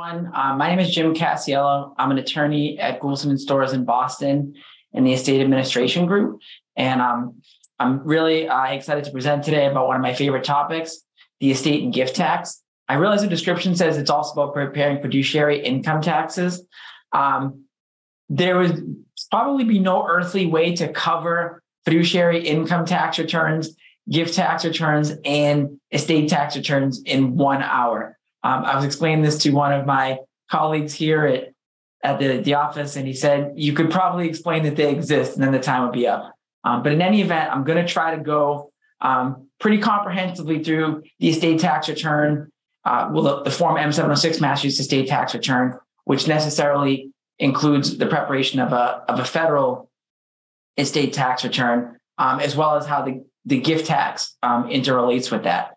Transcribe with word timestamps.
everyone. 0.00 0.30
Um, 0.34 0.58
my 0.58 0.68
name 0.68 0.78
is 0.78 0.90
Jim 0.90 1.14
Cassiello. 1.14 1.94
I'm 1.98 2.10
an 2.10 2.18
attorney 2.18 2.78
at 2.78 3.00
Goulston 3.00 3.30
and 3.30 3.40
Storrs 3.40 3.72
in 3.72 3.84
Boston 3.84 4.54
in 4.92 5.04
the 5.04 5.12
estate 5.12 5.40
administration 5.40 6.06
group. 6.06 6.40
And 6.76 7.00
um, 7.02 7.42
I'm 7.78 8.02
really 8.04 8.48
uh, 8.48 8.64
excited 8.66 9.04
to 9.04 9.10
present 9.10 9.44
today 9.44 9.66
about 9.66 9.86
one 9.86 9.96
of 9.96 10.02
my 10.02 10.14
favorite 10.14 10.44
topics, 10.44 11.00
the 11.40 11.50
estate 11.50 11.82
and 11.82 11.92
gift 11.92 12.16
tax. 12.16 12.62
I 12.88 12.94
realize 12.94 13.22
the 13.22 13.28
description 13.28 13.76
says 13.76 13.98
it's 13.98 14.10
also 14.10 14.40
about 14.40 14.54
preparing 14.54 15.02
fiduciary 15.02 15.62
income 15.62 16.00
taxes. 16.00 16.64
Um, 17.12 17.64
there 18.28 18.58
would 18.58 19.04
probably 19.30 19.64
be 19.64 19.78
no 19.78 20.06
earthly 20.08 20.46
way 20.46 20.74
to 20.76 20.88
cover 20.88 21.62
fiduciary 21.84 22.46
income 22.46 22.86
tax 22.86 23.18
returns, 23.18 23.76
gift 24.10 24.34
tax 24.34 24.64
returns, 24.64 25.12
and 25.24 25.78
estate 25.92 26.30
tax 26.30 26.56
returns 26.56 27.02
in 27.02 27.36
one 27.36 27.62
hour. 27.62 28.16
Um, 28.42 28.64
I 28.64 28.76
was 28.76 28.84
explaining 28.84 29.22
this 29.22 29.38
to 29.38 29.50
one 29.50 29.72
of 29.72 29.86
my 29.86 30.18
colleagues 30.50 30.94
here 30.94 31.26
at, 31.26 31.52
at 32.02 32.18
the, 32.18 32.38
the 32.38 32.54
office, 32.54 32.96
and 32.96 33.06
he 33.06 33.12
said, 33.12 33.52
You 33.56 33.72
could 33.72 33.90
probably 33.90 34.28
explain 34.28 34.62
that 34.64 34.76
they 34.76 34.90
exist, 34.90 35.34
and 35.34 35.42
then 35.42 35.52
the 35.52 35.60
time 35.60 35.82
would 35.82 35.92
be 35.92 36.06
up. 36.06 36.34
Um, 36.64 36.82
but 36.82 36.92
in 36.92 37.02
any 37.02 37.20
event, 37.20 37.50
I'm 37.50 37.64
going 37.64 37.84
to 37.84 37.90
try 37.90 38.14
to 38.14 38.22
go 38.22 38.72
um, 39.00 39.48
pretty 39.58 39.78
comprehensively 39.78 40.62
through 40.62 41.02
the 41.18 41.30
estate 41.30 41.60
tax 41.60 41.88
return, 41.88 42.50
uh, 42.84 43.08
well, 43.12 43.22
the, 43.22 43.42
the 43.42 43.50
Form 43.50 43.76
M706 43.76 44.40
Massachusetts 44.40 44.80
Estate 44.80 45.08
Tax 45.08 45.34
Return, 45.34 45.78
which 46.04 46.26
necessarily 46.26 47.10
includes 47.38 47.96
the 47.96 48.06
preparation 48.06 48.60
of 48.60 48.72
a, 48.72 49.04
of 49.08 49.18
a 49.18 49.24
federal 49.24 49.90
estate 50.76 51.12
tax 51.12 51.44
return, 51.44 51.98
um, 52.18 52.40
as 52.40 52.56
well 52.56 52.76
as 52.76 52.86
how 52.86 53.02
the, 53.02 53.24
the 53.44 53.60
gift 53.60 53.86
tax 53.86 54.36
um, 54.42 54.68
interrelates 54.68 55.30
with 55.30 55.44
that. 55.44 55.74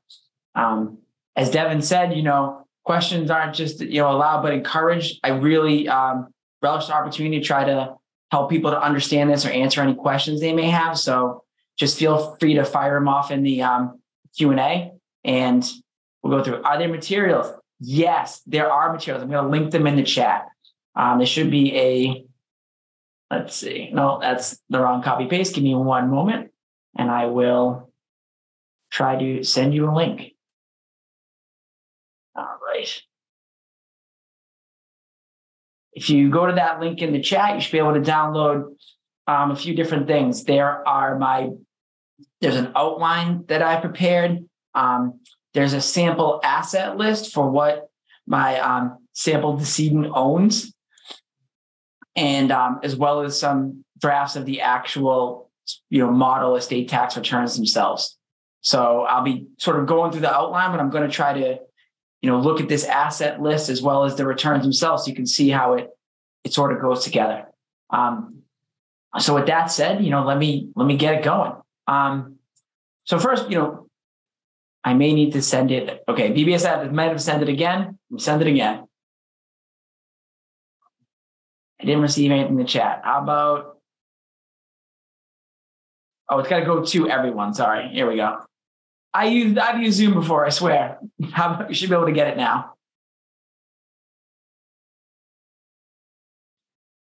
Um, 0.56 1.00
as 1.36 1.50
Devin 1.50 1.82
said, 1.82 2.16
you 2.16 2.24
know, 2.24 2.66
questions 2.84 3.32
aren't 3.32 3.56
just 3.56 3.80
you 3.82 4.02
know 4.02 4.12
allowed 4.12 4.42
but 4.42 4.54
encouraged. 4.54 5.20
I 5.24 5.30
really 5.30 5.88
um, 5.88 6.28
relish 6.62 6.88
the 6.88 6.94
opportunity 6.94 7.40
to 7.40 7.46
try 7.46 7.64
to 7.66 7.96
help 8.32 8.50
people 8.50 8.72
to 8.72 8.82
understand 8.82 9.30
this 9.30 9.46
or 9.46 9.50
answer 9.50 9.82
any 9.82 9.96
questions 9.96 10.42
they 10.42 10.54
may 10.54 10.70
have. 10.70 10.98
So 10.98 11.44
just 11.78 11.98
feel 11.98 12.36
free 12.40 12.56
to 12.56 12.66
fire 12.66 12.96
them 12.96 13.08
off 13.08 13.32
in 13.32 13.44
the 13.44 13.64
um, 13.64 14.00
Q 14.38 14.52
and 14.52 14.60
A, 14.60 14.92
and 15.24 15.70
we'll 16.22 16.38
go 16.38 16.44
through. 16.44 16.64
Are 16.64 16.78
there 16.78 16.88
materials? 16.88 17.52
Yes, 17.80 18.42
there 18.46 18.72
are 18.72 18.94
materials. 18.94 19.24
I'm 19.24 19.30
going 19.30 19.44
to 19.44 19.50
link 19.50 19.72
them 19.72 19.88
in 19.88 19.96
the 19.96 20.04
chat. 20.04 20.48
Um, 20.96 21.18
there 21.18 21.28
should 21.28 21.52
be 21.52 21.76
a. 21.76 22.26
Let's 23.32 23.56
see. 23.56 23.90
No, 23.92 24.20
that's 24.22 24.60
the 24.70 24.80
wrong 24.80 25.02
copy 25.02 25.26
paste. 25.26 25.56
Give 25.56 25.64
me 25.64 25.74
one 25.74 26.10
moment, 26.12 26.52
and 26.96 27.10
I 27.10 27.26
will 27.26 27.92
try 28.92 29.18
to 29.18 29.44
send 29.44 29.74
you 29.74 29.90
a 29.90 29.94
link. 29.94 30.33
If 35.94 36.10
you 36.10 36.30
go 36.30 36.48
to 36.48 36.54
that 36.54 36.80
link 36.80 37.02
in 37.02 37.14
the 37.14 37.22
chat, 37.22 37.56
you 37.56 37.62
should 37.62 37.72
be 37.72 37.78
able 37.78 37.94
to 37.94 38.02
download 38.02 38.76
um, 39.28 39.52
a 39.52 39.56
few 39.56 39.76
different 39.76 40.08
things. 40.08 40.44
There 40.44 40.88
are 40.88 41.18
my, 41.18 41.50
there's 42.42 42.56
an 42.56 42.72
outline 42.76 43.46
that 43.48 43.62
I 43.62 43.80
prepared. 43.80 44.40
Um, 44.74 45.20
there's 45.54 45.74
a 45.74 45.82
sample 45.82 46.40
asset 46.44 46.98
list 46.98 47.32
for 47.32 47.50
what 47.50 47.90
my 48.26 48.60
um, 48.60 48.98
sample 49.14 49.58
decedent 49.58 50.08
owns, 50.14 50.74
and 52.16 52.52
um, 52.52 52.80
as 52.84 52.96
well 52.96 53.22
as 53.22 53.40
some 53.40 53.84
drafts 54.00 54.36
of 54.36 54.46
the 54.46 54.62
actual, 54.62 55.52
you 55.90 56.00
know, 56.00 56.12
model 56.12 56.56
estate 56.56 56.90
tax 56.90 57.16
returns 57.16 57.56
themselves. 57.56 58.18
So 58.62 59.02
I'll 59.02 59.24
be 59.24 59.48
sort 59.60 59.80
of 59.80 59.86
going 59.86 60.12
through 60.12 60.22
the 60.22 60.34
outline, 60.34 60.72
but 60.72 60.80
I'm 60.80 60.90
going 60.90 61.08
to 61.08 61.14
try 61.14 61.34
to 61.34 61.60
you 62.24 62.30
know, 62.30 62.40
look 62.40 62.62
at 62.62 62.70
this 62.70 62.86
asset 62.86 63.42
list 63.42 63.68
as 63.68 63.82
well 63.82 64.06
as 64.06 64.16
the 64.16 64.26
returns 64.26 64.64
themselves. 64.64 65.04
So 65.04 65.10
you 65.10 65.16
can 65.16 65.28
see 65.28 65.50
how 65.50 65.74
it 65.74 65.90
it 66.46 66.54
sort 66.54 66.74
of 66.74 66.82
goes 66.82 67.04
together. 67.04 67.46
Um, 67.90 68.44
so 69.20 69.36
with 69.36 69.46
that 69.48 69.66
said, 69.72 70.04
you 70.04 70.10
know, 70.10 70.26
let 70.26 70.38
me 70.38 70.70
let 70.76 70.86
me 70.86 70.96
get 70.96 71.16
it 71.16 71.24
going. 71.24 71.52
Um, 71.86 72.38
so 73.04 73.20
first, 73.20 73.50
you 73.50 73.58
know, 73.58 73.88
I 74.86 74.94
may 74.94 75.14
need 75.14 75.34
to 75.34 75.42
send 75.42 75.70
it. 75.72 76.02
Okay, 76.08 76.32
BBSF 76.32 76.94
might 76.94 77.10
have 77.10 77.22
sent 77.22 77.44
it 77.44 77.50
again. 77.50 78.00
Send 78.18 78.42
it 78.42 78.48
again. 78.48 78.86
I 81.82 81.86
didn't 81.86 82.02
receive 82.02 82.32
anything 82.32 82.54
in 82.54 82.58
the 82.58 82.64
chat. 82.64 83.02
How 83.04 83.22
about? 83.22 83.78
Oh, 86.30 86.40
it's 86.40 86.48
got 86.48 86.60
to 86.60 86.66
go 86.66 86.86
to 86.86 87.10
everyone. 87.10 87.54
Sorry. 87.54 87.90
Here 87.90 88.08
we 88.08 88.16
go. 88.16 88.40
I 89.14 89.28
used 89.28 89.58
I've 89.58 89.82
used 89.82 89.98
Zoom 89.98 90.14
before, 90.14 90.46
I 90.46 90.50
swear. 90.50 91.00
How 91.32 91.66
you 91.68 91.76
should 91.76 91.90
be 91.90 91.96
able 91.96 92.08
to 92.08 92.12
get 92.12 92.28
it 92.28 92.38
now. 92.38 92.74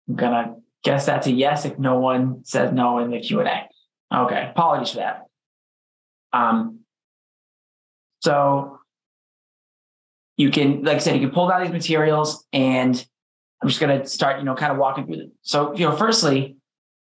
I'm 0.08 0.16
gonna 0.16 0.56
guess 0.84 1.06
that's 1.06 1.26
a 1.26 1.32
yes 1.32 1.64
if 1.64 1.78
no 1.78 1.98
one 1.98 2.44
says 2.44 2.72
no 2.72 2.98
in 2.98 3.10
the 3.10 3.20
Q&A. 3.20 3.68
Okay, 4.14 4.50
apologies 4.50 4.90
for 4.90 4.96
that. 4.98 5.22
Um, 6.34 6.80
so 8.20 8.78
you 10.36 10.50
can, 10.50 10.82
like 10.82 10.96
I 10.96 10.98
said, 10.98 11.14
you 11.14 11.20
can 11.20 11.30
pull 11.30 11.48
down 11.48 11.62
these 11.62 11.72
materials 11.72 12.46
and 12.52 12.94
I'm 13.62 13.68
just 13.68 13.80
gonna 13.80 14.04
start, 14.06 14.38
you 14.38 14.44
know, 14.44 14.54
kind 14.54 14.72
of 14.72 14.78
walking 14.78 15.06
through 15.06 15.16
them. 15.16 15.32
So, 15.42 15.72
you 15.74 15.88
know, 15.88 15.96
firstly, 15.96 16.56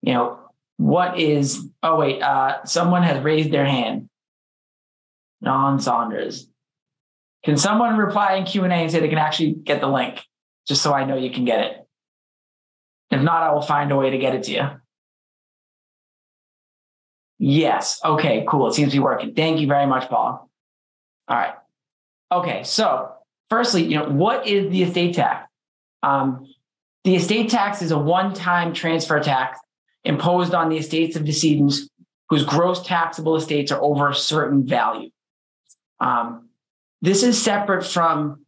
you 0.03 0.15
know, 0.15 0.39
what 0.77 1.19
is, 1.19 1.69
oh 1.83 1.97
wait, 1.97 2.23
uh, 2.23 2.65
someone 2.65 3.03
has 3.03 3.23
raised 3.23 3.51
their 3.51 3.67
hand. 3.67 4.09
Non 5.45 5.79
Saunders. 5.79 6.49
Can 7.45 7.57
someone 7.57 7.97
reply 7.97 8.35
in 8.35 8.45
Q&A 8.45 8.69
and 8.69 8.91
say 8.91 9.01
they 9.01 9.09
can 9.09 9.19
actually 9.19 9.53
get 9.53 9.81
the 9.81 9.87
link 9.87 10.21
just 10.67 10.83
so 10.83 10.93
I 10.95 11.05
know 11.05 11.17
you 11.17 11.31
can 11.31 11.45
get 11.45 11.61
it? 11.61 11.87
If 13.11 13.23
not, 13.23 13.43
I 13.43 13.53
will 13.53 13.63
find 13.63 13.93
a 13.93 13.97
way 13.97 14.11
to 14.11 14.19
get 14.19 14.35
it 14.35 14.45
to 14.45 14.53
you. 14.53 14.71
Yes. 17.39 18.01
Okay, 18.03 18.45
cool. 18.49 18.69
It 18.69 18.75
seems 18.75 18.93
to 18.93 18.97
be 18.97 19.03
working. 19.03 19.35
Thank 19.35 19.61
you 19.61 19.67
very 19.67 19.87
much, 19.87 20.09
Paul. 20.09 20.49
All 21.29 21.37
right. 21.37 21.55
Okay, 22.33 22.63
so 22.65 23.13
firstly, 23.51 23.85
you 23.85 23.99
know, 23.99 24.09
what 24.09 24.47
is 24.47 24.71
the 24.71 24.83
estate 24.83 25.15
tax? 25.15 25.49
Um, 26.03 26.47
the 27.05 27.17
estate 27.17 27.51
tax 27.51 27.83
is 27.83 27.91
a 27.91 27.99
one-time 27.99 28.73
transfer 28.73 29.21
tax 29.21 29.59
imposed 30.05 30.55
on 30.55 30.71
the 30.71 30.79
estates 30.79 31.17
of 31.17 31.25
decedents 31.25 31.89
whose 32.31 32.45
gross 32.45 32.83
taxable 32.85 33.37
estates 33.37 33.71
are 33.71 33.83
over 33.83 34.09
a 34.09 34.15
certain 34.15 34.67
value. 34.67 35.11
Um, 36.05 36.51
this 37.01 37.23
is 37.23 37.43
separate 37.43 37.85
from 37.85 38.45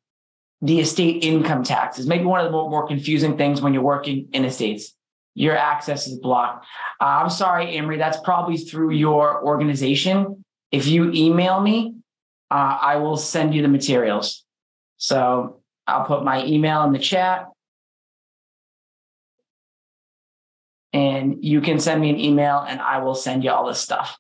the 0.61 0.81
estate 0.81 1.25
income 1.25 1.65
taxes. 1.65 2.07
Maybe 2.07 2.25
one 2.25 2.41
of 2.41 2.45
the 2.45 2.53
more, 2.53 2.69
more 2.69 2.87
confusing 2.87 3.39
things 3.39 3.63
when 3.63 3.73
you're 3.73 3.83
working 3.83 4.29
in 4.33 4.45
estates. 4.45 4.95
Your 5.35 5.57
access 5.57 6.07
is 6.07 6.19
blocked. 6.19 6.67
Uh, 7.01 7.05
I'm 7.05 7.31
sorry, 7.31 7.77
Amory, 7.77 7.99
that's 7.99 8.19
probably 8.21 8.57
through 8.59 8.91
your 8.93 9.45
organization. 9.45 10.45
If 10.71 10.87
you 10.87 11.11
email 11.13 11.61
me, 11.61 11.95
uh, 12.51 12.79
I 12.81 12.97
will 12.97 13.17
send 13.17 13.55
you 13.55 13.63
the 13.63 13.69
materials. 13.69 14.45
So 14.99 15.61
I'll 15.87 16.05
put 16.05 16.25
my 16.25 16.45
email 16.45 16.85
in 16.85 16.93
the 16.93 16.99
chat. 16.99 17.47
And 20.93 21.45
you 21.45 21.61
can 21.61 21.81
send 21.81 22.01
me 22.01 22.11
an 22.11 22.19
email 22.19 22.65
and 22.67 22.81
I 22.81 22.99
will 22.99 23.15
send 23.15 23.45
you 23.45 23.51
all 23.51 23.67
this 23.67 23.81
stuff. 23.81 24.19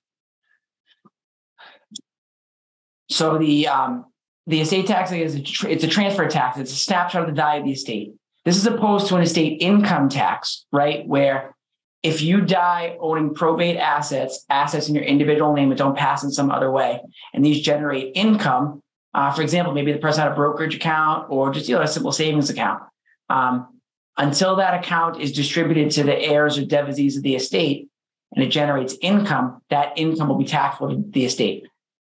So 3.08 3.38
the 3.38 3.68
um, 3.68 4.06
the 4.46 4.60
estate 4.60 4.86
tax 4.86 5.12
is 5.12 5.36
a 5.36 5.70
it's 5.70 5.84
a 5.84 5.88
transfer 5.88 6.26
tax. 6.28 6.58
It's 6.58 6.72
a 6.72 6.76
snapshot 6.76 7.22
of 7.22 7.28
the 7.28 7.34
value 7.34 7.60
of 7.60 7.66
the 7.66 7.72
estate. 7.72 8.14
This 8.44 8.56
is 8.56 8.66
opposed 8.66 9.08
to 9.08 9.16
an 9.16 9.22
estate 9.22 9.60
income 9.60 10.08
tax, 10.08 10.66
right? 10.72 11.06
Where 11.06 11.54
if 12.02 12.22
you 12.22 12.40
die 12.40 12.96
owning 13.00 13.34
probate 13.34 13.76
assets, 13.76 14.44
assets 14.48 14.88
in 14.88 14.94
your 14.94 15.02
individual 15.02 15.52
name 15.54 15.70
that 15.70 15.78
don't 15.78 15.96
pass 15.96 16.22
in 16.22 16.30
some 16.30 16.50
other 16.50 16.70
way, 16.70 17.00
and 17.34 17.44
these 17.44 17.60
generate 17.60 18.12
income, 18.14 18.82
uh, 19.14 19.32
for 19.32 19.42
example, 19.42 19.72
maybe 19.72 19.92
the 19.92 19.98
person 19.98 20.22
had 20.22 20.30
a 20.30 20.34
brokerage 20.34 20.76
account 20.76 21.26
or 21.30 21.52
just 21.52 21.68
you 21.68 21.74
know, 21.74 21.82
a 21.82 21.88
simple 21.88 22.12
savings 22.12 22.50
account. 22.50 22.82
Um, 23.28 23.80
until 24.16 24.56
that 24.56 24.74
account 24.74 25.20
is 25.20 25.32
distributed 25.32 25.90
to 25.92 26.04
the 26.04 26.16
heirs 26.16 26.56
or 26.58 26.64
devisees 26.64 27.16
of 27.16 27.22
the 27.22 27.34
estate 27.34 27.88
and 28.34 28.44
it 28.44 28.48
generates 28.48 28.96
income, 29.00 29.62
that 29.70 29.92
income 29.96 30.28
will 30.28 30.38
be 30.38 30.44
taxable 30.44 30.90
to 30.90 31.04
the 31.10 31.24
estate. 31.24 31.66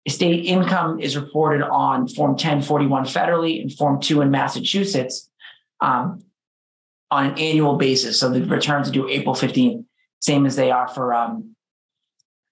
Estate 0.05 0.45
income 0.47 1.01
is 1.01 1.17
reported 1.17 1.63
on 1.63 2.09
Form 2.09 2.33
1041 2.33 3.05
federally 3.05 3.61
and 3.61 3.73
Form 3.73 4.01
2 4.01 4.21
in 4.21 4.31
Massachusetts 4.33 5.31
um, 5.81 6.25
on 7.11 7.27
an 7.27 7.39
annual 7.39 7.77
basis. 7.77 8.19
So 8.19 8.29
the 8.31 8.45
returns 8.45 8.89
are 8.89 8.93
due 8.93 9.09
April 9.09 9.35
15th, 9.35 9.85
same 10.21 10.45
as 10.45 10.57
they 10.57 10.73
are 10.73 10.89
for 10.89 11.15
um, 11.15 11.55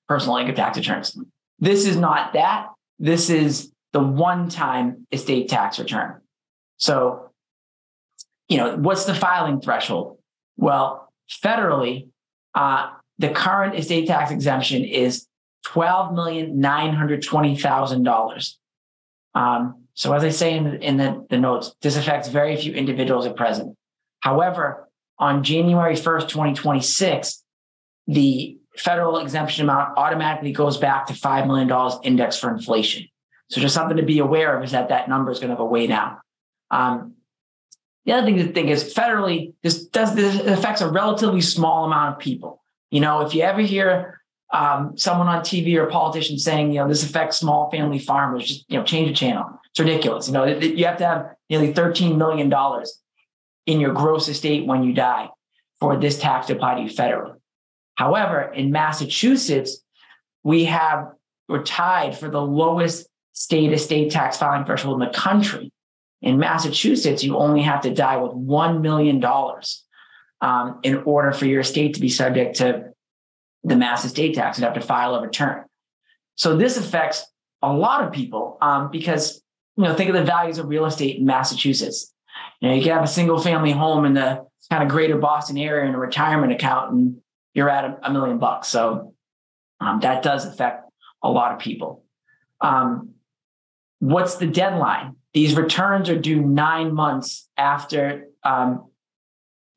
personal 0.06 0.36
income 0.36 0.54
tax 0.54 0.78
returns. 0.78 1.18
This 1.58 1.86
is 1.86 1.96
not 1.96 2.34
that. 2.34 2.68
This 3.00 3.30
is 3.30 3.72
the 3.92 4.00
one 4.00 4.48
time 4.48 5.06
estate 5.10 5.48
tax 5.48 5.78
return. 5.78 6.20
So, 6.76 7.30
you 8.48 8.58
know, 8.58 8.76
what's 8.76 9.06
the 9.06 9.14
filing 9.14 9.60
threshold? 9.60 10.18
Well, 10.56 11.12
federally, 11.44 12.08
uh, 12.54 12.90
the 13.18 13.30
current 13.30 13.76
estate 13.76 14.06
tax 14.06 14.30
exemption 14.30 14.84
is 14.84 15.26
$12,920,000. 15.66 18.54
Um, 19.34 19.84
So 19.94 20.12
as 20.14 20.24
I 20.24 20.30
say 20.30 20.56
in, 20.56 20.64
the, 20.64 20.80
in 20.80 20.96
the, 20.96 21.26
the 21.28 21.38
notes, 21.38 21.74
this 21.82 21.96
affects 21.96 22.28
very 22.28 22.56
few 22.56 22.72
individuals 22.72 23.26
at 23.26 23.36
present. 23.36 23.76
However, 24.20 24.88
on 25.18 25.44
January 25.44 25.94
1st, 25.94 26.28
2026, 26.28 27.44
the 28.06 28.56
federal 28.76 29.18
exemption 29.18 29.64
amount 29.64 29.98
automatically 29.98 30.52
goes 30.52 30.78
back 30.78 31.06
to 31.06 31.12
$5 31.12 31.46
million 31.46 31.70
index 32.02 32.38
for 32.38 32.50
inflation. 32.50 33.06
So 33.50 33.60
just 33.60 33.74
something 33.74 33.96
to 33.96 34.04
be 34.04 34.20
aware 34.20 34.56
of 34.56 34.64
is 34.64 34.70
that 34.70 34.88
that 34.88 35.08
number 35.08 35.30
is 35.30 35.38
going 35.38 35.50
to 35.50 35.56
go 35.56 35.66
way 35.66 35.86
down. 35.86 36.16
Um, 36.70 37.14
the 38.04 38.12
other 38.12 38.26
thing 38.26 38.38
to 38.38 38.52
think 38.52 38.70
is 38.70 38.94
federally, 38.94 39.52
this 39.62 39.86
does 39.86 40.14
this 40.14 40.40
affects 40.40 40.80
a 40.80 40.88
relatively 40.88 41.40
small 41.40 41.84
amount 41.84 42.14
of 42.14 42.20
people. 42.20 42.62
You 42.90 43.00
know, 43.00 43.20
if 43.20 43.34
you 43.34 43.42
ever 43.42 43.60
hear 43.60 44.19
um, 44.52 44.96
someone 44.96 45.28
on 45.28 45.42
TV 45.42 45.76
or 45.76 45.84
a 45.86 45.90
politician 45.90 46.38
saying, 46.38 46.72
you 46.72 46.80
know, 46.80 46.88
this 46.88 47.04
affects 47.04 47.38
small 47.38 47.70
family 47.70 47.98
farmers, 47.98 48.46
just 48.46 48.64
you 48.68 48.78
know, 48.78 48.84
change 48.84 49.08
the 49.08 49.14
channel. 49.14 49.46
It's 49.70 49.80
ridiculous. 49.80 50.26
You 50.26 50.34
know, 50.34 50.44
you 50.44 50.84
have 50.86 50.98
to 50.98 51.06
have 51.06 51.26
nearly 51.48 51.72
$13 51.72 52.16
million 52.16 52.52
in 53.66 53.80
your 53.80 53.92
gross 53.92 54.28
estate 54.28 54.66
when 54.66 54.82
you 54.82 54.92
die 54.92 55.28
for 55.78 55.96
this 55.96 56.18
tax 56.18 56.48
to 56.48 56.54
apply 56.54 56.76
to 56.76 56.82
you 56.82 56.88
federally. 56.88 57.36
However, 57.94 58.52
in 58.52 58.72
Massachusetts, 58.72 59.82
we 60.42 60.64
have 60.64 61.12
we're 61.48 61.62
tied 61.62 62.16
for 62.16 62.28
the 62.28 62.40
lowest 62.40 63.08
state 63.32 63.72
estate 63.72 64.12
tax 64.12 64.36
filing 64.36 64.64
threshold 64.64 65.00
in 65.02 65.08
the 65.08 65.12
country. 65.12 65.72
In 66.22 66.38
Massachusetts, 66.38 67.24
you 67.24 67.36
only 67.36 67.62
have 67.62 67.80
to 67.82 67.92
die 67.92 68.18
with 68.18 68.32
$1 68.32 68.80
million 68.82 69.24
um, 70.40 70.80
in 70.82 70.98
order 70.98 71.32
for 71.32 71.46
your 71.46 71.60
estate 71.60 71.94
to 71.94 72.00
be 72.00 72.08
subject 72.08 72.56
to 72.56 72.89
the 73.64 73.76
mass 73.76 74.04
estate 74.04 74.34
tax 74.34 74.58
and 74.58 74.64
have 74.64 74.74
to 74.74 74.80
file 74.80 75.14
a 75.14 75.22
return. 75.22 75.64
So 76.36 76.56
this 76.56 76.76
affects 76.76 77.26
a 77.62 77.72
lot 77.72 78.04
of 78.04 78.12
people 78.12 78.56
um, 78.62 78.90
because, 78.90 79.42
you 79.76 79.84
know, 79.84 79.94
think 79.94 80.08
of 80.10 80.16
the 80.16 80.24
values 80.24 80.58
of 80.58 80.68
real 80.68 80.86
estate 80.86 81.16
in 81.18 81.26
Massachusetts. 81.26 82.14
You 82.60 82.68
know, 82.68 82.74
you 82.74 82.82
can 82.82 82.92
have 82.92 83.04
a 83.04 83.08
single 83.08 83.38
family 83.38 83.72
home 83.72 84.04
in 84.04 84.14
the 84.14 84.46
kind 84.70 84.82
of 84.82 84.88
greater 84.88 85.18
Boston 85.18 85.58
area 85.58 85.88
in 85.88 85.94
a 85.94 85.98
retirement 85.98 86.52
account 86.52 86.92
and 86.92 87.20
you're 87.54 87.68
at 87.68 87.84
a, 87.84 87.98
a 88.04 88.12
million 88.12 88.38
bucks. 88.38 88.68
So 88.68 89.14
um, 89.80 90.00
that 90.00 90.22
does 90.22 90.46
affect 90.46 90.88
a 91.22 91.30
lot 91.30 91.52
of 91.52 91.58
people. 91.58 92.04
Um, 92.60 93.14
what's 93.98 94.36
the 94.36 94.46
deadline? 94.46 95.16
These 95.34 95.56
returns 95.56 96.08
are 96.08 96.18
due 96.18 96.40
nine 96.40 96.94
months 96.94 97.48
after 97.56 98.26
um, 98.42 98.90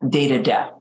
date 0.07 0.31
of 0.31 0.43
death. 0.43 0.71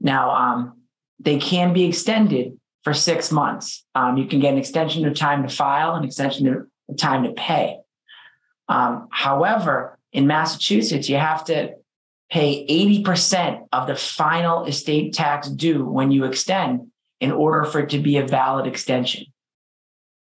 Now, 0.00 0.30
um, 0.30 0.77
they 1.18 1.38
can 1.38 1.72
be 1.72 1.84
extended 1.84 2.58
for 2.84 2.94
six 2.94 3.32
months. 3.32 3.84
Um, 3.94 4.16
you 4.16 4.26
can 4.26 4.40
get 4.40 4.52
an 4.52 4.58
extension 4.58 5.06
of 5.06 5.14
time 5.14 5.42
to 5.46 5.54
file, 5.54 5.94
an 5.94 6.04
extension 6.04 6.48
of 6.48 6.96
time 6.96 7.24
to 7.24 7.32
pay. 7.32 7.78
Um, 8.68 9.08
however, 9.10 9.98
in 10.12 10.26
Massachusetts, 10.26 11.08
you 11.08 11.16
have 11.16 11.44
to 11.46 11.74
pay 12.30 12.66
80% 13.02 13.68
of 13.72 13.86
the 13.86 13.96
final 13.96 14.64
estate 14.66 15.14
tax 15.14 15.48
due 15.48 15.84
when 15.84 16.10
you 16.10 16.24
extend 16.24 16.88
in 17.20 17.32
order 17.32 17.64
for 17.64 17.80
it 17.80 17.90
to 17.90 17.98
be 17.98 18.18
a 18.18 18.26
valid 18.26 18.66
extension. 18.66 19.24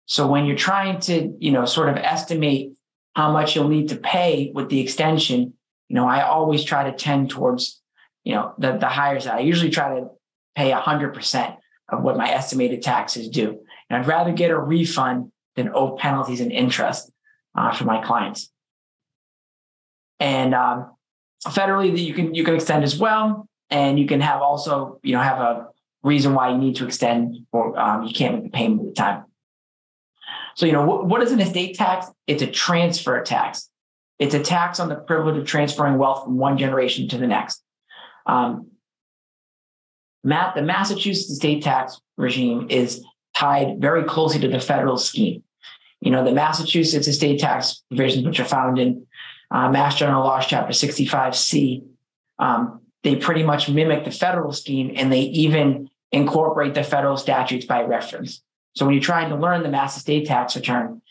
So 0.05 0.27
when 0.27 0.45
you're 0.45 0.55
trying 0.55 0.99
to, 1.01 1.35
you 1.39 1.51
know, 1.51 1.65
sort 1.65 1.89
of 1.89 1.97
estimate 1.97 2.71
how 3.13 3.31
much 3.31 3.55
you'll 3.55 3.67
need 3.67 3.89
to 3.89 3.97
pay 3.97 4.51
with 4.53 4.69
the 4.69 4.79
extension, 4.79 5.53
you 5.89 5.95
know, 5.95 6.07
I 6.07 6.21
always 6.21 6.63
try 6.63 6.89
to 6.89 6.97
tend 6.97 7.29
towards, 7.29 7.81
you 8.23 8.33
know, 8.33 8.53
the, 8.57 8.77
the 8.77 8.87
higher 8.87 9.19
side. 9.19 9.37
I 9.37 9.39
usually 9.41 9.69
try 9.69 9.99
to 9.99 10.09
pay 10.57 10.71
100% 10.71 11.57
of 11.89 12.01
what 12.01 12.17
my 12.17 12.29
estimated 12.29 12.81
taxes 12.81 13.29
due. 13.29 13.63
And 13.89 14.01
I'd 14.01 14.07
rather 14.07 14.33
get 14.33 14.51
a 14.51 14.59
refund 14.59 15.31
than 15.55 15.69
owe 15.73 15.95
penalties 15.95 16.41
and 16.41 16.51
interest 16.51 17.11
uh, 17.55 17.73
for 17.73 17.85
my 17.85 18.03
clients. 18.03 18.51
And 20.19 20.55
um, 20.55 20.91
federally, 21.45 21.95
you 21.97 22.13
can 22.13 22.33
you 22.33 22.43
can 22.43 22.55
extend 22.55 22.83
as 22.83 22.97
well, 22.97 23.47
and 23.69 23.99
you 23.99 24.07
can 24.07 24.19
have 24.19 24.41
also 24.41 24.99
you 25.03 25.13
know 25.13 25.21
have 25.21 25.39
a 25.39 25.67
reason 26.01 26.33
why 26.33 26.49
you 26.49 26.57
need 26.57 26.75
to 26.77 26.85
extend, 26.85 27.37
or 27.51 27.77
um, 27.79 28.03
you 28.03 28.13
can't 28.13 28.33
make 28.35 28.43
the 28.43 28.49
payment 28.49 28.81
at 28.81 28.87
the 28.87 28.93
time. 28.93 29.25
So 30.55 30.65
you 30.65 30.71
know 30.71 30.83
what, 30.83 31.05
what 31.05 31.21
is 31.21 31.31
an 31.31 31.39
estate 31.39 31.75
tax? 31.75 32.07
It's 32.25 32.41
a 32.41 32.47
transfer 32.47 33.21
tax. 33.21 33.69
It's 34.17 34.33
a 34.33 34.41
tax 34.41 34.79
on 34.79 34.89
the 34.89 34.95
privilege 34.95 35.37
of 35.37 35.45
transferring 35.45 35.99
wealth 35.99 36.23
from 36.23 36.37
one 36.37 36.57
generation 36.57 37.07
to 37.09 37.19
the 37.19 37.27
next. 37.27 37.63
Um, 38.25 38.71
Matt, 40.23 40.55
the 40.55 40.61
Massachusetts 40.61 41.35
state 41.35 41.63
tax 41.63 41.99
regime 42.17 42.67
is 42.69 43.03
tied 43.35 43.79
very 43.79 44.03
closely 44.03 44.39
to 44.41 44.47
the 44.47 44.59
federal 44.59 44.97
scheme. 44.97 45.43
You 46.01 46.11
know, 46.11 46.23
the 46.23 46.31
Massachusetts 46.31 47.07
estate 47.07 47.39
tax 47.39 47.83
provisions, 47.89 48.25
which 48.25 48.39
are 48.39 48.45
found 48.45 48.77
in 48.77 49.07
uh, 49.49 49.69
Mass 49.69 49.95
General 49.95 50.23
Laws, 50.23 50.45
Chapter 50.45 50.73
65C, 50.73 51.83
um, 52.39 52.81
they 53.03 53.15
pretty 53.15 53.43
much 53.43 53.69
mimic 53.69 54.05
the 54.05 54.11
federal 54.11 54.51
scheme 54.51 54.93
and 54.95 55.11
they 55.11 55.21
even 55.21 55.89
incorporate 56.11 56.73
the 56.73 56.83
federal 56.83 57.17
statutes 57.17 57.65
by 57.65 57.81
reference. 57.81 58.41
So 58.75 58.85
when 58.85 58.93
you're 58.93 59.03
trying 59.03 59.29
to 59.29 59.35
learn 59.35 59.63
the 59.63 59.69
mass 59.69 59.97
estate 59.97 60.27
tax 60.27 60.55
return, 60.55 61.01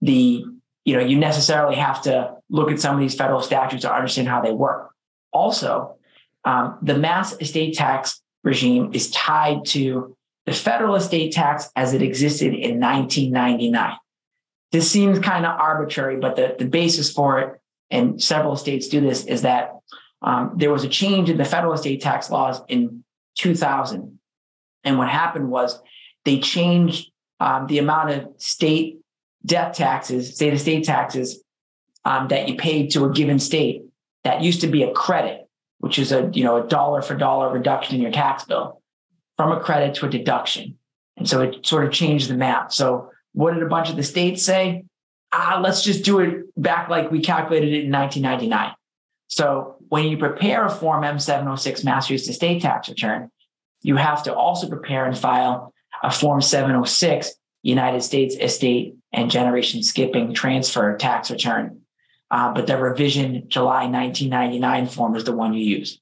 the 0.00 0.44
you 0.84 0.96
know 0.96 1.02
you 1.02 1.18
necessarily 1.18 1.76
have 1.76 2.02
to 2.02 2.34
look 2.50 2.70
at 2.70 2.78
some 2.78 2.94
of 2.94 3.00
these 3.00 3.14
federal 3.14 3.40
statutes 3.40 3.82
to 3.82 3.92
understand 3.92 4.28
how 4.28 4.42
they 4.42 4.52
work. 4.52 4.90
Also, 5.32 5.96
um, 6.44 6.78
the 6.82 6.96
mass 6.96 7.32
estate 7.40 7.74
tax 7.74 8.22
regime 8.44 8.90
is 8.92 9.10
tied 9.10 9.64
to 9.64 10.16
the 10.46 10.52
federal 10.52 10.94
estate 10.94 11.32
tax 11.32 11.70
as 11.74 11.94
it 11.94 12.02
existed 12.02 12.54
in 12.54 12.78
1999. 12.78 13.96
This 14.70 14.90
seems 14.90 15.18
kind 15.18 15.46
of 15.46 15.58
arbitrary, 15.58 16.18
but 16.18 16.36
the, 16.36 16.54
the 16.58 16.66
basis 16.66 17.10
for 17.10 17.40
it, 17.40 17.60
and 17.90 18.22
several 18.22 18.56
states 18.56 18.88
do 18.88 19.00
this, 19.00 19.24
is 19.24 19.42
that 19.42 19.72
um, 20.22 20.52
there 20.56 20.72
was 20.72 20.84
a 20.84 20.88
change 20.88 21.30
in 21.30 21.38
the 21.38 21.44
federal 21.44 21.72
estate 21.72 22.02
tax 22.02 22.30
laws 22.30 22.60
in 22.68 23.04
2000. 23.36 24.18
And 24.84 24.98
what 24.98 25.08
happened 25.08 25.50
was 25.50 25.80
they 26.24 26.40
changed 26.40 27.10
um, 27.40 27.66
the 27.66 27.78
amount 27.78 28.10
of 28.10 28.28
state 28.36 29.00
death 29.44 29.76
taxes, 29.76 30.34
state 30.34 30.54
estate 30.54 30.84
taxes 30.84 31.42
um, 32.04 32.28
that 32.28 32.48
you 32.48 32.56
paid 32.56 32.90
to 32.92 33.04
a 33.04 33.10
given 33.10 33.38
state. 33.38 33.82
That 34.24 34.40
used 34.40 34.62
to 34.62 34.66
be 34.66 34.82
a 34.82 34.92
credit 34.92 35.43
which 35.84 35.98
is 35.98 36.12
a 36.12 36.30
you 36.32 36.42
know 36.42 36.56
a 36.56 36.66
dollar 36.66 37.02
for 37.02 37.14
dollar 37.14 37.52
reduction 37.52 37.94
in 37.94 38.00
your 38.00 38.10
tax 38.10 38.42
bill 38.44 38.80
from 39.36 39.52
a 39.52 39.60
credit 39.60 39.94
to 39.94 40.06
a 40.06 40.08
deduction. 40.08 40.78
And 41.18 41.28
so 41.28 41.42
it 41.42 41.66
sort 41.66 41.84
of 41.84 41.92
changed 41.92 42.30
the 42.30 42.34
math. 42.38 42.72
So 42.72 43.10
what 43.34 43.52
did 43.52 43.62
a 43.62 43.68
bunch 43.68 43.90
of 43.90 43.96
the 43.96 44.02
states 44.02 44.42
say? 44.42 44.84
Ah, 45.30 45.60
let's 45.62 45.84
just 45.84 46.02
do 46.02 46.20
it 46.20 46.46
back 46.56 46.88
like 46.88 47.10
we 47.10 47.20
calculated 47.20 47.68
it 47.68 47.84
in 47.84 47.92
1999. 47.92 48.72
So 49.26 49.76
when 49.90 50.06
you 50.06 50.16
prepare 50.16 50.64
a 50.64 50.70
Form 50.70 51.02
M706 51.02 51.84
Massachusetts 51.84 52.34
state 52.34 52.62
tax 52.62 52.88
return, 52.88 53.30
you 53.82 53.96
have 53.96 54.22
to 54.22 54.34
also 54.34 54.66
prepare 54.66 55.04
and 55.04 55.18
file 55.18 55.74
a 56.02 56.10
Form 56.10 56.40
706 56.40 57.34
United 57.62 58.00
States 58.00 58.36
estate 58.40 58.94
and 59.12 59.30
generation 59.30 59.82
skipping 59.82 60.32
transfer 60.32 60.96
tax 60.96 61.30
return 61.30 61.82
uh, 62.34 62.52
but 62.52 62.66
the 62.66 62.76
revision 62.76 63.44
July 63.46 63.86
1999 63.86 64.88
form 64.88 65.14
is 65.14 65.22
the 65.22 65.30
one 65.30 65.54
you 65.54 65.64
use. 65.64 66.00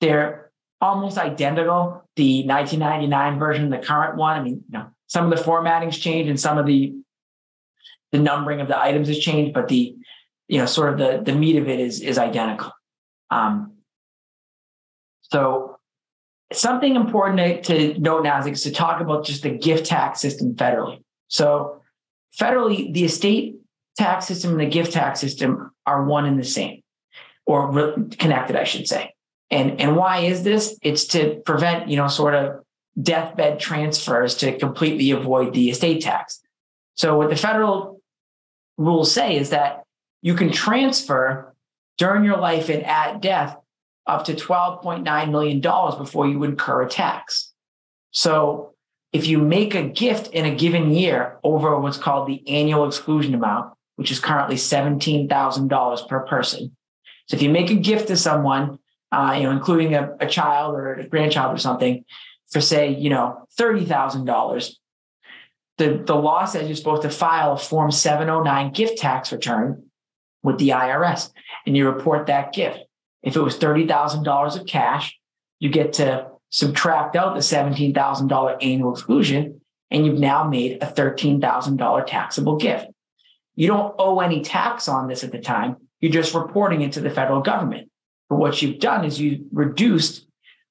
They're 0.00 0.50
almost 0.80 1.18
identical. 1.18 2.04
The 2.16 2.46
1999 2.46 3.38
version, 3.38 3.68
the 3.68 3.76
current 3.76 4.16
one. 4.16 4.38
I 4.38 4.42
mean, 4.42 4.64
you 4.66 4.78
know, 4.78 4.86
some 5.08 5.30
of 5.30 5.38
the 5.38 5.44
formatting's 5.44 5.98
changed 5.98 6.30
and 6.30 6.40
some 6.40 6.56
of 6.56 6.64
the 6.64 6.94
the 8.12 8.18
numbering 8.18 8.62
of 8.62 8.68
the 8.68 8.80
items 8.80 9.08
has 9.08 9.18
changed, 9.18 9.52
but 9.52 9.68
the 9.68 9.94
you 10.48 10.56
know 10.56 10.64
sort 10.64 10.90
of 10.94 10.98
the 10.98 11.30
the 11.30 11.38
meat 11.38 11.56
of 11.56 11.68
it 11.68 11.80
is 11.80 12.00
is 12.00 12.16
identical. 12.16 12.72
Um, 13.30 13.74
so 15.20 15.76
something 16.50 16.96
important 16.96 17.64
to, 17.64 17.92
to 17.92 18.00
note 18.00 18.22
now 18.22 18.42
is 18.42 18.62
to 18.62 18.72
talk 18.72 19.02
about 19.02 19.26
just 19.26 19.42
the 19.42 19.50
gift 19.50 19.84
tax 19.84 20.20
system 20.20 20.54
federally. 20.54 21.02
So 21.26 21.82
federally, 22.40 22.90
the 22.90 23.04
estate 23.04 23.57
tax 23.98 24.26
system 24.26 24.52
and 24.52 24.60
the 24.60 24.66
gift 24.66 24.92
tax 24.92 25.20
system 25.20 25.72
are 25.84 26.04
one 26.04 26.24
and 26.24 26.38
the 26.38 26.44
same, 26.44 26.82
or 27.44 27.70
re- 27.70 28.08
connected, 28.18 28.56
I 28.56 28.64
should 28.64 28.88
say. 28.88 29.14
And 29.50 29.80
and 29.80 29.96
why 29.96 30.20
is 30.20 30.42
this? 30.44 30.78
It's 30.82 31.06
to 31.08 31.42
prevent, 31.44 31.88
you 31.88 31.96
know, 31.96 32.08
sort 32.08 32.34
of 32.34 32.64
deathbed 33.00 33.60
transfers 33.60 34.34
to 34.36 34.58
completely 34.58 35.10
avoid 35.10 35.54
the 35.54 35.70
estate 35.70 36.02
tax. 36.02 36.40
So 36.94 37.16
what 37.16 37.30
the 37.30 37.36
federal 37.36 38.00
rules 38.76 39.12
say 39.12 39.36
is 39.36 39.50
that 39.50 39.84
you 40.22 40.34
can 40.34 40.50
transfer 40.50 41.54
during 41.96 42.24
your 42.24 42.38
life 42.38 42.68
and 42.68 42.84
at 42.84 43.20
death 43.20 43.56
up 44.06 44.24
to 44.24 44.34
$12.9 44.34 45.30
million 45.30 45.60
before 45.60 46.26
you 46.26 46.42
incur 46.44 46.82
a 46.82 46.88
tax. 46.88 47.52
So 48.10 48.74
if 49.12 49.26
you 49.26 49.38
make 49.38 49.74
a 49.74 49.82
gift 49.82 50.28
in 50.28 50.44
a 50.44 50.54
given 50.54 50.92
year 50.92 51.38
over 51.44 51.78
what's 51.78 51.98
called 51.98 52.26
the 52.26 52.46
annual 52.48 52.86
exclusion 52.86 53.34
amount, 53.34 53.74
which 53.98 54.12
is 54.12 54.20
currently 54.20 54.54
$17,000 54.54 56.08
per 56.08 56.20
person. 56.20 56.76
So 57.26 57.36
if 57.36 57.42
you 57.42 57.50
make 57.50 57.70
a 57.70 57.74
gift 57.74 58.06
to 58.08 58.16
someone, 58.16 58.78
uh, 59.10 59.34
you 59.36 59.42
know, 59.42 59.50
including 59.50 59.94
a, 59.94 60.14
a 60.20 60.26
child 60.28 60.76
or 60.76 60.94
a 60.94 61.08
grandchild 61.08 61.52
or 61.52 61.58
something, 61.58 62.04
for 62.48 62.60
say, 62.60 62.94
you 62.94 63.10
know, 63.10 63.48
$30,000, 63.58 64.70
the, 65.78 66.02
the 66.06 66.14
law 66.14 66.44
says 66.44 66.68
you're 66.68 66.76
supposed 66.76 67.02
to 67.02 67.10
file 67.10 67.54
a 67.54 67.58
Form 67.58 67.90
709 67.90 68.72
gift 68.72 68.98
tax 68.98 69.32
return 69.32 69.82
with 70.44 70.58
the 70.58 70.68
IRS 70.68 71.30
and 71.66 71.76
you 71.76 71.90
report 71.90 72.28
that 72.28 72.52
gift. 72.52 72.78
If 73.24 73.34
it 73.34 73.40
was 73.40 73.58
$30,000 73.58 74.60
of 74.60 74.66
cash, 74.66 75.18
you 75.58 75.70
get 75.70 75.94
to 75.94 76.28
subtract 76.50 77.16
out 77.16 77.34
the 77.34 77.40
$17,000 77.40 78.56
annual 78.62 78.92
exclusion, 78.92 79.60
and 79.90 80.06
you've 80.06 80.20
now 80.20 80.48
made 80.48 80.80
a 80.80 80.86
$13,000 80.86 82.06
taxable 82.06 82.58
gift. 82.58 82.86
You 83.58 83.66
don't 83.66 83.92
owe 83.98 84.20
any 84.20 84.42
tax 84.42 84.86
on 84.86 85.08
this 85.08 85.24
at 85.24 85.32
the 85.32 85.40
time. 85.40 85.78
You're 85.98 86.12
just 86.12 86.32
reporting 86.32 86.82
it 86.82 86.92
to 86.92 87.00
the 87.00 87.10
federal 87.10 87.40
government. 87.40 87.90
But 88.30 88.36
what 88.36 88.62
you've 88.62 88.78
done 88.78 89.04
is 89.04 89.20
you 89.20 89.46
reduced 89.52 90.24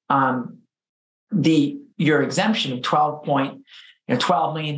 um, 0.10 0.60
the 1.30 1.78
your 1.98 2.22
exemption 2.22 2.72
of 2.72 2.82
12 2.84 3.26
point, 3.26 3.56
you 4.08 4.14
know, 4.14 4.20
12 4.22 4.56
million 4.56 4.78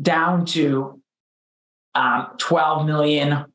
down 0.00 0.44
to 0.46 1.02
um, 1.96 2.28
12 2.38 2.86
million 2.86 3.46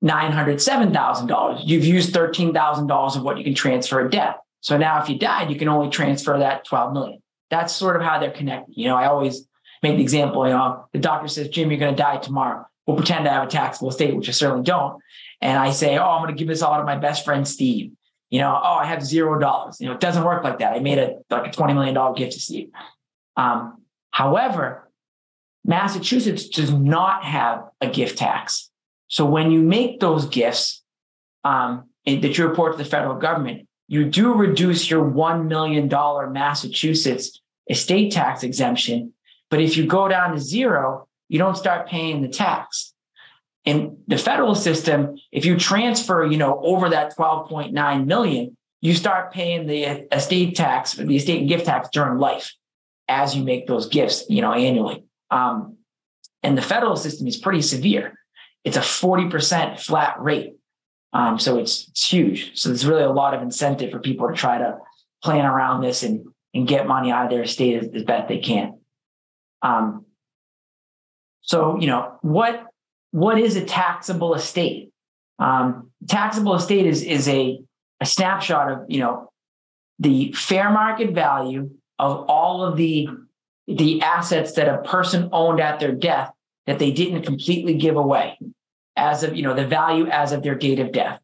nine 0.00 0.30
hundred 0.30 0.62
seven 0.62 0.92
thousand 0.92 1.26
dollars. 1.26 1.62
You've 1.64 1.84
used 1.84 2.12
thirteen 2.12 2.52
thousand 2.52 2.86
dollars 2.86 3.16
of 3.16 3.24
what 3.24 3.38
you 3.38 3.44
can 3.44 3.54
transfer 3.54 4.06
a 4.06 4.08
debt. 4.08 4.36
So 4.60 4.76
now, 4.76 5.02
if 5.02 5.08
you 5.08 5.18
died, 5.18 5.50
you 5.50 5.58
can 5.58 5.66
only 5.66 5.90
transfer 5.90 6.38
that 6.38 6.64
12 6.64 6.92
million. 6.92 7.22
That's 7.50 7.74
sort 7.74 7.96
of 7.96 8.02
how 8.02 8.20
they're 8.20 8.30
connected. 8.30 8.74
You 8.76 8.86
know, 8.88 8.96
I 8.96 9.06
always 9.06 9.48
make 9.84 9.96
the 9.96 10.02
example. 10.02 10.46
You 10.46 10.54
know, 10.54 10.86
the 10.92 10.98
doctor 10.98 11.28
says, 11.28 11.48
"Jim, 11.48 11.70
you're 11.70 11.78
going 11.78 11.94
to 11.94 12.02
die 12.02 12.16
tomorrow." 12.16 12.66
We'll 12.86 12.96
pretend 12.96 13.24
to 13.24 13.30
have 13.30 13.46
a 13.46 13.50
taxable 13.50 13.90
estate, 13.90 14.14
which 14.16 14.28
I 14.28 14.32
certainly 14.32 14.64
don't. 14.64 15.00
And 15.40 15.58
I 15.58 15.70
say, 15.70 15.96
"Oh, 15.96 16.04
I'm 16.04 16.22
going 16.22 16.34
to 16.34 16.38
give 16.38 16.48
this 16.48 16.62
all 16.62 16.76
to 16.76 16.84
my 16.84 16.96
best 16.96 17.24
friend 17.24 17.46
Steve." 17.46 17.92
You 18.30 18.40
know, 18.40 18.50
oh, 18.50 18.74
I 18.74 18.86
have 18.86 19.04
zero 19.04 19.38
dollars. 19.38 19.80
You 19.80 19.86
know, 19.86 19.94
it 19.94 20.00
doesn't 20.00 20.24
work 20.24 20.42
like 20.42 20.58
that. 20.58 20.74
I 20.74 20.80
made 20.80 20.98
a 20.98 21.16
like 21.30 21.46
a 21.46 21.52
twenty 21.52 21.74
million 21.74 21.94
dollar 21.94 22.14
gift 22.14 22.32
to 22.32 22.40
Steve. 22.40 22.70
Um, 23.36 23.82
however, 24.10 24.90
Massachusetts 25.64 26.48
does 26.48 26.72
not 26.72 27.24
have 27.24 27.64
a 27.80 27.88
gift 27.88 28.18
tax. 28.18 28.70
So 29.08 29.24
when 29.24 29.50
you 29.50 29.60
make 29.60 30.00
those 30.00 30.26
gifts 30.26 30.82
um, 31.44 31.88
that 32.04 32.36
you 32.36 32.46
report 32.46 32.72
to 32.72 32.78
the 32.78 32.88
federal 32.88 33.16
government, 33.16 33.66
you 33.88 34.04
do 34.04 34.34
reduce 34.34 34.90
your 34.90 35.04
$1 35.04 35.46
million 35.46 35.88
Massachusetts 36.32 37.40
estate 37.68 38.12
tax 38.12 38.42
exemption. 38.42 39.13
But 39.54 39.60
if 39.60 39.76
you 39.76 39.86
go 39.86 40.08
down 40.08 40.32
to 40.32 40.40
zero, 40.40 41.06
you 41.28 41.38
don't 41.38 41.56
start 41.56 41.86
paying 41.86 42.22
the 42.22 42.28
tax. 42.28 42.92
In 43.64 43.98
the 44.08 44.18
federal 44.18 44.56
system, 44.56 45.14
if 45.30 45.44
you 45.44 45.56
transfer, 45.56 46.26
you 46.26 46.36
know, 46.36 46.60
over 46.64 46.88
that 46.88 47.16
12.9 47.16 48.04
million, 48.04 48.56
you 48.80 48.94
start 48.94 49.32
paying 49.32 49.68
the 49.68 50.12
estate 50.12 50.56
tax, 50.56 50.94
the 50.94 51.14
estate 51.14 51.38
and 51.38 51.48
gift 51.48 51.66
tax 51.66 51.88
during 51.90 52.18
life 52.18 52.52
as 53.06 53.36
you 53.36 53.44
make 53.44 53.68
those 53.68 53.86
gifts, 53.86 54.24
you 54.28 54.42
know, 54.42 54.52
annually. 54.52 55.04
Um, 55.30 55.76
and 56.42 56.58
the 56.58 56.60
federal 56.60 56.96
system 56.96 57.28
is 57.28 57.36
pretty 57.36 57.62
severe. 57.62 58.18
It's 58.64 58.76
a 58.76 58.80
40% 58.80 59.78
flat 59.78 60.20
rate. 60.20 60.56
Um, 61.12 61.38
so 61.38 61.60
it's, 61.60 61.86
it's 61.90 62.12
huge. 62.12 62.58
So 62.58 62.70
there's 62.70 62.86
really 62.86 63.04
a 63.04 63.12
lot 63.12 63.34
of 63.34 63.40
incentive 63.40 63.92
for 63.92 64.00
people 64.00 64.26
to 64.26 64.34
try 64.34 64.58
to 64.58 64.78
plan 65.22 65.44
around 65.44 65.82
this 65.82 66.02
and, 66.02 66.26
and 66.52 66.66
get 66.66 66.88
money 66.88 67.12
out 67.12 67.26
of 67.26 67.30
their 67.30 67.42
estate 67.44 67.80
as, 67.80 67.88
as 67.94 68.02
best 68.02 68.26
they 68.26 68.40
can. 68.40 68.80
Um, 69.64 70.04
so, 71.40 71.78
you 71.80 71.88
know, 71.88 72.18
what, 72.22 72.66
what 73.10 73.38
is 73.38 73.56
a 73.56 73.64
taxable 73.64 74.34
estate? 74.34 74.92
Um, 75.38 75.90
taxable 76.06 76.54
estate 76.54 76.86
is, 76.86 77.02
is 77.02 77.26
a, 77.28 77.60
a 78.00 78.06
snapshot 78.06 78.70
of, 78.70 78.78
you 78.88 79.00
know, 79.00 79.30
the 79.98 80.32
fair 80.32 80.70
market 80.70 81.12
value 81.12 81.70
of 81.98 82.26
all 82.28 82.64
of 82.64 82.76
the, 82.76 83.08
the 83.66 84.02
assets 84.02 84.52
that 84.52 84.68
a 84.68 84.82
person 84.82 85.28
owned 85.32 85.60
at 85.60 85.80
their 85.80 85.92
death 85.92 86.30
that 86.66 86.78
they 86.78 86.92
didn't 86.92 87.22
completely 87.22 87.74
give 87.74 87.96
away 87.96 88.38
as 88.96 89.22
of, 89.22 89.34
you 89.36 89.42
know, 89.42 89.54
the 89.54 89.66
value 89.66 90.06
as 90.08 90.32
of 90.32 90.42
their 90.42 90.54
date 90.54 90.78
of 90.78 90.92
death. 90.92 91.20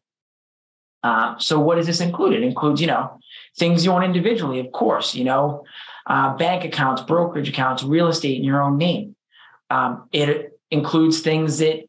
Uh, 1.03 1.37
so 1.39 1.59
what 1.59 1.75
does 1.75 1.87
this 1.87 2.01
include? 2.01 2.33
It 2.33 2.43
includes, 2.43 2.79
you 2.79 2.87
know, 2.87 3.19
things 3.57 3.85
you 3.85 3.91
own 3.91 4.03
individually, 4.03 4.59
of 4.59 4.71
course, 4.71 5.15
you 5.15 5.23
know, 5.23 5.63
uh, 6.11 6.35
bank 6.35 6.65
accounts, 6.65 7.01
brokerage 7.01 7.47
accounts, 7.47 7.83
real 7.83 8.09
estate 8.09 8.35
in 8.37 8.43
your 8.43 8.61
own 8.61 8.77
name. 8.77 9.15
Um, 9.69 10.09
it 10.11 10.59
includes 10.69 11.21
things 11.21 11.59
that 11.59 11.85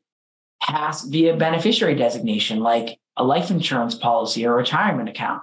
pass 0.62 1.04
via 1.04 1.36
beneficiary 1.36 1.96
designation, 1.96 2.60
like 2.60 3.00
a 3.16 3.24
life 3.24 3.50
insurance 3.50 3.96
policy 3.96 4.46
or 4.46 4.54
retirement 4.54 5.08
account. 5.08 5.42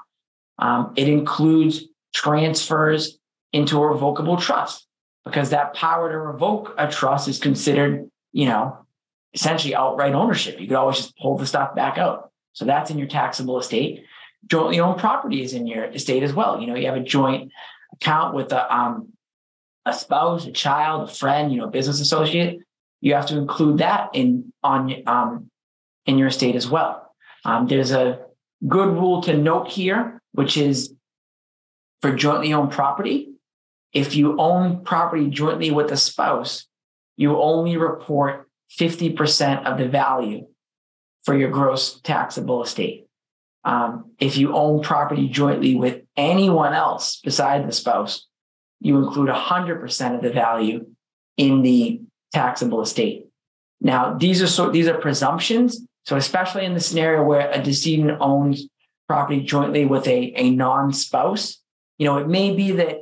Um, 0.59 0.93
it 0.95 1.09
includes 1.09 1.83
transfers 2.15 3.19
into 3.51 3.83
a 3.83 3.85
revocable 3.85 4.37
trust 4.37 4.87
because 5.25 5.49
that 5.49 5.73
power 5.73 6.09
to 6.09 6.17
revoke 6.17 6.73
a 6.77 6.89
trust 6.89 7.27
is 7.27 7.37
considered, 7.37 8.09
you 8.31 8.45
know, 8.45 8.77
essentially 9.33 9.75
outright 9.75 10.13
ownership. 10.13 10.57
You 10.57 10.67
could 10.67 10.77
always 10.77 10.95
just 10.95 11.17
pull 11.17 11.37
the 11.37 11.45
stuff 11.45 11.75
back 11.75 11.97
out. 11.97 12.31
So 12.53 12.63
that's 12.63 12.91
in 12.91 12.97
your 12.97 13.09
taxable 13.09 13.59
estate. 13.59 14.05
Jointly 14.47 14.79
owned 14.79 15.01
property 15.01 15.43
is 15.43 15.53
in 15.53 15.67
your 15.67 15.83
estate 15.83 16.23
as 16.23 16.31
well. 16.31 16.61
You 16.61 16.67
know, 16.67 16.75
you 16.75 16.85
have 16.85 16.95
a 16.95 17.03
joint 17.03 17.51
account 17.93 18.33
with 18.33 18.51
a 18.51 18.75
um, 18.75 19.13
a 19.85 19.93
spouse, 19.93 20.45
a 20.45 20.51
child, 20.51 21.09
a 21.09 21.13
friend, 21.13 21.51
you 21.51 21.57
know, 21.57 21.67
business 21.67 21.99
associate. 21.99 22.59
You 23.01 23.13
have 23.13 23.27
to 23.27 23.37
include 23.37 23.79
that 23.79 24.09
in 24.13 24.51
on 24.63 24.95
um, 25.07 25.49
in 26.05 26.17
your 26.17 26.27
estate 26.27 26.55
as 26.55 26.69
well. 26.69 27.13
Um, 27.45 27.67
there's 27.67 27.91
a 27.91 28.19
good 28.67 28.89
rule 28.89 29.21
to 29.23 29.37
note 29.37 29.69
here, 29.69 30.21
which 30.33 30.57
is 30.57 30.93
for 32.01 32.13
jointly 32.13 32.53
owned 32.53 32.71
property. 32.71 33.29
If 33.93 34.15
you 34.15 34.37
own 34.39 34.83
property 34.83 35.27
jointly 35.29 35.71
with 35.71 35.91
a 35.91 35.97
spouse, 35.97 36.67
you 37.17 37.41
only 37.41 37.77
report 37.77 38.47
50% 38.77 39.65
of 39.65 39.77
the 39.77 39.87
value 39.87 40.47
for 41.23 41.35
your 41.35 41.49
gross 41.49 41.99
taxable 42.01 42.63
estate. 42.63 43.07
Um, 43.63 44.11
if 44.19 44.37
you 44.37 44.55
own 44.55 44.81
property 44.81 45.27
jointly 45.27 45.75
with 45.75 46.01
anyone 46.15 46.73
else 46.73 47.19
beside 47.19 47.67
the 47.67 47.73
spouse, 47.73 48.25
you 48.79 48.97
include 48.97 49.29
100% 49.29 50.15
of 50.15 50.21
the 50.21 50.29
value 50.29 50.85
in 51.37 51.61
the 51.61 52.01
taxable 52.33 52.81
estate. 52.81 53.25
Now, 53.81 54.13
these 54.13 54.41
are 54.41 54.47
so 54.47 54.69
these 54.69 54.87
are 54.87 54.97
presumptions. 54.97 55.85
So, 56.05 56.15
especially 56.15 56.65
in 56.65 56.73
the 56.73 56.79
scenario 56.79 57.23
where 57.23 57.49
a 57.51 57.61
decedent 57.61 58.17
owns 58.19 58.67
property 59.07 59.41
jointly 59.41 59.85
with 59.85 60.07
a, 60.07 60.33
a 60.35 60.49
non-spouse, 60.51 61.61
you 61.97 62.05
know, 62.05 62.17
it 62.17 62.27
may 62.27 62.55
be 62.55 62.71
that 62.73 63.01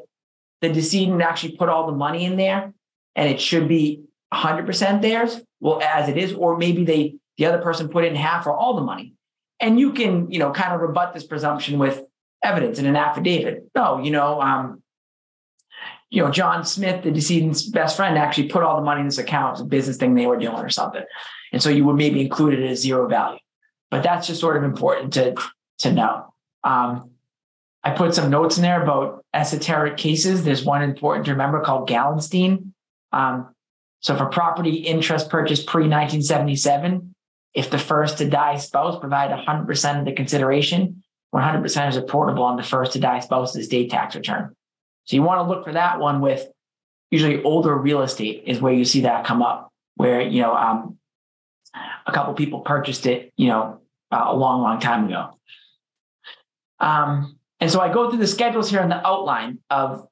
the 0.61 0.69
decedent 0.69 1.21
actually 1.21 1.55
put 1.55 1.69
all 1.69 1.85
the 1.87 1.97
money 1.97 2.25
in 2.25 2.37
there 2.37 2.73
and 3.15 3.29
it 3.29 3.39
should 3.39 3.67
be 3.67 4.03
100% 4.33 5.01
theirs, 5.01 5.39
well, 5.59 5.81
as 5.81 6.09
it 6.09 6.17
is, 6.17 6.33
or 6.33 6.57
maybe 6.57 6.83
they 6.83 7.15
the 7.37 7.45
other 7.45 7.61
person 7.61 7.87
put 7.87 8.03
in 8.03 8.15
half 8.15 8.47
or 8.47 8.53
all 8.53 8.75
the 8.75 8.81
money. 8.81 9.13
And 9.59 9.79
you 9.79 9.93
can, 9.93 10.31
you 10.31 10.39
know, 10.39 10.51
kind 10.51 10.73
of 10.73 10.81
rebut 10.81 11.13
this 11.13 11.23
presumption 11.23 11.79
with 11.79 12.03
evidence 12.43 12.79
in 12.79 12.85
an 12.85 12.95
affidavit. 12.95 13.69
No, 13.75 13.99
you 13.99 14.11
know, 14.11 14.39
um, 14.41 14.83
you 16.09 16.23
know, 16.23 16.31
John 16.31 16.63
Smith, 16.63 17.03
the 17.03 17.11
decedent's 17.11 17.63
best 17.63 17.97
friend, 17.97 18.17
actually 18.17 18.49
put 18.49 18.63
all 18.63 18.77
the 18.77 18.83
money 18.83 19.01
in 19.01 19.07
this 19.07 19.17
account. 19.17 19.53
It's 19.53 19.61
a 19.61 19.65
business 19.65 19.97
thing 19.97 20.15
they 20.15 20.25
were 20.25 20.37
doing 20.37 20.55
or 20.55 20.69
something. 20.69 21.03
And 21.51 21.61
so 21.61 21.69
you 21.69 21.85
would 21.85 21.95
maybe 21.95 22.21
include 22.21 22.53
it 22.53 22.65
as 22.65 22.81
zero 22.81 23.07
value. 23.07 23.39
But 23.89 24.03
that's 24.03 24.27
just 24.27 24.39
sort 24.39 24.57
of 24.57 24.63
important 24.63 25.13
to, 25.13 25.35
to 25.79 25.91
know. 25.91 26.33
Um, 26.63 27.11
I 27.83 27.91
put 27.91 28.13
some 28.13 28.29
notes 28.29 28.57
in 28.57 28.63
there 28.63 28.81
about 28.81 29.25
esoteric 29.33 29.97
cases. 29.97 30.43
There's 30.43 30.63
one 30.63 30.81
important 30.81 31.25
to 31.25 31.31
remember 31.31 31.61
called 31.61 31.87
Gallenstein. 31.87 32.73
Um, 33.11 33.53
so 33.99 34.15
for 34.15 34.25
property 34.25 34.75
interest 34.75 35.29
purchase 35.29 35.63
pre 35.63 35.83
1977, 35.83 37.15
if 37.57 37.71
the 37.71 37.79
first 37.79 38.19
to 38.19 38.29
die 38.29 38.57
spouse 38.57 38.99
provide 38.99 39.31
100% 39.31 39.99
of 39.99 40.05
the 40.05 40.11
consideration, 40.11 41.03
100% 41.33 41.89
is 41.89 41.97
reportable 41.97 42.41
on 42.41 42.55
the 42.55 42.61
first 42.61 42.93
to 42.93 42.99
die 42.99 43.19
spouse's 43.19 43.63
estate 43.63 43.89
tax 43.89 44.15
return. 44.15 44.55
So 45.05 45.15
you 45.15 45.23
want 45.23 45.39
to 45.39 45.51
look 45.51 45.65
for 45.65 45.73
that 45.73 45.99
one 45.99 46.21
with 46.21 46.47
usually 47.09 47.41
older 47.41 47.75
real 47.75 48.03
estate 48.03 48.43
is 48.45 48.61
where 48.61 48.73
you 48.73 48.85
see 48.85 49.01
that 49.01 49.25
come 49.25 49.41
up, 49.41 49.71
where 49.95 50.21
you 50.21 50.39
know 50.43 50.55
um, 50.55 50.99
a 52.05 52.11
couple 52.11 52.35
people 52.35 52.59
purchased 52.59 53.07
it, 53.07 53.33
you 53.37 53.47
know, 53.47 53.81
uh, 54.11 54.25
a 54.27 54.35
long, 54.35 54.61
long 54.61 54.79
time 54.79 55.05
ago. 55.07 55.31
Um, 56.79 57.39
and 57.59 57.71
so 57.71 57.79
I 57.79 57.91
go 57.91 58.07
through 58.07 58.19
the 58.19 58.27
schedules 58.27 58.69
here 58.69 58.83
in 58.83 58.89
the 58.89 59.05
outline 59.05 59.57
of, 59.71 60.07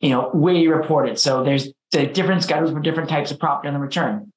you 0.00 0.10
know, 0.10 0.30
where 0.30 0.54
you 0.54 0.74
report 0.74 1.08
it. 1.08 1.20
So 1.20 1.44
there's 1.44 1.68
the 1.92 2.08
different 2.08 2.42
schedules 2.42 2.72
for 2.72 2.80
different 2.80 3.08
types 3.08 3.30
of 3.30 3.38
property 3.38 3.68
on 3.68 3.74
the 3.74 3.80
return. 3.80 4.32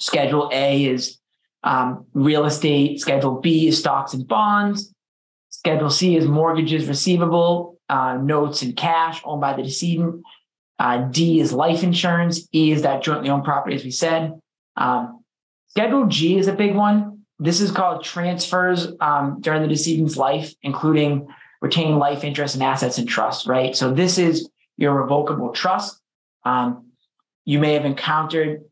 Schedule 0.00 0.50
A 0.52 0.84
is 0.86 1.18
um, 1.62 2.06
real 2.14 2.44
estate. 2.44 3.00
Schedule 3.00 3.40
B 3.40 3.68
is 3.68 3.78
stocks 3.78 4.14
and 4.14 4.26
bonds. 4.26 4.92
Schedule 5.50 5.90
C 5.90 6.16
is 6.16 6.26
mortgages 6.26 6.86
receivable, 6.86 7.78
uh, 7.88 8.16
notes 8.16 8.62
and 8.62 8.76
cash 8.76 9.20
owned 9.24 9.40
by 9.40 9.54
the 9.54 9.62
decedent. 9.62 10.22
Uh, 10.78 10.98
D 11.10 11.40
is 11.40 11.52
life 11.52 11.82
insurance. 11.82 12.48
E 12.52 12.72
is 12.72 12.82
that 12.82 13.02
jointly 13.02 13.28
owned 13.28 13.44
property, 13.44 13.76
as 13.76 13.84
we 13.84 13.90
said. 13.90 14.32
Um, 14.76 15.22
Schedule 15.68 16.06
G 16.06 16.38
is 16.38 16.48
a 16.48 16.52
big 16.52 16.74
one. 16.74 17.20
This 17.38 17.60
is 17.60 17.70
called 17.70 18.04
transfers 18.04 18.88
um, 19.00 19.38
during 19.40 19.62
the 19.62 19.68
decedent's 19.68 20.16
life, 20.16 20.54
including 20.62 21.28
retaining 21.60 21.98
life 21.98 22.24
interest 22.24 22.54
and 22.54 22.62
assets 22.62 22.98
and 22.98 23.08
trust, 23.08 23.46
right? 23.46 23.76
So 23.76 23.92
this 23.92 24.18
is 24.18 24.48
your 24.76 24.94
revocable 24.94 25.50
trust. 25.50 26.00
Um, 26.44 26.90
you 27.44 27.58
may 27.58 27.74
have 27.74 27.84
encountered 27.84 28.62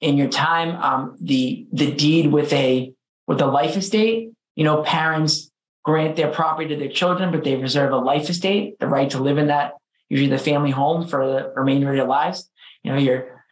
in 0.00 0.16
your 0.16 0.28
time, 0.28 0.76
um, 0.82 1.16
the 1.20 1.66
the 1.72 1.92
deed 1.92 2.32
with 2.32 2.52
a 2.52 2.92
with 3.26 3.40
a 3.40 3.46
life 3.46 3.76
estate, 3.76 4.30
you 4.54 4.64
know, 4.64 4.82
parents 4.82 5.50
grant 5.84 6.16
their 6.16 6.30
property 6.30 6.68
to 6.68 6.76
their 6.76 6.88
children, 6.88 7.30
but 7.30 7.44
they 7.44 7.56
reserve 7.56 7.92
a 7.92 7.96
life 7.96 8.28
estate, 8.28 8.78
the 8.78 8.86
right 8.86 9.10
to 9.10 9.18
live 9.18 9.38
in 9.38 9.46
that, 9.48 9.74
usually 10.08 10.28
the 10.30 10.38
family 10.38 10.70
home 10.70 11.06
for 11.06 11.26
the 11.26 11.52
remainder 11.54 11.90
of 11.90 11.96
their 11.96 12.06
lives. 12.06 12.50
You 12.82 12.92
know, 12.92 12.98
your 12.98 13.44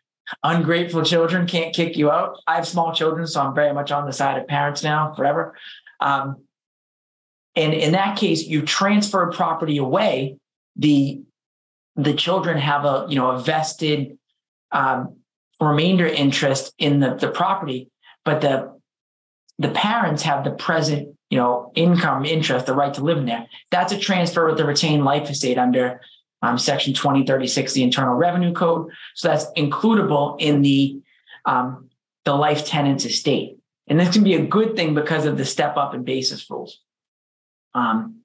ungrateful 0.43 1.03
children 1.03 1.47
can't 1.47 1.75
kick 1.75 1.97
you 1.97 2.11
out. 2.11 2.39
I 2.47 2.57
have 2.57 2.67
small 2.67 2.93
children, 2.93 3.27
so 3.27 3.41
I'm 3.41 3.55
very 3.55 3.73
much 3.73 3.93
on 3.93 4.07
the 4.07 4.13
side 4.13 4.39
of 4.39 4.47
parents 4.47 4.83
now 4.83 5.13
forever. 5.15 5.57
Um, 6.01 6.45
and 7.57 7.73
in 7.73 7.93
that 7.93 8.19
case, 8.19 8.45
you 8.45 8.63
transfer 8.63 9.31
property 9.31 9.79
away. 9.79 10.37
The 10.77 11.23
the 11.97 12.15
children 12.15 12.59
have 12.59 12.85
a 12.85 13.07
you 13.09 13.17
know 13.17 13.31
a 13.31 13.39
vested 13.39 14.19
um, 14.73 15.17
remainder 15.65 16.07
interest 16.07 16.73
in 16.79 17.01
the, 17.01 17.15
the 17.15 17.31
property, 17.31 17.91
but 18.25 18.41
the 18.41 18.75
the 19.59 19.71
parents 19.71 20.23
have 20.25 20.43
the 20.45 20.51
present 20.51 21.17
you 21.31 21.39
know 21.39 21.73
income 21.75 22.25
interest, 22.25 22.67
the 22.67 22.75
right 22.75 22.95
to 22.95 23.03
live 23.03 23.19
in 23.19 23.27
there. 23.27 23.47
That's 23.71 23.93
a 23.93 23.99
transfer 23.99 24.47
with 24.47 24.57
the 24.57 24.65
retained 24.65 25.05
life 25.05 25.31
estate 25.31 25.59
under 25.59 26.01
um, 26.43 26.59
section 26.59 26.93
2036, 26.93 27.73
the 27.73 27.83
Internal 27.83 28.15
Revenue 28.15 28.53
Code. 28.53 28.91
So 29.15 29.29
that's 29.29 29.47
includable 29.57 30.37
in 30.41 30.63
the 30.63 31.01
um, 31.45 31.89
the 32.25 32.35
life 32.35 32.67
tenant's 32.67 33.05
estate. 33.05 33.59
And 33.87 34.01
this 34.01 34.13
can 34.13 34.25
be 34.25 34.35
a 34.35 34.45
good 34.45 34.77
thing 34.77 34.95
because 34.95 35.27
of 35.27 35.37
the 35.37 35.45
step 35.45 35.77
up 35.77 35.95
in 35.95 36.05
basis 36.05 36.49
rules. 36.51 36.81
Um, 37.75 38.21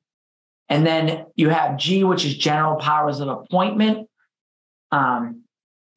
and 0.70 0.86
then 0.86 1.26
you 1.36 1.50
have 1.50 1.78
G, 1.78 2.04
which 2.04 2.24
is 2.24 2.38
general 2.38 2.76
powers 2.76 3.20
of 3.20 3.28
appointment. 3.28 4.08
Um, 4.92 5.44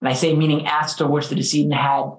and 0.02 0.08
I 0.08 0.14
say 0.14 0.34
meaning 0.34 0.66
assets 0.66 0.96
to 0.96 1.06
which 1.06 1.28
the 1.28 1.36
decedent 1.36 1.74
had 1.74 2.10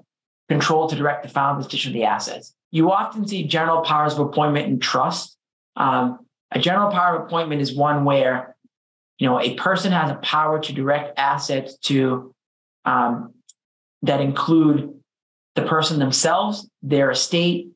control 0.48 0.88
to 0.88 0.96
direct 0.96 1.22
the 1.22 1.28
final 1.28 1.58
disposition 1.58 1.90
of 1.90 1.94
the 1.94 2.04
assets. 2.04 2.54
You 2.70 2.90
often 2.90 3.28
see 3.28 3.44
general 3.44 3.82
powers 3.82 4.14
of 4.14 4.20
appointment 4.20 4.68
in 4.68 4.80
trust. 4.80 5.36
Um, 5.76 6.20
a 6.50 6.58
general 6.58 6.90
power 6.90 7.16
of 7.16 7.26
appointment 7.26 7.60
is 7.60 7.76
one 7.76 8.06
where 8.06 8.56
you 9.18 9.28
know 9.28 9.38
a 9.38 9.54
person 9.56 9.92
has 9.92 10.10
a 10.10 10.14
power 10.16 10.60
to 10.60 10.72
direct 10.72 11.18
assets 11.18 11.76
to 11.84 12.34
um, 12.86 13.34
that 14.02 14.22
include 14.22 14.94
the 15.54 15.62
person 15.62 15.98
themselves, 15.98 16.66
their 16.82 17.10
estate, 17.10 17.68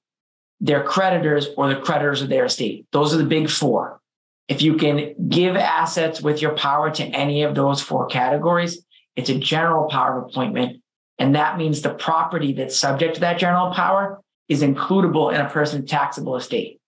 their 0.58 0.82
creditors, 0.82 1.48
or 1.58 1.68
the 1.68 1.80
creditors 1.80 2.22
of 2.22 2.30
their 2.30 2.46
estate. 2.46 2.86
Those 2.92 3.14
are 3.14 3.18
the 3.18 3.24
big 3.24 3.50
four. 3.50 4.00
If 4.48 4.62
you 4.62 4.76
can 4.76 5.28
give 5.28 5.54
assets 5.54 6.22
with 6.22 6.40
your 6.40 6.52
power 6.52 6.90
to 6.92 7.04
any 7.04 7.42
of 7.42 7.54
those 7.54 7.82
four 7.82 8.06
categories, 8.06 8.82
it's 9.18 9.30
a 9.30 9.34
general 9.34 9.88
power 9.88 10.20
of 10.20 10.30
appointment. 10.30 10.80
And 11.18 11.34
that 11.34 11.58
means 11.58 11.82
the 11.82 11.92
property 11.92 12.52
that's 12.52 12.78
subject 12.78 13.16
to 13.16 13.20
that 13.22 13.36
general 13.36 13.74
power 13.74 14.20
is 14.48 14.62
includable 14.62 15.34
in 15.34 15.40
a 15.40 15.50
person's 15.50 15.90
taxable 15.90 16.36
estate. 16.36 16.80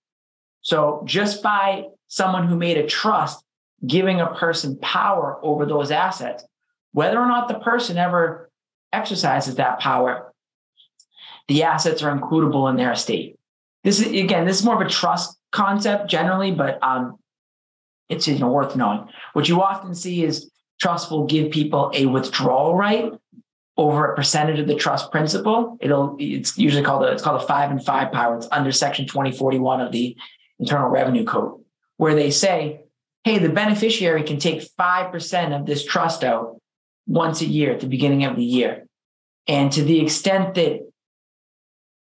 So 0.63 1.03
just 1.07 1.43
by 1.43 1.87
someone 2.07 2.47
who 2.47 2.55
made 2.55 2.77
a 2.77 2.87
trust 2.87 3.45
giving 3.85 4.21
a 4.21 4.33
person 4.35 4.79
power 4.79 5.41
over 5.43 5.67
those 5.67 5.91
assets, 5.91 6.45
whether 6.93 7.19
or 7.19 7.27
not 7.27 7.49
the 7.49 7.59
person 7.59 7.99
ever 7.99 8.49
exercises 8.93 9.57
that 9.57 9.81
power, 9.81 10.33
the 11.49 11.65
assets 11.65 12.01
are 12.05 12.17
includable 12.17 12.71
in 12.71 12.77
their 12.77 12.93
estate. 12.93 13.41
This 13.83 13.99
is 13.99 14.07
again, 14.07 14.47
this 14.47 14.61
is 14.61 14.65
more 14.65 14.81
of 14.81 14.87
a 14.87 14.91
trust 14.91 15.37
concept 15.51 16.09
generally, 16.09 16.53
but 16.53 16.81
um, 16.81 17.19
it's 18.09 18.29
you 18.29 18.39
know, 18.39 18.53
worth 18.53 18.77
knowing. 18.77 19.09
What 19.33 19.49
you 19.49 19.61
often 19.63 19.97
see 19.97 20.23
is 20.23 20.50
trust 20.81 21.11
will 21.11 21.27
give 21.27 21.51
people 21.51 21.91
a 21.95 22.07
withdrawal 22.07 22.75
right 22.75 23.13
over 23.77 24.13
a 24.13 24.17
percentage 24.17 24.59
of 24.59 24.67
the 24.67 24.75
trust 24.75 25.11
principal. 25.11 25.79
It'll 25.81 26.17
it's 26.19 26.59
usually 26.59 26.83
called 26.83 27.05
a, 27.05 27.13
it's 27.13 27.23
called 27.23 27.43
a 27.43 27.47
five 27.47 27.71
and 27.71 27.85
five 27.85 28.13
power. 28.13 28.37
It's 28.37 28.49
under 28.51 28.73
section 28.73 29.07
2041 29.07 29.81
of 29.81 29.93
the 29.93 30.17
Internal 30.59 30.91
Revenue 30.91 31.25
Code, 31.25 31.61
where 31.97 32.15
they 32.15 32.31
say, 32.31 32.81
hey, 33.25 33.39
the 33.39 33.49
beneficiary 33.49 34.23
can 34.23 34.39
take 34.39 34.63
5% 34.79 35.59
of 35.59 35.67
this 35.67 35.85
trust 35.85 36.25
out 36.25 36.61
once 37.07 37.41
a 37.41 37.47
year 37.47 37.73
at 37.73 37.81
the 37.81 37.87
beginning 37.87 38.25
of 38.25 38.37
the 38.37 38.45
year. 38.45 38.87
And 39.47 39.73
to 39.73 39.83
the 39.83 40.01
extent 40.01 40.55
that 40.55 40.81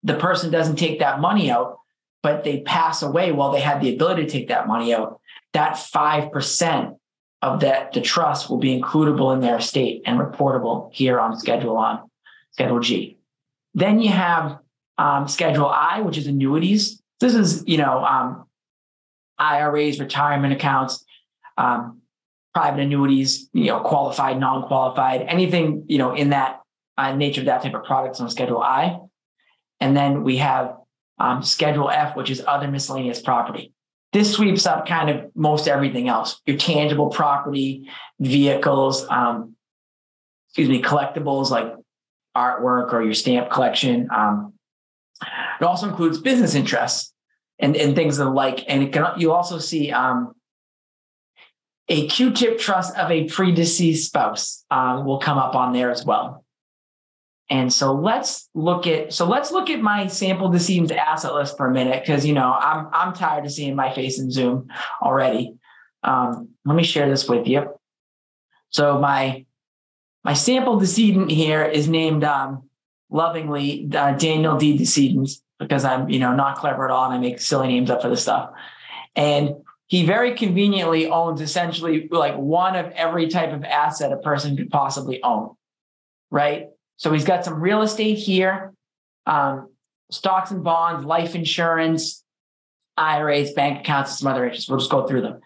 the 0.03 0.15
person 0.15 0.51
doesn't 0.51 0.77
take 0.77 0.99
that 0.99 1.19
money 1.19 1.51
out, 1.51 1.79
but 2.23 2.43
they 2.43 2.61
pass 2.61 3.01
away 3.01 3.31
while 3.31 3.51
they 3.51 3.59
had 3.59 3.81
the 3.81 3.93
ability 3.93 4.25
to 4.25 4.31
take 4.31 4.47
that 4.47 4.67
money 4.67 4.93
out, 4.93 5.19
that 5.53 5.75
5% 5.75 6.97
of 7.41 7.59
that 7.59 7.93
the 7.93 8.01
trust 8.01 8.49
will 8.49 8.57
be 8.57 8.79
includable 8.79 9.33
in 9.33 9.39
their 9.41 9.57
estate 9.57 10.01
and 10.05 10.19
reportable 10.19 10.89
here 10.93 11.19
on 11.19 11.37
Schedule 11.37 11.77
on 11.77 12.09
Schedule 12.51 12.79
G. 12.79 13.17
Then 13.73 13.99
you 13.99 14.11
have 14.11 14.59
um, 14.97 15.27
Schedule 15.27 15.67
I, 15.67 16.01
which 16.01 16.17
is 16.17 16.27
annuities. 16.27 17.01
This 17.19 17.35
is 17.35 17.63
you 17.67 17.77
know 17.77 18.03
um, 18.03 18.45
IRAs, 19.37 19.99
retirement 19.99 20.53
accounts, 20.53 21.05
um, 21.57 22.01
private 22.53 22.81
annuities, 22.81 23.49
you 23.53 23.65
know, 23.65 23.81
qualified, 23.81 24.39
non-qualified, 24.39 25.21
anything 25.27 25.85
you 25.87 25.97
know 25.97 26.13
in 26.15 26.29
that 26.29 26.61
uh, 26.97 27.13
nature 27.13 27.41
of 27.41 27.45
that 27.45 27.61
type 27.61 27.73
of 27.73 27.83
products 27.83 28.19
on 28.19 28.29
Schedule 28.29 28.61
I. 28.61 28.99
And 29.81 29.95
then 29.95 30.23
we 30.23 30.37
have 30.37 30.77
um, 31.19 31.43
Schedule 31.43 31.89
F, 31.89 32.15
which 32.15 32.29
is 32.29 32.43
other 32.47 32.67
miscellaneous 32.67 33.21
property. 33.21 33.73
This 34.15 34.31
sweeps 34.31 34.65
up 34.65 34.87
kind 34.87 35.09
of 35.09 35.29
most 35.35 35.67
everything 35.67 36.07
else 36.07 36.39
your 36.45 36.55
tangible 36.55 37.09
property, 37.09 37.89
vehicles, 38.17 39.05
um, 39.09 39.57
excuse 40.47 40.69
me, 40.69 40.81
collectibles 40.81 41.49
like 41.49 41.73
artwork 42.33 42.93
or 42.93 43.03
your 43.03 43.13
stamp 43.13 43.51
collection. 43.51 44.07
Um, 44.15 44.53
it 45.59 45.65
also 45.65 45.89
includes 45.89 46.17
business 46.17 46.55
interests 46.55 47.13
and, 47.59 47.75
and 47.75 47.93
things 47.93 48.17
of 48.17 48.27
the 48.27 48.31
like. 48.31 48.63
And 48.69 48.83
it 48.83 48.93
can 48.93 49.05
you 49.17 49.33
also 49.33 49.59
see 49.59 49.91
um, 49.91 50.33
a 51.89 52.07
QTIP 52.07 52.57
trust 52.57 52.95
of 52.95 53.11
a 53.11 53.25
predeceased 53.25 54.05
spouse 54.05 54.63
uh, 54.71 55.03
will 55.05 55.19
come 55.19 55.37
up 55.37 55.55
on 55.55 55.73
there 55.73 55.91
as 55.91 56.05
well. 56.05 56.44
And 57.49 57.71
so 57.71 57.93
let's 57.93 58.49
look 58.55 58.87
at 58.87 59.13
so 59.13 59.27
let's 59.27 59.51
look 59.51 59.69
at 59.69 59.79
my 59.79 60.07
sample 60.07 60.49
decedent's 60.49 60.91
asset 60.91 61.33
list 61.33 61.57
for 61.57 61.67
a 61.67 61.71
minute 61.71 62.01
because 62.01 62.25
you 62.25 62.33
know 62.33 62.51
I'm 62.53 62.87
I'm 62.91 63.13
tired 63.13 63.45
of 63.45 63.51
seeing 63.51 63.75
my 63.75 63.93
face 63.93 64.19
in 64.19 64.31
Zoom 64.31 64.67
already. 65.01 65.55
Um, 66.03 66.49
let 66.65 66.75
me 66.75 66.83
share 66.83 67.07
this 67.07 67.29
with 67.29 67.47
you. 67.47 67.67
So 68.69 68.99
my 68.99 69.45
my 70.23 70.33
sample 70.33 70.79
decedent 70.79 71.29
here 71.29 71.63
is 71.63 71.87
named 71.87 72.23
um, 72.23 72.67
lovingly 73.11 73.87
uh, 73.95 74.13
Daniel 74.13 74.57
D. 74.57 74.75
Decedent 74.75 75.29
because 75.59 75.85
I'm 75.85 76.09
you 76.09 76.19
know 76.19 76.35
not 76.35 76.57
clever 76.57 76.85
at 76.85 76.91
all 76.91 77.05
and 77.05 77.13
I 77.13 77.19
make 77.19 77.39
silly 77.39 77.67
names 77.67 77.91
up 77.91 78.01
for 78.01 78.09
this 78.09 78.23
stuff. 78.23 78.49
And 79.15 79.55
he 79.87 80.05
very 80.05 80.33
conveniently 80.33 81.07
owns 81.07 81.41
essentially 81.41 82.07
like 82.09 82.35
one 82.35 82.75
of 82.75 82.87
every 82.93 83.27
type 83.27 83.53
of 83.53 83.63
asset 83.63 84.11
a 84.11 84.17
person 84.17 84.57
could 84.57 84.71
possibly 84.71 85.21
own, 85.21 85.55
right? 86.31 86.69
So 86.97 87.11
he's 87.11 87.25
got 87.25 87.43
some 87.43 87.59
real 87.59 87.81
estate 87.81 88.15
here, 88.15 88.73
um, 89.25 89.69
stocks 90.11 90.51
and 90.51 90.63
bonds, 90.63 91.05
life 91.05 91.35
insurance, 91.35 92.23
IRAs, 92.97 93.51
bank 93.51 93.81
accounts, 93.81 94.11
and 94.11 94.19
some 94.19 94.31
other 94.31 94.45
interests. 94.45 94.69
We'll 94.69 94.79
just 94.79 94.91
go 94.91 95.05
through 95.05 95.21
them. 95.21 95.41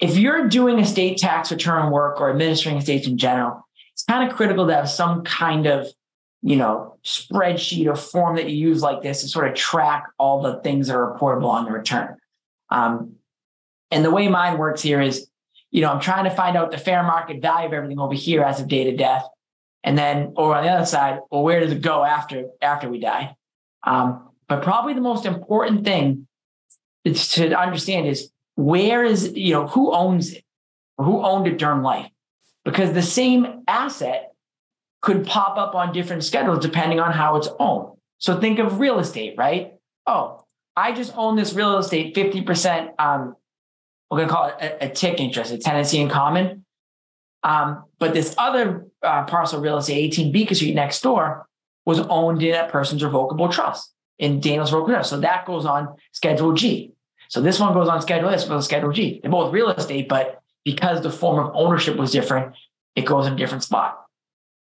If 0.00 0.18
you're 0.18 0.48
doing 0.48 0.78
estate 0.78 1.18
tax 1.18 1.50
return 1.50 1.90
work 1.90 2.20
or 2.20 2.30
administering 2.30 2.76
estates 2.76 3.06
in 3.06 3.16
general, 3.16 3.66
it's 3.92 4.02
kind 4.02 4.28
of 4.28 4.36
critical 4.36 4.66
to 4.66 4.74
have 4.74 4.90
some 4.90 5.24
kind 5.24 5.66
of 5.66 5.86
you 6.42 6.56
know 6.56 6.98
spreadsheet 7.04 7.86
or 7.86 7.96
form 7.96 8.36
that 8.36 8.50
you 8.50 8.56
use 8.56 8.82
like 8.82 9.02
this 9.02 9.22
to 9.22 9.28
sort 9.28 9.48
of 9.48 9.54
track 9.54 10.04
all 10.18 10.42
the 10.42 10.60
things 10.60 10.88
that 10.88 10.96
are 10.96 11.16
reportable 11.16 11.48
on 11.48 11.64
the 11.64 11.70
return. 11.70 12.16
Um, 12.68 13.14
and 13.90 14.04
the 14.04 14.10
way 14.10 14.28
mine 14.28 14.58
works 14.58 14.82
here 14.82 15.00
is, 15.00 15.28
you 15.70 15.80
know, 15.80 15.92
I'm 15.92 16.00
trying 16.00 16.24
to 16.24 16.30
find 16.30 16.56
out 16.56 16.72
the 16.72 16.78
fair 16.78 17.04
market 17.04 17.40
value 17.40 17.68
of 17.68 17.72
everything 17.72 18.00
over 18.00 18.14
here 18.14 18.42
as 18.42 18.60
of 18.60 18.66
date 18.66 18.92
of 18.92 18.98
death 18.98 19.24
and 19.86 19.96
then 19.96 20.34
or 20.36 20.54
on 20.54 20.64
the 20.64 20.70
other 20.70 20.84
side 20.84 21.20
well 21.30 21.42
where 21.42 21.60
does 21.60 21.72
it 21.72 21.80
go 21.80 22.04
after 22.04 22.48
after 22.60 22.90
we 22.90 23.00
die? 23.00 23.34
Um, 23.84 24.28
but 24.48 24.62
probably 24.62 24.92
the 24.92 25.00
most 25.00 25.24
important 25.24 25.84
thing 25.84 26.28
is 27.04 27.28
to 27.32 27.58
understand 27.58 28.06
is 28.06 28.30
where 28.56 29.02
is 29.02 29.32
you 29.34 29.54
know 29.54 29.66
who 29.66 29.92
owns 29.92 30.32
it? 30.32 30.44
Or 30.98 31.04
who 31.04 31.22
owned 31.22 31.46
it 31.46 31.58
during 31.58 31.82
life? 31.82 32.10
Because 32.64 32.92
the 32.92 33.02
same 33.02 33.62
asset 33.68 34.32
could 35.00 35.26
pop 35.26 35.56
up 35.56 35.74
on 35.74 35.92
different 35.92 36.24
schedules 36.24 36.58
depending 36.58 37.00
on 37.00 37.12
how 37.12 37.36
it's 37.36 37.48
owned. 37.58 37.96
So 38.18 38.38
think 38.38 38.58
of 38.58 38.80
real 38.80 38.98
estate 38.98 39.34
right? 39.38 39.72
Oh 40.06 40.42
i 40.76 40.92
just 40.92 41.16
own 41.16 41.36
this 41.36 41.54
real 41.54 41.78
estate 41.78 42.14
50% 42.14 42.92
um, 42.98 43.34
we're 44.10 44.18
going 44.18 44.28
to 44.28 44.34
call 44.34 44.46
it 44.48 44.54
a, 44.60 44.86
a 44.86 44.88
TIC 44.90 45.18
interest 45.20 45.52
a 45.52 45.58
tenancy 45.58 45.98
in 45.98 46.08
common 46.08 46.64
um, 47.46 47.84
but 48.00 48.12
this 48.12 48.34
other 48.38 48.88
uh, 49.04 49.24
parcel 49.24 49.60
real 49.60 49.78
estate, 49.78 49.94
18 49.94 50.32
Beacon 50.32 50.56
Street 50.56 50.74
next 50.74 51.00
door, 51.00 51.46
was 51.84 52.00
owned 52.00 52.42
in 52.42 52.56
a 52.56 52.68
person's 52.68 53.04
revocable 53.04 53.48
trust 53.48 53.92
in 54.18 54.40
Daniel's 54.40 54.72
revocable 54.72 54.94
trust. 54.94 55.10
So 55.10 55.20
that 55.20 55.46
goes 55.46 55.64
on 55.64 55.94
Schedule 56.10 56.54
G. 56.54 56.90
So 57.28 57.40
this 57.40 57.60
one 57.60 57.72
goes 57.72 57.88
on 57.88 58.02
Schedule 58.02 58.30
S, 58.30 58.42
goes 58.42 58.50
on 58.50 58.62
Schedule 58.62 58.90
G. 58.90 59.20
They're 59.22 59.30
both 59.30 59.52
real 59.52 59.70
estate, 59.70 60.08
but 60.08 60.42
because 60.64 61.02
the 61.02 61.10
form 61.10 61.38
of 61.38 61.52
ownership 61.54 61.96
was 61.96 62.10
different, 62.10 62.56
it 62.96 63.04
goes 63.04 63.28
in 63.28 63.34
a 63.34 63.36
different 63.36 63.62
spot. 63.62 64.02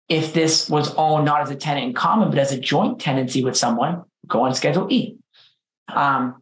if 0.10 0.34
this 0.34 0.70
was 0.70 0.94
owned 0.96 1.24
not 1.24 1.40
as 1.40 1.50
a 1.50 1.56
tenant 1.56 1.86
in 1.88 1.94
common, 1.94 2.30
but 2.30 2.38
as 2.38 2.52
a 2.52 2.60
joint 2.60 3.00
tenancy 3.00 3.42
with 3.46 3.56
someone, 3.56 4.04
go 4.28 4.42
on 4.42 4.54
Schedule 4.54 4.92
E. 4.92 5.16
Um, 5.88 6.42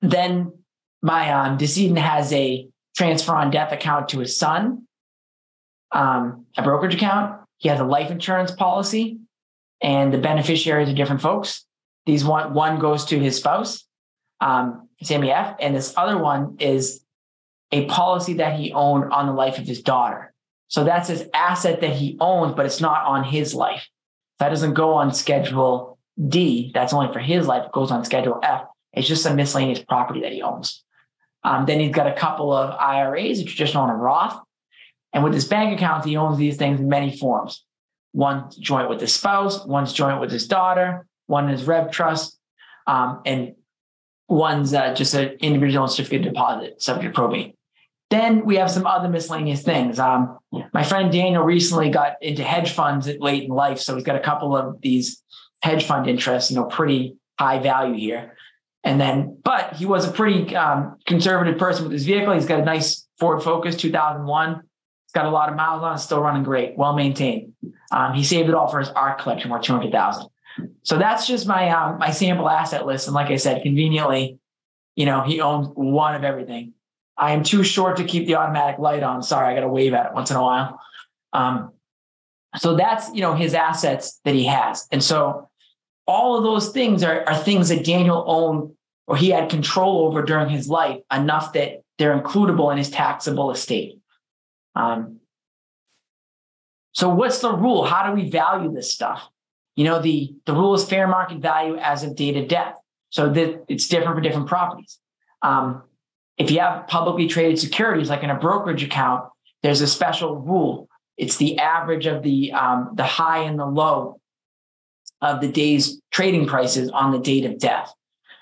then 0.00 0.52
my 1.00 1.30
um, 1.30 1.56
decedent 1.56 2.00
has 2.00 2.32
a 2.32 2.66
transfer 2.96 3.36
on 3.36 3.52
death 3.52 3.72
account 3.72 4.08
to 4.08 4.18
his 4.18 4.36
son, 4.36 4.88
um, 5.92 6.46
a 6.56 6.62
brokerage 6.62 6.94
account. 6.94 7.40
He 7.58 7.68
has 7.68 7.80
a 7.80 7.84
life 7.84 8.10
insurance 8.10 8.50
policy, 8.50 9.18
and 9.80 10.12
the 10.12 10.18
beneficiaries 10.18 10.88
are 10.88 10.94
different 10.94 11.20
folks. 11.20 11.64
These 12.06 12.24
one 12.24 12.54
one 12.54 12.78
goes 12.78 13.04
to 13.06 13.18
his 13.18 13.36
spouse, 13.36 13.84
um, 14.40 14.88
Sammy 15.02 15.30
F, 15.30 15.56
and 15.60 15.74
this 15.74 15.94
other 15.96 16.18
one 16.18 16.56
is 16.58 17.04
a 17.70 17.86
policy 17.86 18.34
that 18.34 18.58
he 18.58 18.72
owned 18.72 19.12
on 19.12 19.26
the 19.26 19.32
life 19.32 19.58
of 19.58 19.66
his 19.66 19.82
daughter. 19.82 20.34
So 20.68 20.84
that's 20.84 21.08
his 21.08 21.28
asset 21.34 21.80
that 21.82 21.90
he 21.90 22.16
owns, 22.20 22.54
but 22.54 22.66
it's 22.66 22.80
not 22.80 23.04
on 23.04 23.24
his 23.24 23.54
life. 23.54 23.86
That 24.38 24.48
doesn't 24.48 24.74
go 24.74 24.94
on 24.94 25.12
Schedule 25.12 25.98
D. 26.28 26.70
That's 26.74 26.92
only 26.92 27.12
for 27.12 27.18
his 27.18 27.46
life. 27.46 27.66
It 27.66 27.72
goes 27.72 27.90
on 27.90 28.04
Schedule 28.04 28.40
F. 28.42 28.64
It's 28.92 29.08
just 29.08 29.26
a 29.26 29.34
miscellaneous 29.34 29.80
property 29.80 30.20
that 30.22 30.32
he 30.32 30.42
owns. 30.42 30.82
Um, 31.44 31.66
then 31.66 31.80
he's 31.80 31.94
got 31.94 32.06
a 32.06 32.12
couple 32.12 32.52
of 32.52 32.70
IRAs, 32.78 33.40
a 33.40 33.44
traditional 33.44 33.84
and 33.84 33.92
a 33.92 33.96
Roth. 33.96 34.40
And 35.12 35.22
with 35.22 35.34
his 35.34 35.44
bank 35.44 35.76
account, 35.76 36.04
he 36.04 36.16
owns 36.16 36.38
these 36.38 36.56
things 36.56 36.80
in 36.80 36.88
many 36.88 37.16
forms. 37.16 37.64
One's 38.14 38.56
joint 38.56 38.88
with 38.88 39.00
his 39.00 39.14
spouse, 39.14 39.64
one's 39.66 39.92
joint 39.92 40.20
with 40.20 40.30
his 40.30 40.46
daughter, 40.46 41.06
one 41.26 41.48
is 41.48 41.64
Rev 41.64 41.90
Trust, 41.90 42.38
um, 42.86 43.22
and 43.24 43.54
one's 44.28 44.74
uh, 44.74 44.94
just 44.94 45.14
an 45.14 45.36
individual 45.40 45.88
certificate 45.88 46.22
deposit 46.22 46.82
subject 46.82 47.14
to 47.14 47.20
probate. 47.20 47.56
Then 48.10 48.44
we 48.44 48.56
have 48.56 48.70
some 48.70 48.86
other 48.86 49.08
miscellaneous 49.08 49.62
things. 49.62 49.98
Um, 49.98 50.38
my 50.74 50.82
friend 50.82 51.10
Daniel 51.10 51.42
recently 51.42 51.88
got 51.88 52.16
into 52.20 52.42
hedge 52.42 52.72
funds 52.72 53.08
late 53.20 53.44
in 53.44 53.48
life, 53.48 53.78
so 53.78 53.94
he's 53.94 54.04
got 54.04 54.16
a 54.16 54.20
couple 54.20 54.54
of 54.54 54.80
these 54.82 55.22
hedge 55.62 55.84
fund 55.84 56.06
interests, 56.06 56.50
you 56.50 56.56
know, 56.56 56.64
pretty 56.64 57.16
high 57.38 57.58
value 57.58 57.94
here. 57.94 58.36
And 58.84 59.00
then, 59.00 59.38
but 59.42 59.74
he 59.74 59.86
was 59.86 60.06
a 60.06 60.12
pretty 60.12 60.54
um, 60.56 60.98
conservative 61.06 61.58
person 61.58 61.84
with 61.84 61.92
his 61.92 62.04
vehicle. 62.04 62.34
He's 62.34 62.46
got 62.46 62.60
a 62.60 62.64
nice 62.64 63.06
Ford 63.18 63.42
Focus 63.42 63.76
2001. 63.76 64.62
Got 65.14 65.26
a 65.26 65.30
lot 65.30 65.48
of 65.48 65.56
miles 65.56 65.82
on 65.82 65.98
still 65.98 66.20
running 66.20 66.42
great, 66.42 66.76
well 66.76 66.94
maintained. 66.94 67.52
Um, 67.90 68.14
he 68.14 68.24
saved 68.24 68.48
it 68.48 68.54
all 68.54 68.68
for 68.68 68.78
his 68.78 68.88
art 68.90 69.18
collection 69.18 69.50
worth 69.50 69.62
200,000. 69.62 70.28
So 70.82 70.98
that's 70.98 71.26
just 71.26 71.46
my 71.46 71.70
um, 71.70 71.98
my 71.98 72.10
sample 72.10 72.48
asset 72.48 72.86
list. 72.86 73.06
And 73.06 73.14
like 73.14 73.30
I 73.30 73.36
said, 73.36 73.62
conveniently, 73.62 74.38
you 74.96 75.06
know, 75.06 75.22
he 75.22 75.40
owns 75.40 75.68
one 75.74 76.14
of 76.14 76.24
everything. 76.24 76.74
I 77.16 77.32
am 77.32 77.42
too 77.42 77.62
short 77.62 77.96
to 77.98 78.04
keep 78.04 78.26
the 78.26 78.36
automatic 78.36 78.78
light 78.78 79.02
on. 79.02 79.22
Sorry, 79.22 79.50
I 79.50 79.54
got 79.54 79.60
to 79.60 79.68
wave 79.68 79.94
at 79.94 80.06
it 80.06 80.14
once 80.14 80.30
in 80.30 80.36
a 80.36 80.42
while. 80.42 80.80
Um, 81.32 81.72
so 82.56 82.76
that's 82.76 83.12
you 83.14 83.20
know 83.20 83.34
his 83.34 83.54
assets 83.54 84.20
that 84.24 84.34
he 84.34 84.44
has, 84.44 84.86
and 84.92 85.02
so 85.02 85.48
all 86.06 86.36
of 86.36 86.42
those 86.42 86.70
things 86.70 87.02
are, 87.02 87.26
are 87.28 87.36
things 87.36 87.68
that 87.68 87.84
Daniel 87.84 88.24
owned 88.26 88.72
or 89.06 89.16
he 89.16 89.30
had 89.30 89.50
control 89.50 90.06
over 90.06 90.22
during 90.22 90.48
his 90.48 90.68
life 90.68 91.00
enough 91.12 91.52
that 91.52 91.82
they're 91.98 92.18
includable 92.18 92.70
in 92.70 92.78
his 92.78 92.90
taxable 92.90 93.50
estate. 93.50 93.98
Um, 94.74 95.20
so 96.92 97.08
what's 97.08 97.40
the 97.40 97.52
rule? 97.52 97.84
How 97.84 98.08
do 98.08 98.14
we 98.14 98.30
value 98.30 98.72
this 98.72 98.92
stuff? 98.92 99.28
You 99.76 99.84
know, 99.84 100.00
the, 100.00 100.34
the 100.44 100.52
rule 100.52 100.74
is 100.74 100.84
fair 100.84 101.06
market 101.08 101.38
value 101.38 101.76
as 101.76 102.02
of 102.02 102.14
date 102.16 102.36
of 102.36 102.48
death. 102.48 102.74
So 103.10 103.28
that 103.30 103.64
it's 103.68 103.88
different 103.88 104.16
for 104.16 104.22
different 104.22 104.48
properties. 104.48 104.98
Um, 105.42 105.82
if 106.38 106.50
you 106.50 106.60
have 106.60 106.86
publicly 106.88 107.26
traded 107.26 107.58
securities, 107.58 108.08
like 108.08 108.22
in 108.22 108.30
a 108.30 108.38
brokerage 108.38 108.82
account, 108.82 109.28
there's 109.62 109.82
a 109.82 109.86
special 109.86 110.36
rule. 110.36 110.88
It's 111.18 111.36
the 111.36 111.58
average 111.58 112.06
of 112.06 112.22
the 112.22 112.52
um, 112.52 112.92
the 112.94 113.04
high 113.04 113.40
and 113.40 113.58
the 113.58 113.66
low 113.66 114.18
of 115.20 115.40
the 115.42 115.48
day's 115.48 116.00
trading 116.10 116.46
prices 116.46 116.90
on 116.90 117.12
the 117.12 117.18
date 117.18 117.44
of 117.44 117.58
death. 117.58 117.92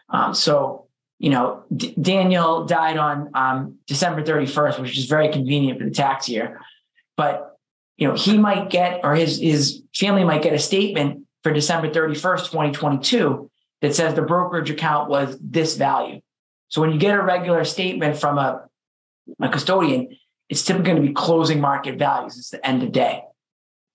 Um, 0.08 0.34
so, 0.34 0.86
you 1.20 1.28
know, 1.28 1.62
D- 1.76 1.94
Daniel 2.00 2.64
died 2.64 2.96
on 2.96 3.30
um, 3.35 3.78
December 3.87 4.22
31st, 4.22 4.80
which 4.80 4.98
is 4.98 5.04
very 5.04 5.30
convenient 5.30 5.78
for 5.78 5.85
the 5.85 5.90
tax 5.90 6.28
year. 6.30 6.61
But, 7.14 7.59
you 7.98 8.09
know, 8.09 8.14
he 8.14 8.38
might 8.38 8.70
get, 8.70 9.00
or 9.04 9.14
his, 9.14 9.38
his 9.38 9.83
family 9.94 10.24
might 10.24 10.42
get 10.42 10.54
a 10.54 10.59
statement 10.59 11.26
for 11.42 11.52
December 11.52 11.90
31st, 11.90 12.46
2022, 12.46 13.50
that 13.83 13.94
says 13.94 14.14
the 14.14 14.22
brokerage 14.22 14.70
account 14.70 15.11
was 15.11 15.37
this 15.42 15.76
value. 15.76 16.22
So 16.68 16.80
when 16.80 16.90
you 16.90 16.98
get 16.98 17.14
a 17.14 17.22
regular 17.22 17.64
statement 17.64 18.16
from 18.16 18.38
a, 18.38 18.66
a 19.40 19.48
custodian, 19.50 20.16
it's 20.48 20.64
typically 20.64 20.87
going 20.87 21.02
to 21.02 21.09
be 21.09 21.14
closing 21.14 21.61
market 21.61 21.98
values. 21.98 22.38
It's 22.38 22.50
the 22.50 22.66
end 22.66 22.83
of 22.83 22.92
day. 22.92 23.24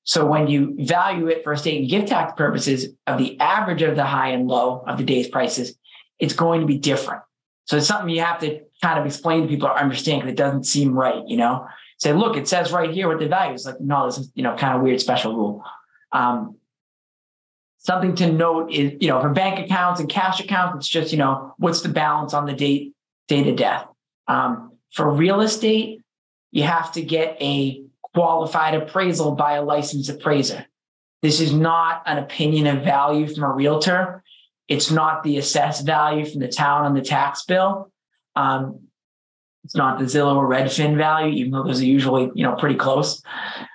So 0.04 0.28
when 0.28 0.48
you 0.48 0.76
value 0.78 1.28
it 1.28 1.44
for 1.44 1.54
estate 1.54 1.82
and 1.82 1.90
gift 1.90 2.10
tax 2.10 2.34
purposes 2.38 2.94
of 3.08 3.18
the 3.18 3.40
average 3.40 3.82
of 3.82 3.96
the 3.96 4.06
high 4.06 4.30
and 4.30 4.48
low 4.48 4.84
of 4.86 5.00
the 5.00 5.04
day's 5.04 5.28
prices, 5.28 5.76
it's 6.20 6.34
going 6.34 6.62
to 6.62 6.68
be 6.68 6.78
different. 6.78 7.22
So 7.66 7.78
it's 7.78 7.88
something 7.88 8.10
you 8.10 8.22
have 8.22 8.40
to 8.42 8.62
kind 8.82 9.00
of 9.00 9.06
explain 9.06 9.42
to 9.42 9.48
people 9.48 9.68
or 9.68 9.78
understand 9.78 10.22
because 10.22 10.34
it 10.34 10.38
doesn't 10.38 10.66
seem 10.66 10.94
right, 10.94 11.24
you 11.28 11.38
know. 11.38 11.68
Say, 11.98 12.14
look, 12.14 12.36
it 12.38 12.48
says 12.48 12.72
right 12.72 12.92
here 12.92 13.08
what 13.08 13.20
the 13.20 13.28
value 13.28 13.54
is. 13.54 13.66
Like, 13.66 13.80
no, 13.80 14.06
this 14.06 14.18
is, 14.18 14.32
you 14.36 14.44
know, 14.44 14.56
kind 14.56 14.76
of 14.76 14.82
weird 14.82 15.00
special 15.00 15.36
rule. 15.36 15.64
Um, 16.12 16.58
something 17.78 18.16
to 18.16 18.32
note 18.32 18.72
is, 18.72 18.94
you 19.00 19.08
know, 19.08 19.22
for 19.22 19.30
bank 19.30 19.60
accounts 19.60 20.00
and 20.00 20.10
cash 20.10 20.40
accounts, 20.40 20.78
it's 20.78 20.88
just, 20.88 21.12
you 21.12 21.18
know, 21.18 21.54
what's 21.58 21.82
the 21.82 21.90
balance 21.90 22.34
on 22.34 22.46
the 22.46 22.54
date, 22.54 22.94
date 23.28 23.48
of 23.48 23.56
death. 23.56 23.88
Um, 24.28 24.74
for 24.92 25.10
real 25.10 25.42
estate, 25.42 26.02
you 26.52 26.64
have 26.64 26.92
to 26.94 27.02
get 27.02 27.38
a 27.42 27.84
qualified 28.14 28.76
appraisal 28.76 29.32
by 29.36 29.54
a 29.54 29.64
licensed 29.64 30.10
appraiser. 30.10 30.66
This 31.22 31.40
is 31.40 31.54
not 31.54 32.04
an 32.06 32.18
opinion 32.18 32.68
of 32.68 32.84
value 32.84 33.28
from 33.28 33.44
a 33.44 33.52
realtor. 33.52 34.24
It's 34.68 34.90
not 34.92 35.24
the 35.24 35.38
assessed 35.38 35.86
value 35.86 36.26
from 36.26 36.42
the 36.42 36.48
town 36.48 36.86
on 36.86 36.94
the 36.94 37.02
tax 37.02 37.44
bill. 37.44 37.92
Um, 38.36 38.88
it's 39.64 39.76
not 39.76 40.00
the 40.00 40.06
Zillow 40.06 40.36
or 40.36 40.48
Redfin 40.48 40.96
value, 40.96 41.34
even 41.36 41.52
though 41.52 41.64
those 41.64 41.82
are 41.82 41.86
usually 41.86 42.32
you 42.36 42.44
know 42.44 42.56
pretty 42.56 42.76
close. 42.76 43.22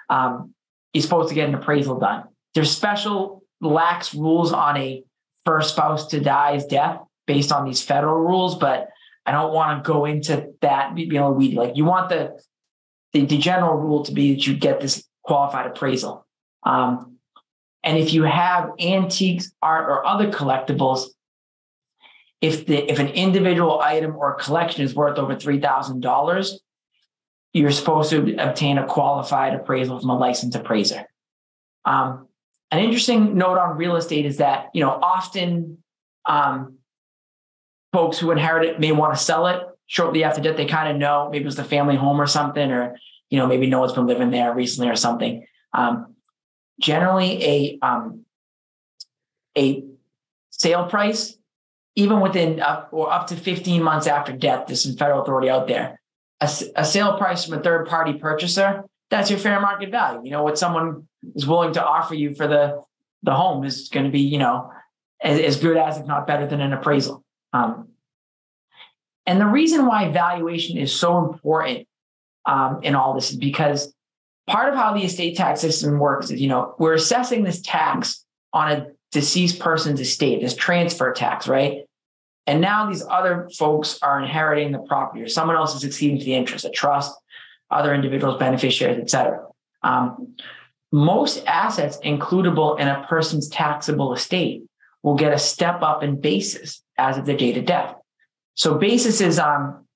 Um, 0.09 0.55
you're 0.93 1.03
supposed 1.03 1.29
to 1.29 1.35
get 1.35 1.49
an 1.49 1.55
appraisal 1.55 1.99
done. 1.99 2.25
There's 2.55 2.71
special 2.71 3.43
lax 3.61 4.15
rules 4.15 4.53
on 4.53 4.77
a 4.77 5.05
first 5.45 5.71
spouse 5.71 6.09
to 6.09 6.21
die's 6.21 6.65
death 6.67 7.01
based 7.27 7.53
on 7.53 7.65
these 7.65 7.83
federal 7.83 8.21
rules, 8.21 8.57
but 8.57 8.89
I 9.27 9.33
don't 9.33 9.53
want 9.53 9.85
to 9.85 9.89
go 9.89 10.05
into 10.05 10.53
that. 10.61 10.93
A 10.93 10.95
little 10.95 11.35
weedy. 11.35 11.57
Like 11.57 11.77
you 11.77 11.85
want 11.85 12.09
the 12.09 12.41
the, 13.13 13.25
the 13.27 13.39
general 13.39 13.77
rule 13.77 14.05
to 14.05 14.13
be 14.13 14.35
that 14.35 14.47
you 14.47 14.57
get 14.57 14.81
this 14.81 15.05
qualified 15.23 15.67
appraisal. 15.67 16.27
Um, 16.63 17.19
and 17.83 17.97
if 17.97 18.13
you 18.13 18.25
have 18.25 18.71
antiques, 18.79 19.53
art, 19.63 19.89
or 19.89 20.07
other 20.07 20.31
collectibles, 20.31 21.07
if 22.41 22.67
the 22.67 22.91
if 22.91 22.99
an 22.99 23.09
individual 23.09 23.81
item 23.81 24.17
or 24.17 24.35
collection 24.35 24.83
is 24.83 24.95
worth 24.95 25.19
over 25.19 25.35
three 25.35 25.61
thousand 25.61 26.01
dollars, 26.01 26.61
you're 27.53 27.71
supposed 27.71 28.11
to 28.11 28.37
obtain 28.37 28.79
a 28.79 28.87
qualified 28.87 29.55
appraisal 29.55 30.01
from 30.01 30.11
a 30.11 30.19
licensed 30.19 30.57
appraiser. 30.57 31.07
Um, 31.85 32.29
an 32.71 32.81
interesting 32.81 33.37
note 33.37 33.59
on 33.59 33.77
real 33.77 33.97
estate 33.97 34.27
is 34.27 34.39
that 34.39 34.71
you 34.75 34.83
know 34.83 34.91
often 34.91 35.79
um, 36.27 36.79
folks 37.93 38.19
who 38.19 38.31
inherit 38.31 38.69
it 38.69 38.81
may 38.81 38.93
want 38.93 39.15
to 39.15 39.23
sell 39.23 39.47
it 39.47 39.67
shortly 39.87 40.23
after 40.23 40.41
death, 40.41 40.57
they 40.57 40.67
kind 40.67 40.91
of 40.91 40.97
know 40.97 41.29
maybe 41.31 41.43
it 41.43 41.47
was 41.47 41.57
the 41.57 41.65
family 41.65 41.97
home 41.97 42.21
or 42.21 42.27
something, 42.27 42.71
or 42.71 42.97
you 43.31 43.39
know 43.39 43.47
maybe 43.47 43.67
no 43.67 43.81
one's 43.81 43.93
been 43.93 44.07
living 44.07 44.31
there 44.31 44.55
recently 44.55 44.91
or 44.91 44.97
something. 44.97 45.47
Um, 45.73 46.15
generally, 46.81 47.43
a 47.45 47.79
um, 47.83 48.25
a 49.57 49.85
sale 50.51 50.89
price, 50.89 51.37
even 51.95 52.21
within 52.21 52.61
uh, 52.61 52.87
or 52.91 53.13
up 53.13 53.29
to 53.29 53.37
15 53.37 53.83
months 53.83 54.07
after 54.07 54.33
death, 54.33 54.67
there's 54.67 54.83
some 54.83 54.97
federal 54.97 55.23
authority 55.23 55.49
out 55.49 55.69
there. 55.69 56.01
A, 56.41 56.51
a 56.77 56.85
sale 56.85 57.17
price 57.19 57.45
from 57.45 57.59
a 57.59 57.63
third 57.63 57.87
party 57.87 58.15
purchaser, 58.15 58.85
that's 59.11 59.31
your 59.31 59.39
fair 59.39 59.61
market 59.61 59.91
value. 59.91 60.21
You 60.25 60.31
know 60.31 60.43
what 60.43 60.59
someone 60.59 61.07
is 61.35 61.47
willing 61.47 61.75
to 61.75 61.85
offer 61.85 62.15
you 62.15 62.35
for 62.35 62.47
the 62.47 62.83
the 63.23 63.35
home 63.35 63.65
is 63.65 63.89
going 63.89 64.07
to 64.07 64.13
be 64.13 64.21
you 64.21 64.39
know 64.39 64.71
as, 65.23 65.39
as 65.39 65.57
good 65.57 65.77
as 65.77 65.99
if 65.99 66.07
not 66.07 66.27
better 66.27 66.47
than 66.47 66.61
an 66.61 66.73
appraisal. 66.73 67.25
Um, 67.53 67.89
and 69.27 69.41
the 69.41 69.47
reason 69.47 69.87
why 69.87 70.11
valuation 70.11 70.79
is 70.79 70.95
so 70.95 71.19
important 71.19 71.87
um, 72.47 72.81
in 72.83 72.95
all 72.95 73.15
this 73.15 73.31
is 73.31 73.37
because 73.37 73.93
part 74.47 74.69
of 74.69 74.75
how 74.75 74.95
the 74.95 75.05
estate 75.05 75.37
tax 75.37 75.61
system 75.61 75.99
works 75.99 76.31
is, 76.31 76.41
you 76.41 76.49
know, 76.49 76.75
we're 76.79 76.95
assessing 76.95 77.45
this 77.45 77.61
tax 77.61 78.25
on 78.53 78.73
a 78.73 78.87
deceased 79.13 79.59
person's 79.59 80.01
estate, 80.01 80.41
this 80.41 80.55
transfer 80.55 81.13
tax, 81.13 81.49
right? 81.49 81.85
And 82.47 82.61
now 82.61 82.89
these 82.89 83.05
other 83.09 83.49
folks 83.57 83.99
are 84.03 84.21
inheriting 84.21 84.73
the 84.73 84.79
property, 84.79 85.23
or 85.23 85.29
someone 85.29 85.57
else 85.57 85.75
is 85.75 85.85
acceding 85.85 86.19
to 86.19 86.25
the 86.25 86.35
interest, 86.35 86.65
a 86.65 86.71
trust, 86.71 87.15
other 87.71 87.95
individuals, 87.95 88.39
beneficiaries, 88.39 88.99
et 88.99 89.11
cetera. 89.11 89.47
Um, 89.83 90.35
most 90.91 91.45
assets 91.47 91.99
includable 91.99 92.79
in 92.81 92.89
a 92.89 93.07
person's 93.09 93.49
taxable 93.49 94.13
estate 94.13 94.65
will 95.03 95.15
get 95.15 95.33
a 95.33 95.39
step 95.39 95.83
up 95.83 96.03
in 96.03 96.21
basis 96.21 96.83
as 96.99 97.17
of 97.17 97.27
the 97.27 97.37
date 97.37 97.57
of 97.57 97.65
death. 97.65 97.95
So 98.55 98.75
basis 98.75 99.21
is 99.21 99.39
um, 99.39 99.87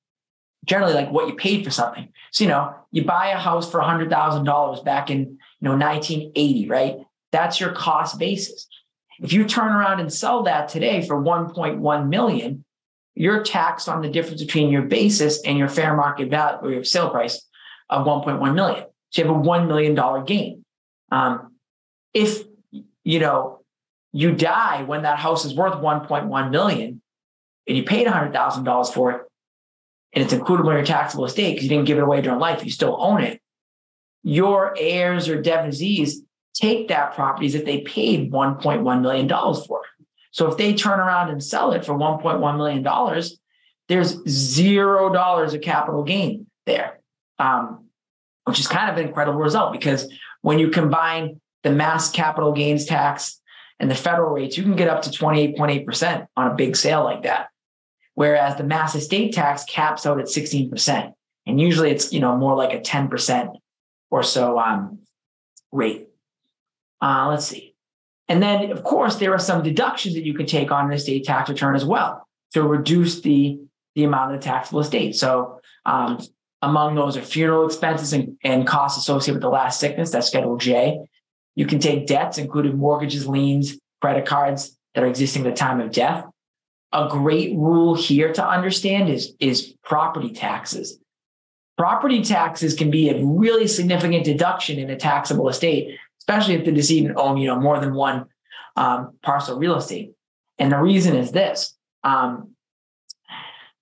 generally 0.64 0.94
like 0.94 1.10
what 1.10 1.28
you 1.28 1.34
paid 1.34 1.64
for 1.64 1.70
something. 1.70 2.08
So, 2.32 2.44
you 2.44 2.50
know, 2.50 2.74
you 2.90 3.04
buy 3.04 3.28
a 3.28 3.38
house 3.38 3.70
for 3.70 3.80
$100,000 3.80 4.84
back 4.84 5.10
in, 5.10 5.18
you 5.20 5.38
know, 5.60 5.76
1980, 5.76 6.68
right? 6.68 6.96
That's 7.32 7.60
your 7.60 7.72
cost 7.72 8.18
basis. 8.18 8.66
If 9.20 9.32
you 9.32 9.44
turn 9.44 9.72
around 9.72 10.00
and 10.00 10.12
sell 10.12 10.42
that 10.44 10.68
today 10.68 11.06
for 11.06 11.22
1.1 11.22 12.08
million, 12.08 12.64
you're 13.14 13.44
taxed 13.44 13.88
on 13.88 14.02
the 14.02 14.08
difference 14.08 14.42
between 14.42 14.70
your 14.70 14.82
basis 14.82 15.42
and 15.44 15.56
your 15.56 15.68
fair 15.68 15.94
market 15.96 16.30
value 16.30 16.58
or 16.62 16.72
your 16.72 16.84
sale 16.84 17.10
price 17.10 17.46
of 17.88 18.06
1.1 18.06 18.54
million. 18.54 18.84
So 19.10 19.22
you 19.22 19.28
have 19.28 19.36
a 19.36 19.40
$1 19.40 19.68
million 19.68 20.24
gain. 20.24 20.64
Um, 21.12 21.52
if, 22.12 22.42
you 23.04 23.20
know, 23.20 23.60
you 24.12 24.32
die 24.32 24.82
when 24.82 25.02
that 25.02 25.18
house 25.18 25.44
is 25.44 25.54
worth 25.54 25.74
1.1 25.74 26.50
million 26.50 27.02
and 27.66 27.76
you 27.76 27.84
paid 27.84 28.06
$100,000 28.06 28.92
for 28.92 29.12
it 29.12 29.20
and 30.14 30.22
it's 30.22 30.32
included 30.32 30.66
in 30.66 30.72
your 30.72 30.84
taxable 30.84 31.24
estate 31.24 31.52
because 31.52 31.64
you 31.64 31.68
didn't 31.68 31.86
give 31.86 31.98
it 31.98 32.04
away 32.04 32.20
during 32.20 32.38
life, 32.38 32.64
you 32.64 32.70
still 32.70 32.96
own 33.00 33.20
it. 33.20 33.40
Your 34.22 34.74
heirs 34.78 35.28
or 35.28 35.42
devisees 35.42 36.20
take 36.54 36.88
that 36.88 37.14
property 37.14 37.46
if 37.46 37.64
they 37.64 37.80
paid 37.80 38.32
$1.1 38.32 39.00
million 39.02 39.28
for. 39.28 39.82
So 40.30 40.50
if 40.50 40.56
they 40.56 40.72
turn 40.72 41.00
around 41.00 41.30
and 41.30 41.42
sell 41.42 41.72
it 41.72 41.84
for 41.84 41.94
$1.1 41.94 42.56
million, 42.56 43.22
there's 43.88 44.28
zero 44.28 45.12
dollars 45.12 45.52
of 45.52 45.60
capital 45.60 46.04
gain 46.04 46.46
there, 46.64 47.00
um, 47.38 47.86
which 48.44 48.60
is 48.60 48.66
kind 48.66 48.90
of 48.90 48.96
an 48.96 49.08
incredible 49.08 49.38
result 49.38 49.72
because 49.72 50.10
when 50.42 50.58
you 50.58 50.70
combine 50.70 51.40
the 51.64 51.70
mass 51.70 52.10
capital 52.10 52.52
gains 52.52 52.84
tax 52.84 53.40
and 53.80 53.90
the 53.90 53.94
federal 53.94 54.30
rates, 54.32 54.56
you 54.56 54.62
can 54.62 54.76
get 54.76 54.88
up 54.88 55.02
to 55.02 55.10
28.8% 55.10 56.26
on 56.36 56.50
a 56.50 56.54
big 56.54 56.76
sale 56.76 57.04
like 57.04 57.24
that. 57.24 57.48
Whereas 58.14 58.56
the 58.56 58.64
mass 58.64 58.94
estate 58.94 59.34
tax 59.34 59.64
caps 59.64 60.06
out 60.06 60.20
at 60.20 60.26
16%. 60.26 61.12
And 61.46 61.60
usually 61.60 61.90
it's, 61.90 62.12
you 62.12 62.20
know, 62.20 62.36
more 62.36 62.54
like 62.56 62.72
a 62.72 62.80
10% 62.80 63.54
or 64.10 64.22
so 64.22 64.58
um, 64.58 65.00
rate. 65.72 66.08
Uh, 67.02 67.28
let's 67.28 67.46
see. 67.46 67.74
And 68.28 68.42
then, 68.42 68.70
of 68.70 68.82
course, 68.84 69.16
there 69.16 69.32
are 69.32 69.38
some 69.38 69.62
deductions 69.62 70.14
that 70.14 70.24
you 70.24 70.32
can 70.32 70.46
take 70.46 70.70
on 70.70 70.86
an 70.86 70.92
estate 70.92 71.24
tax 71.24 71.50
return 71.50 71.76
as 71.76 71.84
well 71.84 72.26
to 72.52 72.62
reduce 72.62 73.20
the, 73.20 73.58
the 73.94 74.04
amount 74.04 74.34
of 74.34 74.40
the 74.40 74.44
taxable 74.44 74.80
estate. 74.80 75.14
So, 75.16 75.60
um, 75.84 76.18
among 76.62 76.94
those 76.94 77.16
are 77.18 77.22
funeral 77.22 77.66
expenses 77.66 78.14
and, 78.14 78.38
and 78.42 78.66
costs 78.66 78.98
associated 78.98 79.34
with 79.34 79.42
the 79.42 79.50
last 79.50 79.78
sickness. 79.78 80.10
That's 80.10 80.28
Schedule 80.28 80.56
J. 80.56 81.06
You 81.54 81.66
can 81.66 81.78
take 81.78 82.06
debts, 82.06 82.38
including 82.38 82.78
mortgages, 82.78 83.26
liens, 83.28 83.78
credit 84.00 84.24
cards 84.24 84.78
that 84.94 85.04
are 85.04 85.06
existing 85.06 85.46
at 85.46 85.50
the 85.50 85.56
time 85.56 85.80
of 85.80 85.90
death. 85.90 86.24
A 86.94 87.08
great 87.10 87.54
rule 87.54 87.94
here 87.94 88.32
to 88.32 88.46
understand 88.46 89.10
is, 89.10 89.34
is 89.38 89.74
property 89.84 90.30
taxes. 90.30 90.98
Property 91.76 92.22
taxes 92.22 92.72
can 92.74 92.90
be 92.90 93.10
a 93.10 93.22
really 93.22 93.66
significant 93.66 94.24
deduction 94.24 94.78
in 94.78 94.88
a 94.88 94.96
taxable 94.96 95.48
estate 95.48 95.98
especially 96.26 96.54
if 96.54 96.64
the 96.64 96.72
decedent 96.72 97.16
owned, 97.18 97.40
you 97.40 97.46
know, 97.46 97.60
more 97.60 97.78
than 97.78 97.94
one 97.94 98.26
um, 98.76 99.12
parcel 99.22 99.58
real 99.58 99.76
estate. 99.76 100.12
And 100.58 100.72
the 100.72 100.78
reason 100.78 101.14
is 101.16 101.32
this. 101.32 101.76
Um, 102.02 102.52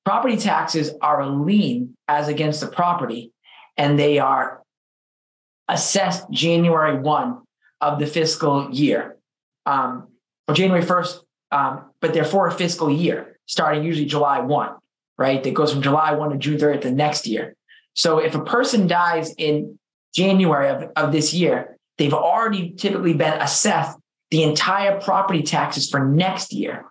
property 0.04 0.36
taxes 0.36 0.90
are 1.00 1.20
a 1.20 1.28
lien 1.28 1.96
as 2.08 2.26
against 2.26 2.60
the 2.60 2.66
property, 2.66 3.32
and 3.76 3.98
they 3.98 4.18
are 4.18 4.62
assessed 5.68 6.28
January 6.30 6.98
1 6.98 7.42
of 7.80 8.00
the 8.00 8.06
fiscal 8.06 8.68
year, 8.72 9.16
um, 9.64 10.08
or 10.48 10.54
January 10.54 10.84
1st, 10.84 11.20
um, 11.52 11.90
but 12.00 12.14
they're 12.14 12.24
for 12.24 12.46
a 12.46 12.52
fiscal 12.52 12.90
year, 12.90 13.38
starting 13.46 13.84
usually 13.84 14.06
July 14.06 14.40
1, 14.40 14.70
right? 15.18 15.42
That 15.42 15.54
goes 15.54 15.72
from 15.72 15.82
July 15.82 16.12
1 16.12 16.30
to 16.30 16.38
June 16.38 16.58
30th 16.58 16.82
the 16.82 16.90
next 16.90 17.26
year. 17.26 17.54
So 17.94 18.18
if 18.18 18.34
a 18.34 18.42
person 18.42 18.86
dies 18.86 19.34
in 19.36 19.78
January 20.14 20.68
of, 20.70 20.90
of 20.96 21.12
this 21.12 21.34
year, 21.34 21.76
they've 21.98 22.14
already 22.14 22.70
typically 22.72 23.14
been 23.14 23.40
assessed 23.40 23.98
the 24.30 24.42
entire 24.42 24.98
property 25.00 25.42
taxes 25.42 25.90
for 25.90 26.04
next 26.04 26.52
year. 26.52 26.86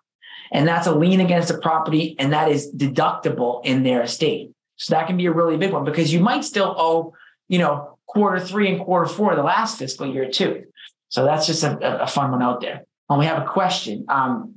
And 0.51 0.67
that's 0.67 0.85
a 0.85 0.93
lien 0.93 1.21
against 1.21 1.47
the 1.47 1.57
property, 1.57 2.15
and 2.19 2.33
that 2.33 2.51
is 2.51 2.71
deductible 2.75 3.65
in 3.65 3.83
their 3.83 4.03
estate. 4.03 4.51
So 4.75 4.93
that 4.93 5.07
can 5.07 5.17
be 5.17 5.25
a 5.25 5.31
really 5.31 5.57
big 5.57 5.71
one 5.71 5.85
because 5.85 6.13
you 6.13 6.19
might 6.19 6.43
still 6.43 6.75
owe, 6.77 7.13
you 7.47 7.57
know, 7.57 7.97
quarter 8.05 8.39
three 8.39 8.69
and 8.69 8.83
quarter 8.83 9.07
four 9.07 9.31
of 9.31 9.37
the 9.37 9.43
last 9.43 9.79
fiscal 9.79 10.11
year 10.11 10.29
too. 10.29 10.65
So 11.09 11.23
that's 11.23 11.47
just 11.47 11.63
a, 11.63 12.03
a 12.03 12.07
fun 12.07 12.31
one 12.31 12.41
out 12.41 12.61
there. 12.61 12.83
And 13.11 13.19
we 13.19 13.25
have 13.25 13.43
a 13.43 13.45
question. 13.45 14.05
Um, 14.07 14.55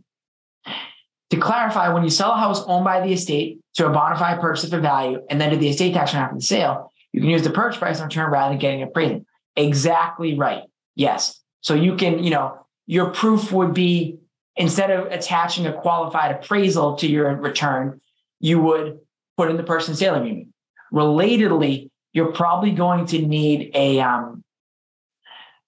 to 1.30 1.36
clarify, 1.36 1.92
when 1.92 2.04
you 2.04 2.10
sell 2.10 2.30
a 2.30 2.36
house 2.36 2.62
owned 2.66 2.84
by 2.84 3.00
the 3.00 3.12
estate 3.12 3.58
to 3.74 3.86
a 3.86 3.90
bona 3.90 4.16
fide 4.16 4.40
purchase 4.40 4.70
for 4.70 4.78
value 4.78 5.20
and 5.28 5.40
then 5.40 5.50
do 5.50 5.56
the 5.56 5.68
estate 5.68 5.92
tax 5.92 6.14
on 6.14 6.20
after 6.20 6.36
the 6.36 6.42
sale, 6.42 6.92
you 7.12 7.20
can 7.20 7.30
use 7.30 7.42
the 7.42 7.50
purchase 7.50 7.78
price 7.78 7.98
on 7.98 8.06
return 8.06 8.30
rather 8.30 8.52
than 8.52 8.60
getting 8.60 8.82
a 8.82 8.86
appraisal. 8.86 9.24
Exactly 9.56 10.38
right. 10.38 10.62
Yes. 10.94 11.40
So 11.62 11.74
you 11.74 11.96
can, 11.96 12.22
you 12.22 12.30
know, 12.30 12.64
your 12.86 13.10
proof 13.10 13.50
would 13.50 13.74
be 13.74 14.18
instead 14.54 14.92
of 14.92 15.06
attaching 15.10 15.66
a 15.66 15.72
qualified 15.72 16.30
appraisal 16.36 16.94
to 16.96 17.08
your 17.08 17.34
return, 17.34 18.00
you 18.38 18.60
would 18.60 19.00
put 19.36 19.50
in 19.50 19.56
the 19.56 19.64
person 19.64 19.96
sale 19.96 20.14
agreement. 20.14 20.48
Relatedly, 20.92 21.90
you're 22.12 22.30
probably 22.30 22.70
going 22.70 23.06
to 23.06 23.18
need 23.20 23.72
a 23.74 24.00
um, 24.00 24.43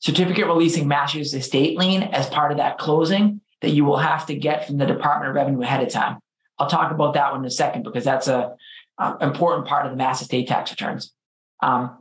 certificate 0.07 0.47
releasing 0.47 0.87
master's 0.87 1.35
estate 1.35 1.77
lien 1.77 2.05
as 2.05 2.29
part 2.29 2.53
of 2.53 2.59
that 2.59 2.79
closing 2.79 3.41
that 3.61 3.71
you 3.71 3.85
will 3.85 3.97
have 3.97 4.25
to 4.25 4.37
get 4.37 4.65
from 4.65 4.77
the 4.77 4.87
Department 4.87 5.29
of 5.29 5.35
Revenue 5.35 5.63
ahead 5.63 5.83
of 5.83 5.93
time. 5.93 6.19
I'll 6.61 6.69
talk 6.69 6.93
about 6.93 7.15
that 7.15 7.33
one 7.33 7.41
in 7.41 7.47
a 7.47 7.51
second 7.51 7.83
because 7.83 8.05
that's 8.05 8.29
a, 8.29 8.55
a 8.99 9.17
important 9.21 9.67
part 9.67 9.85
of 9.85 9.91
the 9.91 9.97
mass 9.97 10.23
estate 10.23 10.47
tax 10.47 10.71
returns. 10.71 11.13
Um, 11.61 11.99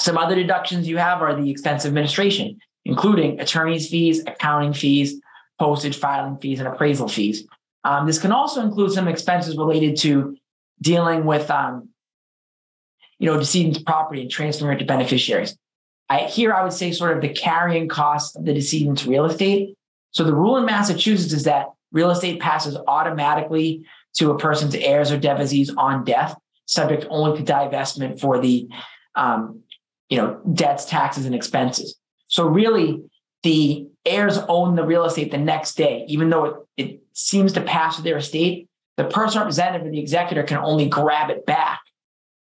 some 0.00 0.18
other 0.18 0.34
deductions 0.34 0.88
you 0.88 0.98
have 0.98 1.22
are 1.22 1.40
the 1.40 1.48
expense 1.48 1.86
administration, 1.86 2.58
including 2.84 3.38
attorney's 3.38 3.88
fees, 3.88 4.24
accounting 4.26 4.72
fees, 4.72 5.20
postage, 5.60 5.96
filing 5.96 6.36
fees, 6.38 6.58
and 6.58 6.66
appraisal 6.66 7.06
fees. 7.06 7.46
Um, 7.84 8.08
this 8.08 8.18
can 8.18 8.32
also 8.32 8.60
include 8.60 8.90
some 8.90 9.06
expenses 9.06 9.56
related 9.56 9.98
to 9.98 10.36
dealing 10.82 11.26
with, 11.26 11.48
um, 11.48 11.90
you 13.20 13.30
know, 13.30 13.38
decedent's 13.38 13.78
property 13.78 14.22
and 14.22 14.30
transferring 14.32 14.76
it 14.76 14.80
to 14.80 14.84
beneficiaries. 14.84 15.56
I, 16.08 16.20
here, 16.20 16.52
I 16.52 16.62
would 16.62 16.72
say 16.72 16.92
sort 16.92 17.16
of 17.16 17.22
the 17.22 17.28
carrying 17.28 17.88
cost 17.88 18.36
of 18.36 18.44
the 18.44 18.54
decedent's 18.54 19.06
real 19.06 19.24
estate. 19.24 19.74
So 20.12 20.24
the 20.24 20.34
rule 20.34 20.56
in 20.56 20.64
Massachusetts 20.64 21.32
is 21.32 21.44
that 21.44 21.66
real 21.92 22.10
estate 22.10 22.40
passes 22.40 22.76
automatically 22.86 23.84
to 24.14 24.30
a 24.30 24.38
person's 24.38 24.74
heirs 24.74 25.10
or 25.10 25.18
devisees 25.18 25.70
on 25.76 26.04
death, 26.04 26.36
subject 26.66 27.06
only 27.10 27.38
to 27.38 27.44
divestment 27.44 28.20
for 28.20 28.40
the 28.40 28.68
um, 29.14 29.62
you 30.08 30.18
know, 30.18 30.40
debts, 30.52 30.84
taxes, 30.84 31.26
and 31.26 31.34
expenses. 31.34 31.96
So 32.28 32.46
really, 32.46 33.02
the 33.42 33.88
heirs 34.04 34.38
own 34.48 34.76
the 34.76 34.84
real 34.84 35.04
estate 35.04 35.30
the 35.30 35.38
next 35.38 35.76
day, 35.76 36.04
even 36.08 36.30
though 36.30 36.44
it, 36.44 36.54
it 36.76 37.00
seems 37.12 37.52
to 37.54 37.60
pass 37.60 37.96
to 37.96 38.02
their 38.02 38.18
estate. 38.18 38.68
The 38.96 39.04
person 39.04 39.40
representative 39.40 39.86
of 39.86 39.92
the 39.92 39.98
executor 39.98 40.42
can 40.42 40.58
only 40.58 40.88
grab 40.88 41.30
it 41.30 41.44
back 41.44 41.80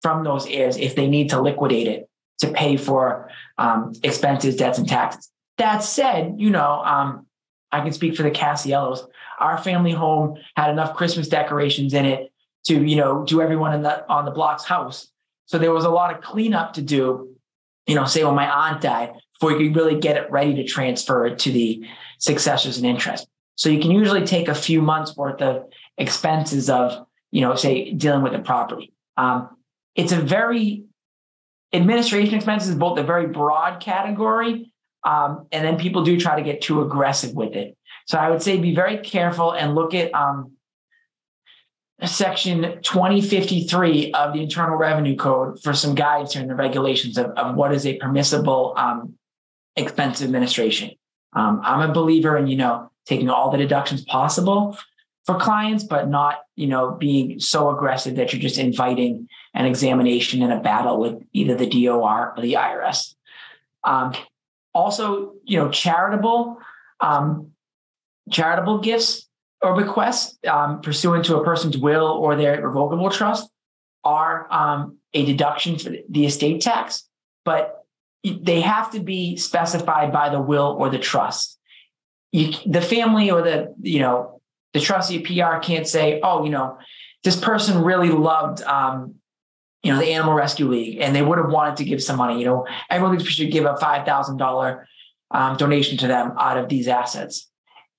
from 0.01 0.23
those 0.23 0.45
heirs 0.47 0.77
if 0.77 0.95
they 0.95 1.07
need 1.07 1.29
to 1.31 1.41
liquidate 1.41 1.87
it 1.87 2.09
to 2.39 2.51
pay 2.51 2.77
for 2.77 3.29
um, 3.57 3.93
expenses, 4.03 4.55
debts, 4.55 4.77
and 4.77 4.87
taxes. 4.87 5.29
That 5.57 5.79
said, 5.79 6.35
you 6.37 6.49
know, 6.49 6.81
um, 6.83 7.25
I 7.71 7.81
can 7.81 7.93
speak 7.93 8.15
for 8.15 8.23
the 8.23 8.31
Casiellos. 8.31 9.07
Our 9.39 9.57
family 9.57 9.91
home 9.91 10.37
had 10.55 10.69
enough 10.69 10.95
Christmas 10.95 11.27
decorations 11.27 11.93
in 11.93 12.05
it 12.05 12.31
to, 12.67 12.83
you 12.83 12.95
know, 12.95 13.23
do 13.23 13.41
everyone 13.41 13.73
in 13.73 13.83
the 13.83 14.07
on 14.09 14.25
the 14.25 14.31
block's 14.31 14.65
house. 14.65 15.07
So 15.45 15.57
there 15.57 15.71
was 15.71 15.85
a 15.85 15.89
lot 15.89 16.13
of 16.13 16.21
cleanup 16.21 16.73
to 16.73 16.81
do 16.81 17.35
you 17.87 17.95
know, 17.95 18.05
say 18.05 18.23
when 18.23 18.35
my 18.35 18.49
aunt 18.49 18.81
died, 18.81 19.13
before 19.33 19.51
you 19.51 19.67
could 19.67 19.75
really 19.75 19.99
get 19.99 20.17
it 20.17 20.31
ready 20.31 20.55
to 20.55 20.63
transfer 20.63 21.25
it 21.25 21.39
to 21.39 21.51
the 21.51 21.85
successors 22.19 22.77
and 22.77 22.85
interest. 22.85 23.27
So 23.55 23.69
you 23.69 23.79
can 23.79 23.91
usually 23.91 24.25
take 24.25 24.47
a 24.47 24.55
few 24.55 24.81
months 24.81 25.15
worth 25.15 25.41
of 25.41 25.65
expenses 25.97 26.69
of, 26.69 27.05
you 27.31 27.41
know, 27.41 27.55
say 27.55 27.91
dealing 27.91 28.23
with 28.23 28.33
the 28.33 28.39
property. 28.39 28.93
Um, 29.17 29.49
it's 29.95 30.11
a 30.11 30.19
very 30.19 30.85
administration 31.73 32.35
expenses 32.35 32.69
is 32.69 32.75
both 32.75 32.97
a 32.97 33.03
very 33.03 33.27
broad 33.27 33.81
category, 33.81 34.71
um, 35.03 35.47
and 35.51 35.65
then 35.65 35.77
people 35.77 36.03
do 36.03 36.19
try 36.19 36.35
to 36.35 36.41
get 36.41 36.61
too 36.61 36.81
aggressive 36.81 37.33
with 37.33 37.53
it. 37.53 37.77
So 38.07 38.17
I 38.17 38.29
would 38.29 38.41
say 38.41 38.57
be 38.57 38.75
very 38.75 38.97
careful 38.97 39.51
and 39.51 39.75
look 39.75 39.93
at 39.93 40.13
um, 40.13 40.55
section 42.03 42.79
2053 42.81 44.13
of 44.13 44.33
the 44.33 44.41
Internal 44.41 44.75
Revenue 44.75 45.15
Code 45.15 45.61
for 45.61 45.73
some 45.73 45.95
guidance 45.95 46.33
here 46.33 46.41
in 46.41 46.47
the 46.47 46.55
regulations 46.55 47.17
of, 47.17 47.27
of 47.31 47.55
what 47.55 47.73
is 47.73 47.85
a 47.85 47.97
permissible 47.97 48.73
um, 48.77 49.15
expense 49.75 50.21
administration. 50.21 50.91
Um, 51.33 51.61
I'm 51.63 51.89
a 51.89 51.93
believer 51.93 52.37
in, 52.37 52.47
you 52.47 52.57
know, 52.57 52.91
taking 53.05 53.29
all 53.29 53.51
the 53.51 53.57
deductions 53.57 54.03
possible 54.05 54.77
for 55.25 55.37
clients, 55.37 55.83
but 55.83 56.09
not, 56.09 56.39
you 56.55 56.67
know, 56.67 56.91
being 56.91 57.39
so 57.39 57.69
aggressive 57.69 58.15
that 58.15 58.31
you're 58.31 58.41
just 58.41 58.57
inviting 58.57 59.27
an 59.55 59.65
examination 59.65 60.43
and 60.43 60.53
a 60.53 60.59
battle 60.59 60.99
with 60.99 61.23
either 61.33 61.55
the 61.55 61.67
DOR 61.67 62.33
or 62.35 62.41
the 62.41 62.53
IRS. 62.53 63.15
Um, 63.83 64.13
also, 64.73 65.33
you 65.45 65.57
know, 65.57 65.69
charitable, 65.69 66.57
um, 66.99 67.51
charitable 68.29 68.79
gifts 68.79 69.27
or 69.61 69.75
bequests 69.75 70.37
um, 70.47 70.81
pursuant 70.81 71.25
to 71.25 71.37
a 71.37 71.43
person's 71.43 71.77
will 71.77 72.07
or 72.07 72.35
their 72.35 72.61
revocable 72.61 73.09
trust 73.09 73.49
are 74.03 74.51
um, 74.51 74.97
a 75.13 75.25
deduction 75.25 75.79
for 75.79 75.91
the 76.09 76.25
estate 76.25 76.61
tax. 76.61 77.07
But 77.45 77.85
they 78.23 78.61
have 78.61 78.91
to 78.91 78.99
be 78.99 79.37
specified 79.37 80.11
by 80.11 80.29
the 80.29 80.41
will 80.41 80.75
or 80.77 80.89
the 80.89 80.99
trust. 80.99 81.57
You, 82.31 82.53
the 82.65 82.81
family 82.81 83.31
or 83.31 83.41
the 83.41 83.73
you 83.81 83.99
know 83.99 84.41
the 84.73 84.81
trustee 84.81 85.19
PR 85.19 85.57
can't 85.59 85.87
say, 85.87 86.19
oh, 86.21 86.43
you 86.43 86.49
know, 86.49 86.77
this 87.23 87.39
person 87.39 87.81
really 87.81 88.09
loved 88.09 88.61
um, 88.63 89.15
you 89.85 89.91
know 89.91 89.99
the 89.99 90.11
Animal 90.11 90.33
Rescue 90.33 90.67
League 90.67 90.99
and 90.99 91.15
they 91.15 91.21
would 91.21 91.37
have 91.37 91.51
wanted 91.51 91.77
to 91.77 91.85
give 91.85 92.01
some 92.01 92.17
money. 92.17 92.39
You 92.39 92.45
know, 92.45 92.67
everyone 92.89 93.15
thinks 93.15 93.29
we 93.29 93.33
should 93.33 93.51
give 93.51 93.65
a 93.65 93.77
five 93.77 94.03
thousand 94.03 94.41
um, 94.41 95.57
donation 95.57 95.97
to 95.99 96.07
them 96.07 96.33
out 96.39 96.57
of 96.57 96.69
these 96.69 96.87
assets, 96.87 97.47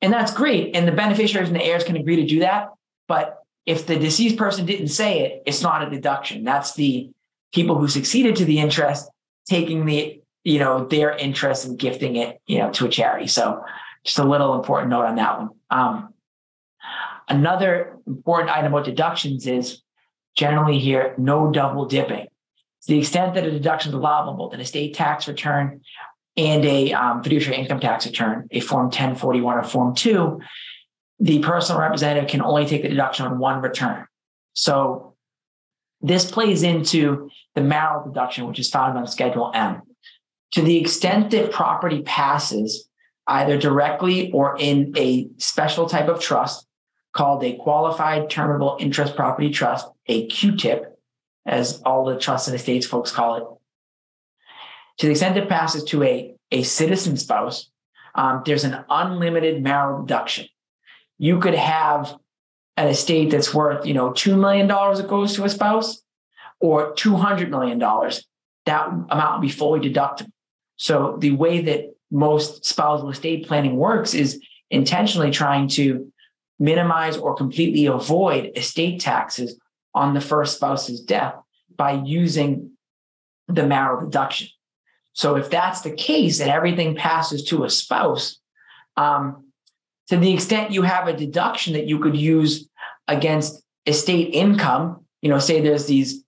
and 0.02 0.12
that's 0.12 0.34
great. 0.34 0.74
And 0.74 0.88
the 0.88 0.92
beneficiaries 0.92 1.48
and 1.48 1.56
the 1.56 1.64
heirs 1.64 1.84
can 1.84 1.96
agree 1.96 2.16
to 2.16 2.26
do 2.26 2.40
that. 2.40 2.70
But 3.06 3.38
if 3.66 3.86
the 3.86 3.96
deceased 3.96 4.36
person 4.36 4.66
didn't 4.66 4.88
say 4.88 5.20
it, 5.20 5.44
it's 5.46 5.62
not 5.62 5.86
a 5.86 5.88
deduction. 5.88 6.42
That's 6.42 6.74
the 6.74 7.08
people 7.54 7.78
who 7.78 7.86
succeeded 7.86 8.34
to 8.36 8.44
the 8.44 8.58
interest 8.58 9.08
taking 9.48 9.86
the 9.86 10.20
you 10.42 10.58
know 10.58 10.86
their 10.86 11.12
interest 11.12 11.66
and 11.66 11.78
gifting 11.78 12.16
it 12.16 12.40
you 12.46 12.58
know 12.58 12.72
to 12.72 12.86
a 12.86 12.88
charity. 12.88 13.28
So 13.28 13.64
just 14.04 14.18
a 14.18 14.24
little 14.24 14.54
important 14.54 14.90
note 14.90 15.04
on 15.04 15.14
that 15.16 15.38
one. 15.38 15.50
Um, 15.70 16.14
another 17.28 17.96
important 18.08 18.50
item 18.50 18.72
about 18.72 18.86
deductions 18.86 19.46
is 19.46 19.82
generally 20.36 20.78
here 20.78 21.14
no 21.18 21.50
double 21.50 21.86
dipping. 21.86 22.26
To 22.82 22.92
the 22.92 22.98
extent 22.98 23.34
that 23.34 23.44
a 23.44 23.50
deduction 23.50 23.90
is 23.90 23.94
allowable, 23.94 24.50
then 24.50 24.60
a 24.60 24.64
state 24.64 24.94
tax 24.94 25.26
return 25.26 25.80
and 26.36 26.64
a 26.64 26.92
um, 26.92 27.22
fiduciary 27.22 27.58
income 27.58 27.80
tax 27.80 28.06
return, 28.06 28.46
a 28.50 28.60
Form 28.60 28.84
1041 28.86 29.58
or 29.58 29.64
Form 29.64 29.94
2, 29.94 30.38
the 31.18 31.38
personal 31.40 31.80
representative 31.80 32.28
can 32.28 32.42
only 32.42 32.66
take 32.66 32.82
the 32.82 32.88
deduction 32.88 33.26
on 33.26 33.38
one 33.38 33.62
return. 33.62 34.06
So 34.52 35.14
this 36.00 36.30
plays 36.30 36.62
into 36.62 37.30
the 37.54 37.62
marital 37.62 38.12
deduction, 38.12 38.46
which 38.46 38.58
is 38.58 38.68
found 38.68 38.98
on 38.98 39.06
Schedule 39.06 39.50
M. 39.54 39.82
To 40.52 40.62
the 40.62 40.78
extent 40.78 41.30
that 41.30 41.52
property 41.52 42.02
passes 42.02 42.88
either 43.26 43.58
directly 43.58 44.30
or 44.32 44.56
in 44.58 44.92
a 44.96 45.28
special 45.38 45.88
type 45.88 46.08
of 46.08 46.20
trust 46.20 46.65
called 47.16 47.42
a 47.42 47.56
qualified 47.56 48.28
terminable 48.28 48.76
interest 48.78 49.16
property 49.16 49.50
trust, 49.50 49.88
a 50.06 50.28
QTIP, 50.28 50.84
as 51.46 51.80
all 51.82 52.04
the 52.04 52.18
trust 52.18 52.46
and 52.46 52.54
estates 52.54 52.86
folks 52.86 53.10
call 53.10 53.36
it. 53.36 53.44
To 54.98 55.06
the 55.06 55.12
extent 55.12 55.36
it 55.36 55.48
passes 55.48 55.84
to 55.84 56.02
a, 56.02 56.34
a 56.50 56.62
citizen 56.62 57.16
spouse, 57.16 57.70
um, 58.14 58.42
there's 58.44 58.64
an 58.64 58.84
unlimited 58.90 59.62
marital 59.62 60.02
deduction. 60.02 60.46
You 61.18 61.38
could 61.38 61.54
have 61.54 62.14
an 62.76 62.88
estate 62.88 63.30
that's 63.30 63.54
worth, 63.54 63.86
you 63.86 63.94
know, 63.94 64.10
$2 64.10 64.38
million 64.38 64.68
that 64.68 65.06
goes 65.08 65.34
to 65.36 65.44
a 65.44 65.48
spouse 65.48 66.02
or 66.60 66.94
$200 66.94 67.48
million. 67.48 67.78
That 67.78 68.88
amount 68.88 69.34
will 69.34 69.40
be 69.40 69.48
fully 69.48 69.80
deductible. 69.80 70.30
So 70.76 71.16
the 71.18 71.32
way 71.32 71.62
that 71.62 71.94
most 72.10 72.66
spousal 72.66 73.08
estate 73.08 73.46
planning 73.46 73.76
works 73.76 74.12
is 74.12 74.40
intentionally 74.70 75.30
trying 75.30 75.68
to 75.68 76.12
minimize 76.58 77.16
or 77.16 77.34
completely 77.34 77.86
avoid 77.86 78.52
estate 78.56 79.00
taxes 79.00 79.58
on 79.94 80.14
the 80.14 80.20
first 80.20 80.56
spouse's 80.56 81.00
death 81.00 81.34
by 81.76 81.92
using 81.92 82.70
the 83.48 83.66
marital 83.66 84.08
deduction. 84.08 84.48
So 85.12 85.36
if 85.36 85.50
that's 85.50 85.80
the 85.80 85.92
case 85.92 86.40
and 86.40 86.50
everything 86.50 86.94
passes 86.94 87.44
to 87.44 87.64
a 87.64 87.70
spouse, 87.70 88.38
um, 88.96 89.46
to 90.08 90.16
the 90.16 90.32
extent 90.32 90.72
you 90.72 90.82
have 90.82 91.08
a 91.08 91.16
deduction 91.16 91.72
that 91.72 91.86
you 91.86 91.98
could 91.98 92.16
use 92.16 92.68
against 93.08 93.62
estate 93.86 94.34
income, 94.34 95.04
you 95.22 95.28
know, 95.28 95.38
say 95.38 95.60
there's 95.60 95.86
these 95.86 96.22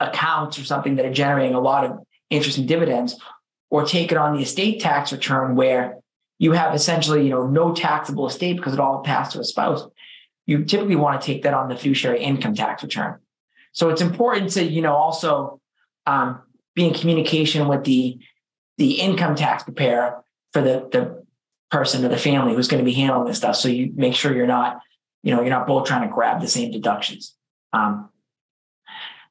accounts 0.00 0.58
or 0.58 0.64
something 0.64 0.96
that 0.96 1.06
are 1.06 1.12
generating 1.12 1.54
a 1.54 1.60
lot 1.60 1.84
of 1.84 1.98
interest 2.30 2.58
and 2.58 2.66
dividends, 2.66 3.18
or 3.70 3.84
take 3.84 4.10
it 4.10 4.18
on 4.18 4.36
the 4.36 4.42
estate 4.42 4.80
tax 4.80 5.12
return 5.12 5.54
where 5.54 5.98
you 6.42 6.50
have 6.50 6.74
essentially, 6.74 7.22
you 7.22 7.30
know, 7.30 7.46
no 7.46 7.72
taxable 7.72 8.26
estate 8.26 8.56
because 8.56 8.74
it 8.74 8.80
all 8.80 8.98
passed 9.04 9.30
to 9.30 9.38
a 9.38 9.44
spouse. 9.44 9.86
You 10.44 10.64
typically 10.64 10.96
want 10.96 11.20
to 11.20 11.24
take 11.24 11.44
that 11.44 11.54
on 11.54 11.68
the 11.68 11.76
fiduciary 11.76 12.20
income 12.20 12.56
tax 12.56 12.82
return. 12.82 13.20
So 13.70 13.90
it's 13.90 14.00
important 14.00 14.50
to, 14.54 14.64
you 14.64 14.82
know, 14.82 14.92
also 14.92 15.60
um, 16.04 16.42
be 16.74 16.88
in 16.88 16.94
communication 16.94 17.68
with 17.68 17.84
the 17.84 18.18
the 18.76 18.94
income 18.94 19.36
tax 19.36 19.62
preparer 19.62 20.24
for 20.52 20.62
the 20.62 20.88
the 20.90 21.24
person 21.70 22.04
or 22.04 22.08
the 22.08 22.18
family 22.18 22.56
who's 22.56 22.66
going 22.66 22.84
to 22.84 22.90
be 22.90 22.92
handling 22.92 23.28
this 23.28 23.36
stuff. 23.36 23.54
So 23.54 23.68
you 23.68 23.92
make 23.94 24.16
sure 24.16 24.34
you're 24.34 24.48
not, 24.48 24.80
you 25.22 25.32
know, 25.32 25.42
you're 25.42 25.50
not 25.50 25.68
both 25.68 25.86
trying 25.86 26.08
to 26.08 26.12
grab 26.12 26.40
the 26.40 26.48
same 26.48 26.72
deductions. 26.72 27.36
Um, 27.72 28.08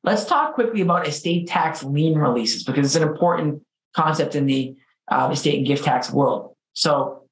let's 0.02 0.24
talk 0.24 0.56
quickly 0.56 0.80
about 0.80 1.10
estate 1.10 1.50
tax 1.50 1.84
lien 1.84 2.18
releases 2.18 2.64
because 2.64 2.86
it's 2.86 2.96
an 2.96 3.10
important 3.10 3.64
concept 3.94 4.34
in 4.34 4.46
the 4.46 4.78
uh, 5.10 5.28
estate 5.30 5.58
and 5.58 5.68
gift 5.68 5.84
tax 5.84 6.10
world. 6.10 6.51
So, 6.74 7.24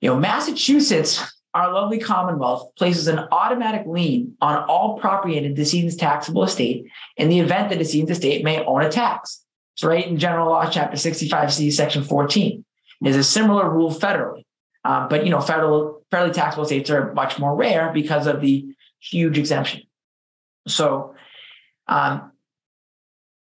you 0.00 0.08
know, 0.08 0.16
Massachusetts, 0.16 1.22
our 1.54 1.72
lovely 1.72 1.98
Commonwealth, 1.98 2.74
places 2.76 3.08
an 3.08 3.20
automatic 3.30 3.86
lien 3.86 4.36
on 4.40 4.64
all 4.64 4.98
property 4.98 5.36
in 5.36 5.44
a 5.44 5.54
decedent's 5.54 5.96
taxable 5.96 6.44
estate 6.44 6.86
in 7.16 7.28
the 7.28 7.40
event 7.40 7.68
that 7.68 7.78
the 7.78 7.84
decedent's 7.84 8.12
estate 8.12 8.44
may 8.44 8.64
own 8.64 8.82
a 8.82 8.90
tax. 8.90 9.44
It's 9.74 9.84
right 9.84 10.06
in 10.06 10.18
General 10.18 10.48
Law, 10.48 10.68
Chapter 10.68 10.96
65C, 10.96 11.72
Section 11.72 12.04
14. 12.04 12.64
There's 13.00 13.16
a 13.16 13.24
similar 13.24 13.68
rule 13.68 13.90
federally. 13.90 14.44
Um, 14.84 15.08
but 15.08 15.24
you 15.24 15.30
know, 15.30 15.40
federal 15.40 16.02
fairly 16.10 16.32
taxable 16.32 16.64
estates 16.64 16.90
are 16.90 17.12
much 17.14 17.38
more 17.38 17.54
rare 17.54 17.92
because 17.92 18.26
of 18.26 18.40
the 18.40 18.66
huge 19.00 19.38
exemption. 19.38 19.82
So 20.66 21.14
um, 21.88 22.31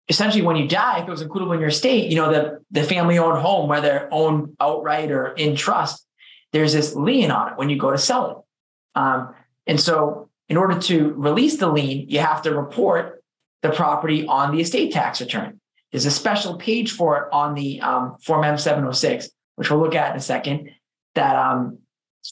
essentially 0.08 0.42
when 0.42 0.56
you 0.56 0.66
die, 0.66 1.00
if 1.00 1.08
it 1.08 1.10
was 1.10 1.22
included 1.22 1.52
in 1.52 1.60
your 1.60 1.68
estate, 1.68 2.10
you 2.10 2.16
know, 2.16 2.32
the, 2.32 2.64
the 2.70 2.82
family 2.82 3.18
owned 3.18 3.40
home, 3.40 3.68
whether 3.68 4.08
owned 4.10 4.56
outright 4.60 5.10
or 5.10 5.28
in 5.34 5.54
trust, 5.54 6.06
there's 6.52 6.72
this 6.72 6.94
lien 6.94 7.30
on 7.30 7.52
it 7.52 7.58
when 7.58 7.68
you 7.68 7.78
go 7.78 7.90
to 7.90 7.98
sell 7.98 8.30
it. 8.30 8.98
Um, 8.98 9.34
and 9.66 9.78
so 9.78 10.30
in 10.48 10.56
order 10.56 10.78
to 10.80 11.12
release 11.14 11.58
the 11.58 11.68
lien, 11.68 12.08
you 12.08 12.20
have 12.20 12.42
to 12.42 12.54
report 12.54 13.22
the 13.62 13.70
property 13.70 14.26
on 14.26 14.54
the 14.54 14.62
estate 14.62 14.92
tax 14.92 15.20
return. 15.20 15.60
There's 15.92 16.06
a 16.06 16.10
special 16.10 16.56
page 16.56 16.92
for 16.92 17.18
it 17.18 17.28
on 17.32 17.54
the 17.54 17.80
um, 17.80 18.16
Form 18.22 18.42
M706, 18.42 19.28
which 19.56 19.70
we'll 19.70 19.80
look 19.80 19.94
at 19.94 20.12
in 20.12 20.16
a 20.16 20.22
second, 20.22 20.70
that 21.14 21.36
um, 21.36 21.78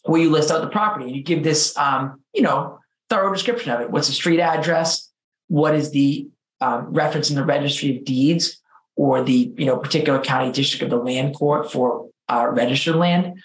where 0.04 0.20
you 0.20 0.30
list 0.30 0.50
out 0.50 0.62
the 0.62 0.68
property 0.68 1.06
and 1.06 1.16
you 1.16 1.22
give 1.22 1.42
this, 1.42 1.76
um, 1.76 2.22
you 2.32 2.42
know, 2.42 2.78
thorough 3.10 3.32
description 3.32 3.72
of 3.72 3.80
it. 3.80 3.90
What's 3.90 4.08
the 4.08 4.14
street 4.14 4.40
address? 4.40 5.10
What 5.48 5.74
is 5.74 5.90
the 5.90 6.28
um, 6.60 6.92
reference 6.92 7.30
in 7.30 7.36
the 7.36 7.44
registry 7.44 7.96
of 7.96 8.04
deeds 8.04 8.60
or 8.96 9.22
the 9.22 9.52
you 9.56 9.66
know 9.66 9.76
particular 9.76 10.20
county 10.20 10.52
district 10.52 10.82
of 10.82 10.90
the 10.90 11.04
land 11.04 11.34
court 11.34 11.70
for 11.70 12.08
uh, 12.28 12.48
registered 12.50 12.96
land. 12.96 13.40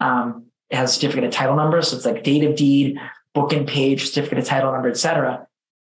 Um, 0.00 0.46
it 0.70 0.76
has 0.76 0.94
certificate 0.94 1.24
of 1.24 1.30
title 1.30 1.56
number, 1.56 1.80
so 1.82 1.96
it's 1.96 2.06
like 2.06 2.24
date 2.24 2.44
of 2.44 2.56
deed, 2.56 2.98
book 3.34 3.52
and 3.52 3.68
page, 3.68 4.08
certificate 4.08 4.38
of 4.38 4.44
title 4.44 4.72
number, 4.72 4.88
etc. 4.88 5.46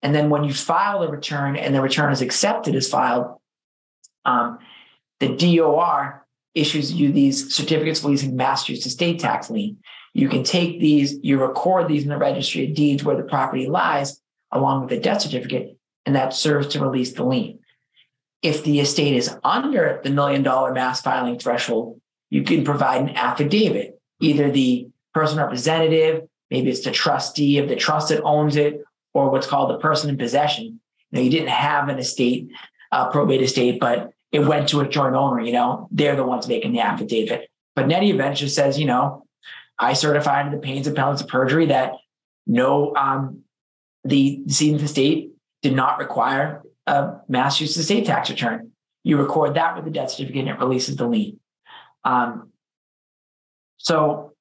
And 0.02 0.14
then 0.14 0.30
when 0.30 0.44
you 0.44 0.54
file 0.54 1.00
the 1.00 1.08
return 1.08 1.56
and 1.56 1.74
the 1.74 1.80
return 1.80 2.12
is 2.12 2.22
accepted 2.22 2.74
as 2.74 2.88
filed, 2.88 3.38
um, 4.24 4.58
the 5.18 5.36
DOR 5.36 6.26
issues 6.54 6.92
you 6.92 7.12
these 7.12 7.54
certificates 7.54 8.02
releasing 8.02 8.36
Massachusetts 8.36 8.86
estate 8.86 9.20
tax 9.20 9.50
lien. 9.50 9.78
You 10.12 10.28
can 10.28 10.42
take 10.42 10.80
these, 10.80 11.18
you 11.22 11.40
record 11.40 11.86
these 11.88 12.02
in 12.02 12.08
the 12.08 12.16
registry 12.16 12.68
of 12.68 12.74
deeds 12.74 13.04
where 13.04 13.16
the 13.16 13.22
property 13.22 13.68
lies, 13.68 14.20
along 14.50 14.80
with 14.80 14.90
the 14.90 14.98
death 14.98 15.22
certificate, 15.22 15.76
and 16.10 16.16
that 16.16 16.34
serves 16.34 16.66
to 16.66 16.80
release 16.80 17.12
the 17.12 17.22
lien. 17.22 17.60
If 18.42 18.64
the 18.64 18.80
estate 18.80 19.14
is 19.14 19.36
under 19.44 20.00
the 20.02 20.10
million 20.10 20.42
dollar 20.42 20.72
mass 20.72 21.00
filing 21.00 21.38
threshold, 21.38 22.00
you 22.30 22.42
can 22.42 22.64
provide 22.64 23.02
an 23.02 23.10
affidavit, 23.10 24.00
either 24.18 24.50
the 24.50 24.88
person 25.14 25.38
representative, 25.38 26.28
maybe 26.50 26.68
it's 26.68 26.80
the 26.80 26.90
trustee 26.90 27.58
of 27.58 27.68
the 27.68 27.76
trust 27.76 28.08
that 28.08 28.24
owns 28.24 28.56
it, 28.56 28.82
or 29.14 29.30
what's 29.30 29.46
called 29.46 29.70
the 29.70 29.78
person 29.78 30.10
in 30.10 30.18
possession. 30.18 30.80
You 31.12 31.22
you 31.22 31.30
didn't 31.30 31.50
have 31.50 31.88
an 31.88 32.00
estate, 32.00 32.48
uh, 32.90 33.08
probate 33.10 33.42
estate, 33.42 33.78
but 33.78 34.10
it 34.32 34.40
went 34.40 34.68
to 34.70 34.80
a 34.80 34.88
joint 34.88 35.14
owner, 35.14 35.40
you 35.40 35.52
know, 35.52 35.86
they're 35.92 36.16
the 36.16 36.24
ones 36.24 36.48
making 36.48 36.72
the 36.72 36.80
affidavit. 36.80 37.48
But 37.76 37.84
in 37.84 37.92
any 37.92 38.10
event, 38.10 38.38
just 38.38 38.56
says, 38.56 38.80
you 38.80 38.86
know, 38.86 39.26
I 39.78 39.92
certify 39.92 40.42
under 40.42 40.56
the 40.56 40.62
pains 40.62 40.88
and 40.88 40.96
penalties 40.96 41.20
of 41.20 41.28
perjury 41.28 41.66
that 41.66 41.92
no, 42.48 42.96
um, 42.96 43.44
the 44.02 44.42
decedent 44.44 44.82
estate 44.82 45.30
did 45.62 45.74
not 45.74 45.98
require 45.98 46.62
a 46.86 47.16
Massachusetts 47.28 47.78
estate 47.78 48.06
tax 48.06 48.30
return. 48.30 48.72
You 49.02 49.16
record 49.16 49.54
that 49.54 49.76
with 49.76 49.84
the 49.84 49.90
death 49.90 50.10
certificate 50.10 50.40
and 50.40 50.50
it 50.50 50.58
releases 50.58 50.96
the 50.96 51.06
lien. 51.06 51.38
Um, 52.04 52.50
so 53.76 54.32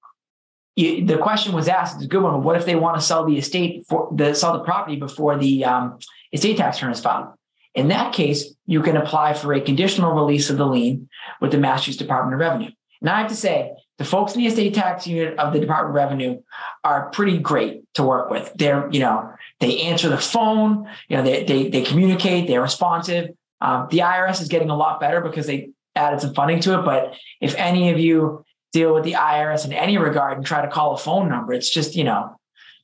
you, 0.75 1.05
the 1.05 1.17
question 1.17 1.53
was 1.53 1.67
asked, 1.67 1.95
it's 1.95 2.05
a 2.05 2.07
good 2.07 2.23
one. 2.23 2.43
What 2.43 2.55
if 2.55 2.65
they 2.65 2.75
want 2.75 2.97
to 2.97 3.01
sell 3.01 3.25
the 3.25 3.37
estate 3.37 3.85
for 3.87 4.09
the 4.15 4.33
sell 4.33 4.53
the 4.53 4.63
property 4.63 4.95
before 4.95 5.37
the 5.37 5.65
um, 5.65 5.99
estate 6.31 6.57
tax 6.57 6.77
return 6.77 6.91
is 6.91 7.01
filed? 7.01 7.27
In 7.75 7.89
that 7.89 8.13
case, 8.13 8.53
you 8.65 8.81
can 8.81 8.97
apply 8.97 9.33
for 9.33 9.53
a 9.53 9.61
conditional 9.61 10.13
release 10.13 10.49
of 10.49 10.57
the 10.57 10.65
lien 10.65 11.07
with 11.39 11.51
the 11.51 11.57
Massachusetts 11.57 12.01
Department 12.01 12.33
of 12.33 12.39
Revenue. 12.39 12.71
And 13.01 13.09
I 13.09 13.19
have 13.19 13.29
to 13.29 13.35
say, 13.35 13.71
the 13.97 14.05
folks 14.05 14.33
in 14.33 14.41
the 14.41 14.47
estate 14.47 14.73
tax 14.73 15.05
unit 15.05 15.37
of 15.37 15.53
the 15.53 15.59
Department 15.59 15.91
of 15.91 15.95
Revenue 15.95 16.41
are 16.83 17.09
pretty 17.11 17.37
great 17.37 17.83
to 17.95 18.03
work 18.03 18.29
with. 18.29 18.51
They're, 18.55 18.89
you 18.91 18.99
know, 18.99 19.33
they 19.59 19.81
answer 19.81 20.09
the 20.09 20.17
phone, 20.17 20.89
you 21.07 21.17
know, 21.17 21.23
they, 21.23 21.43
they, 21.43 21.69
they 21.69 21.81
communicate, 21.81 22.47
they're 22.47 22.61
responsive. 22.61 23.31
Um, 23.61 23.87
the 23.91 23.99
IRS 23.99 24.41
is 24.41 24.47
getting 24.47 24.69
a 24.69 24.75
lot 24.75 24.99
better 24.99 25.19
because 25.21 25.47
they 25.47 25.71
added 25.95 26.21
some 26.21 26.33
funding 26.33 26.61
to 26.61 26.79
it. 26.79 26.85
But 26.85 27.13
if 27.41 27.55
any 27.55 27.89
of 27.89 27.99
you 27.99 28.45
deal 28.71 28.93
with 28.93 29.03
the 29.03 29.13
IRS 29.13 29.65
in 29.65 29.73
any 29.73 29.97
regard 29.97 30.37
and 30.37 30.45
try 30.45 30.61
to 30.61 30.71
call 30.71 30.93
a 30.93 30.97
phone 30.97 31.27
number, 31.27 31.53
it's 31.53 31.69
just, 31.69 31.95
you 31.95 32.05
know, 32.05 32.35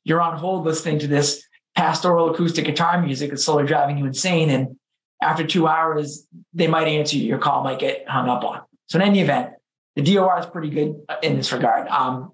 you're 0.04 0.22
on 0.22 0.38
hold 0.38 0.66
listening 0.66 1.00
to 1.00 1.08
this 1.08 1.44
pastoral 1.76 2.32
acoustic 2.32 2.66
guitar 2.66 3.02
music 3.02 3.30
that's 3.30 3.46
slowly 3.46 3.66
driving 3.66 3.98
you 3.98 4.06
insane. 4.06 4.50
And 4.50 4.78
after 5.22 5.46
two 5.46 5.68
hours, 5.68 6.28
they 6.54 6.68
might 6.68 6.88
answer 6.88 7.18
you, 7.18 7.26
your 7.26 7.40
call 7.40 7.64
might 7.64 7.80
get 7.80 8.08
hung 8.08 8.30
up 8.30 8.44
on. 8.44 8.62
So 8.88 9.00
in 9.00 9.06
any 9.06 9.22
event, 9.22 9.52
the 9.96 10.02
DOR 10.02 10.40
is 10.40 10.46
pretty 10.46 10.70
good 10.70 11.02
in 11.24 11.38
this 11.38 11.52
regard. 11.54 11.88
Um, 11.88 12.34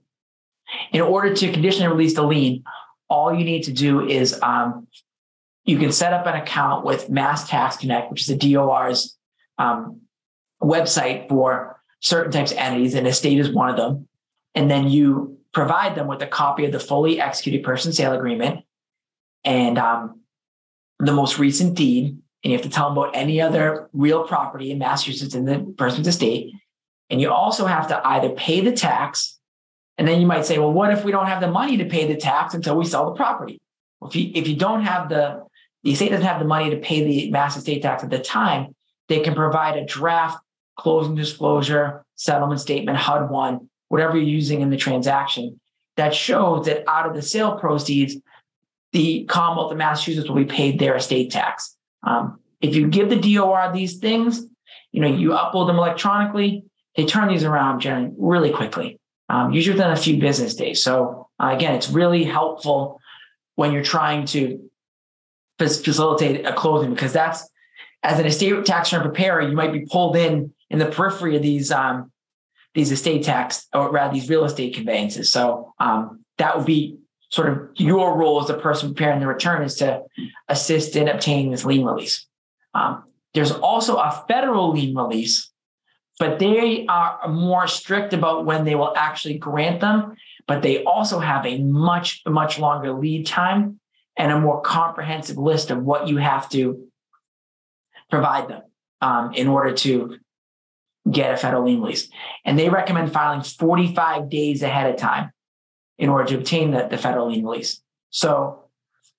in 0.92 1.02
order 1.02 1.34
to 1.34 1.52
conditionally 1.52 1.92
release 1.92 2.16
the 2.16 2.24
lien, 2.24 2.64
all 3.12 3.34
you 3.34 3.44
need 3.44 3.64
to 3.64 3.74
do 3.74 4.08
is 4.08 4.42
um, 4.42 4.88
you 5.66 5.78
can 5.78 5.92
set 5.92 6.14
up 6.14 6.26
an 6.26 6.36
account 6.36 6.86
with 6.86 7.10
Mass 7.10 7.48
Tax 7.48 7.78
Connect, 7.78 8.10
which 8.10 8.22
is 8.22 8.28
the 8.28 8.54
DOR's 8.54 9.18
um, 9.58 10.02
website 10.64 11.28
for 11.28 11.78
certain 12.00 12.32
types 12.32 12.52
of 12.52 12.58
entities, 12.58 12.96
and 12.96 13.06
estate 13.06 13.38
is 13.38 13.52
one 13.52 13.70
of 13.70 13.76
them. 13.76 14.08
And 14.56 14.72
then 14.72 14.88
you 14.88 15.38
provide 15.54 15.96
them 15.96 16.08
with 16.08 16.22
a 16.22 16.28
copy 16.28 16.66
of 16.66 16.72
the 16.72 16.80
fully 16.80 17.20
executed 17.20 17.64
person 17.64 17.92
sale 17.92 18.14
agreement 18.14 18.64
and 19.44 19.78
um, 19.78 20.22
the 21.00 21.12
most 21.12 21.38
recent 21.38 21.76
deed. 21.76 22.18
And 22.44 22.52
you 22.52 22.58
have 22.58 22.64
to 22.64 22.70
tell 22.70 22.90
them 22.90 22.98
about 22.98 23.16
any 23.16 23.42
other 23.42 23.90
real 23.94 24.24
property 24.24 24.72
in 24.72 24.80
Massachusetts 24.80 25.36
in 25.36 25.46
the 25.46 25.74
person's 25.78 26.08
estate. 26.08 26.54
And 27.10 27.20
you 27.20 27.30
also 27.30 27.66
have 27.66 27.90
to 27.90 28.08
either 28.08 28.30
pay 28.30 28.62
the 28.62 28.72
tax, 28.72 29.38
and 30.02 30.08
then 30.08 30.20
you 30.20 30.26
might 30.26 30.48
say, 30.48 30.58
well, 30.58 30.74
what 30.74 30.92
if 30.92 31.06
we 31.06 31.12
don't 31.12 31.28
have 31.28 31.42
the 31.42 31.48
money 31.48 31.78
to 31.78 31.86
pay 31.86 32.08
the 32.08 32.16
tax 32.16 32.56
until 32.56 32.76
we 32.76 32.86
sell 32.86 33.06
the 33.06 33.16
property? 33.16 33.62
Well, 34.00 34.10
if 34.10 34.16
you 34.16 34.32
if 34.34 34.48
you 34.48 34.56
don't 34.56 34.82
have 34.82 35.10
the 35.10 35.46
the 35.84 35.92
estate 35.92 36.10
doesn't 36.10 36.26
have 36.26 36.40
the 36.40 36.48
money 36.48 36.72
to 36.72 36.78
pay 36.78 37.04
the 37.04 37.30
mass 37.30 37.56
estate 37.56 37.84
tax 37.84 38.04
at 38.04 38.10
the 38.10 38.18
time, 38.18 38.74
they 39.10 39.20
can 39.20 39.36
provide 39.36 39.78
a 39.78 39.86
draft 39.86 40.40
closing 40.76 41.14
disclosure, 41.14 42.04
settlement 42.16 42.60
statement, 42.60 42.98
HUD 42.98 43.30
one, 43.30 43.70
whatever 43.90 44.18
you're 44.18 44.26
using 44.26 44.62
in 44.62 44.72
the 44.72 44.76
transaction 44.76 45.60
that 45.98 46.16
shows 46.16 46.66
that 46.66 46.84
out 46.90 47.06
of 47.06 47.14
the 47.14 47.22
sale 47.22 47.60
proceeds, 47.60 48.18
the 48.94 49.26
Commonwealth 49.26 49.72
of 49.72 49.78
Massachusetts 49.78 50.28
will 50.28 50.38
be 50.38 50.46
paid 50.46 50.80
their 50.80 50.96
estate 50.96 51.32
tax. 51.32 51.78
Um, 52.02 52.40
if 52.60 52.76
you 52.76 52.88
give 52.88 53.12
the 53.12 53.36
DOR 53.36 53.72
these 53.72 54.00
things, 54.00 54.44
you 54.92 55.02
know, 55.02 55.08
you 55.08 55.30
upload 55.30 55.68
them 55.68 55.78
electronically, 55.78 56.64
they 56.96 57.06
turn 57.06 57.28
these 57.28 57.44
around 57.44 57.82
generally 57.82 58.16
really 58.18 58.52
quickly, 58.52 58.98
um, 59.32 59.54
usually 59.54 59.78
within 59.78 59.92
a 59.92 59.96
few 59.96 60.20
business 60.20 60.56
days. 60.56 60.84
So 60.84 61.30
uh, 61.40 61.52
again, 61.56 61.74
it's 61.74 61.90
really 61.90 62.24
helpful 62.24 63.00
when 63.56 63.72
you're 63.72 63.84
trying 63.84 64.26
to 64.28 64.70
facilitate 65.58 66.46
a 66.46 66.54
closing 66.54 66.94
because 66.94 67.14
that's 67.14 67.48
as 68.04 68.20
an 68.20 68.26
estate 68.26 68.66
tax 68.66 68.92
return 68.92 69.08
preparer, 69.08 69.42
you 69.42 69.56
might 69.56 69.72
be 69.72 69.86
pulled 69.86 70.16
in 70.16 70.54
in 70.70 70.80
the 70.80 70.88
periphery 70.88 71.36
of 71.36 71.42
these 71.42 71.72
um, 71.72 72.12
these 72.74 72.92
estate 72.92 73.24
tax 73.24 73.68
or 73.74 73.92
rather 73.92 74.14
these 74.14 74.30
real 74.30 74.44
estate 74.44 74.76
conveyances. 74.76 75.32
So 75.32 75.74
um, 75.80 76.26
that 76.38 76.58
would 76.58 76.66
be 76.66 76.98
sort 77.30 77.50
of 77.50 77.70
your 77.76 78.18
role 78.18 78.42
as 78.42 78.48
the 78.48 78.56
person 78.56 78.94
preparing 78.94 79.20
the 79.20 79.28
return 79.28 79.64
is 79.64 79.76
to 79.76 80.04
assist 80.50 80.96
in 80.96 81.08
obtaining 81.08 81.52
this 81.52 81.64
lien 81.64 81.86
release. 81.86 82.26
Um, 82.74 83.04
there's 83.34 83.52
also 83.52 83.98
a 83.98 84.26
federal 84.28 84.72
lien 84.72 84.96
release, 84.96 85.51
but 86.20 86.40
they 86.40 86.86
are 86.88 87.28
more 87.30 87.68
strict 87.68 88.14
about 88.14 88.46
when 88.46 88.66
they 88.66 88.76
will 88.76 88.96
actually 88.96 89.38
grant 89.38 89.82
them. 89.82 90.16
But 90.48 90.62
they 90.62 90.84
also 90.84 91.20
have 91.20 91.46
a 91.46 91.60
much, 91.60 92.22
much 92.26 92.60
longer 92.60 92.94
lead 92.94 93.26
time 93.26 93.80
and 94.18 94.32
a 94.32 94.40
more 94.40 94.62
comprehensive 94.62 95.38
list 95.38 95.72
of 95.72 95.84
what 95.84 96.08
you 96.08 96.18
have 96.18 96.50
to 96.50 96.88
provide 98.10 98.50
them 98.50 98.62
um, 99.02 99.34
in 99.34 99.48
order 99.48 99.74
to 99.74 100.18
get 101.10 101.34
a 101.34 101.38
federal 101.38 101.64
lien 101.64 101.82
release. 101.82 102.10
And 102.46 102.60
they 102.60 102.70
recommend 102.70 103.12
filing 103.12 103.42
45 103.42 104.30
days 104.30 104.62
ahead 104.62 104.92
of 104.92 104.98
time 104.98 105.32
in 105.98 106.10
order 106.10 106.26
to 106.26 106.38
obtain 106.38 106.72
the, 106.72 106.88
the 106.88 106.98
federal 106.98 107.32
lien 107.32 107.46
release. 107.46 107.82
So 108.10 108.66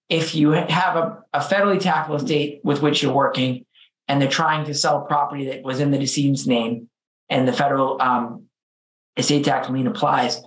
if 0.09 0.35
you 0.35 0.51
have 0.51 0.97
a, 0.97 1.23
a 1.33 1.41
federally 1.41 1.81
taxable 1.81 2.17
estate 2.17 2.61
with 2.63 2.83
which 2.83 3.03
you're 3.03 3.15
working 3.15 3.65
and 4.09 4.21
they're 4.21 4.29
trying 4.29 4.65
to 4.67 4.75
sell 4.75 5.03
property 5.03 5.47
that 5.47 5.63
was 5.63 5.81
in 5.81 5.91
the 5.91 5.99
decedent's 5.99 6.47
name 6.47 6.89
and 7.29 7.49
the 7.49 7.53
federal 7.53 8.01
um, 8.01 8.47
estate 9.17 9.45
tax 9.45 9.69
lien 9.69 9.87
applies, 9.87 10.41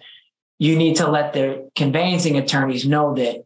you 0.59 0.75
need 0.75 0.97
to 0.97 1.09
let 1.09 1.33
the 1.33 1.69
conveyancing 1.75 2.37
attorneys 2.37 2.85
know 2.85 3.13
that 3.15 3.43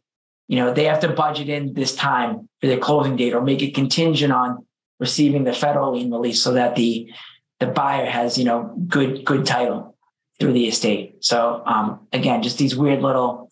you 0.48 0.58
know 0.58 0.74
they 0.74 0.86
have 0.86 1.00
to 1.00 1.10
budget 1.10 1.50
in 1.50 1.74
this 1.74 1.96
time 1.96 2.50
for 2.60 2.68
their 2.68 2.78
closing 2.78 3.16
date 3.16 3.34
or 3.34 3.42
make 3.42 3.62
it 3.62 3.74
contingent 3.74 4.34
on 4.34 4.66
receiving 5.00 5.44
the 5.44 5.54
federal 5.54 5.94
lien 5.94 6.12
release 6.12 6.42
so 6.42 6.54
that 6.54 6.76
the 6.76 7.12
the 7.60 7.68
buyer 7.68 8.06
has 8.06 8.38
you 8.38 8.46
know 8.46 8.76
good 8.88 9.26
good 9.26 9.46
title 9.46 9.96
through 10.40 10.54
the 10.54 10.68
estate. 10.68 11.24
So 11.24 11.62
um, 11.66 12.08
again, 12.14 12.44
just 12.44 12.58
these 12.58 12.76
weird 12.76 13.02
little 13.02 13.50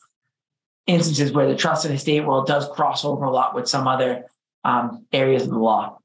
instances 0.86 1.34
where 1.34 1.48
the 1.48 1.56
trust 1.56 1.86
and 1.86 1.94
estate 1.94 2.26
world 2.26 2.48
does 2.48 2.68
cross 2.70 3.04
over 3.04 3.26
a 3.26 3.32
lot 3.32 3.54
with 3.54 3.68
some 3.68 3.88
other 3.88 4.24
um, 4.64 5.06
areas 5.12 5.44
of 5.44 5.50
the 5.50 5.60
law. 5.60 6.00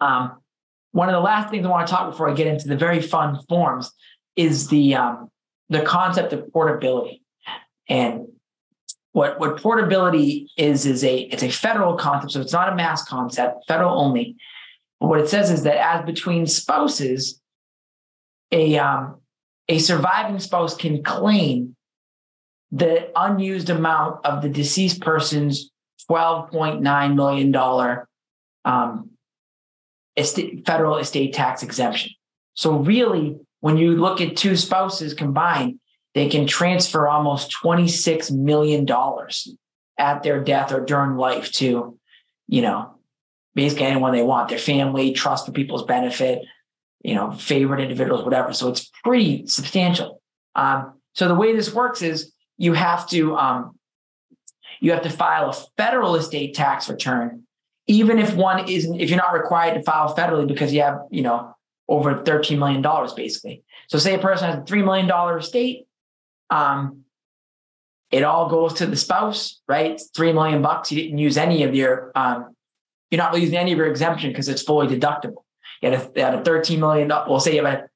Um, 0.00 0.40
one 0.92 1.08
of 1.08 1.14
the 1.14 1.20
last 1.20 1.50
things 1.50 1.66
I 1.66 1.68
want 1.68 1.86
to 1.86 1.92
talk 1.92 2.10
before 2.10 2.30
I 2.30 2.34
get 2.34 2.46
into 2.46 2.68
the 2.68 2.76
very 2.76 3.00
fun 3.02 3.38
forms 3.48 3.90
is 4.36 4.68
the 4.68 4.94
um, 4.94 5.30
the 5.68 5.82
concept 5.82 6.32
of 6.32 6.50
portability. 6.52 7.22
And 7.88 8.28
what 9.12 9.38
what 9.40 9.60
portability 9.60 10.48
is 10.56 10.86
is 10.86 11.04
a 11.04 11.18
it's 11.18 11.42
a 11.42 11.50
federal 11.50 11.94
concept, 11.94 12.32
so 12.32 12.40
it's 12.40 12.52
not 12.52 12.72
a 12.72 12.76
mass 12.76 13.04
concept, 13.04 13.64
federal 13.66 14.00
only. 14.00 14.36
But 15.00 15.08
what 15.08 15.20
it 15.20 15.28
says 15.28 15.50
is 15.50 15.62
that 15.64 15.76
as 15.76 16.04
between 16.04 16.46
spouses, 16.46 17.40
a 18.52 18.78
um, 18.78 19.20
a 19.68 19.78
surviving 19.78 20.38
spouse 20.38 20.76
can 20.76 21.02
claim 21.02 21.76
the 22.70 23.10
unused 23.16 23.70
amount 23.70 24.24
of 24.24 24.42
the 24.42 24.48
deceased 24.48 25.00
person's 25.00 25.70
$12.9 26.10 27.14
million 27.14 28.04
um, 28.64 29.10
estate, 30.18 30.66
federal 30.66 30.96
estate 30.96 31.32
tax 31.32 31.62
exemption. 31.62 32.12
So, 32.54 32.78
really, 32.78 33.36
when 33.60 33.76
you 33.76 33.96
look 33.96 34.20
at 34.20 34.36
two 34.36 34.56
spouses 34.56 35.14
combined, 35.14 35.80
they 36.14 36.28
can 36.28 36.46
transfer 36.46 37.06
almost 37.06 37.54
$26 37.62 38.32
million 38.32 38.86
at 39.98 40.22
their 40.22 40.42
death 40.42 40.72
or 40.72 40.84
during 40.84 41.16
life 41.16 41.52
to, 41.52 41.98
you 42.48 42.62
know, 42.62 42.94
basically 43.54 43.86
anyone 43.86 44.12
they 44.12 44.22
want, 44.22 44.48
their 44.48 44.58
family, 44.58 45.12
trust 45.12 45.46
for 45.46 45.52
people's 45.52 45.84
benefit, 45.84 46.42
you 47.02 47.14
know, 47.14 47.32
favorite 47.32 47.80
individuals, 47.80 48.24
whatever. 48.24 48.52
So 48.52 48.68
it's 48.68 48.90
pretty 49.04 49.46
substantial. 49.46 50.20
Um, 50.54 50.94
so 51.14 51.28
the 51.28 51.34
way 51.34 51.54
this 51.54 51.72
works 51.72 52.02
is 52.02 52.32
you 52.56 52.72
have 52.74 53.08
to 53.10 53.36
um, 53.36 53.78
you 54.80 54.92
have 54.92 55.02
to 55.02 55.10
file 55.10 55.50
a 55.50 55.54
federal 55.76 56.14
estate 56.14 56.54
tax 56.54 56.88
return, 56.88 57.44
even 57.88 58.18
if 58.18 58.34
one 58.34 58.68
isn't 58.68 59.00
if 59.00 59.10
you're 59.10 59.18
not 59.18 59.32
required 59.32 59.74
to 59.74 59.82
file 59.82 60.14
federally 60.14 60.46
because 60.46 60.72
you 60.72 60.82
have 60.82 61.00
you 61.10 61.22
know 61.22 61.52
over 61.88 62.22
thirteen 62.22 62.58
million 62.58 62.82
dollars 62.82 63.12
basically. 63.12 63.64
So 63.88 63.98
say 63.98 64.14
a 64.14 64.18
person 64.18 64.48
has 64.48 64.58
a 64.60 64.64
three 64.64 64.82
million 64.82 65.08
dollar 65.08 65.38
estate, 65.38 65.86
um, 66.50 67.04
it 68.12 68.22
all 68.22 68.48
goes 68.48 68.74
to 68.74 68.86
the 68.86 68.96
spouse, 68.96 69.60
right? 69.66 69.92
It's 69.92 70.10
three 70.14 70.32
million 70.32 70.62
bucks. 70.62 70.92
You 70.92 71.02
didn't 71.02 71.18
use 71.18 71.36
any 71.36 71.64
of 71.64 71.74
your 71.74 72.12
um, 72.14 72.54
you're 73.10 73.18
not 73.18 73.38
using 73.40 73.56
any 73.56 73.72
of 73.72 73.78
your 73.78 73.86
exemption 73.86 74.30
because 74.30 74.48
it's 74.48 74.62
fully 74.62 74.86
deductible. 74.86 75.44
You 75.80 75.90
had 75.90 75.94
a, 76.16 76.20
had 76.20 76.34
a 76.34 76.42
$13 76.42 76.78
million, 76.78 77.10
we'll 77.26 77.40
say 77.40 77.54
you 77.54 77.64
have 77.64 77.74
a, 77.74 77.88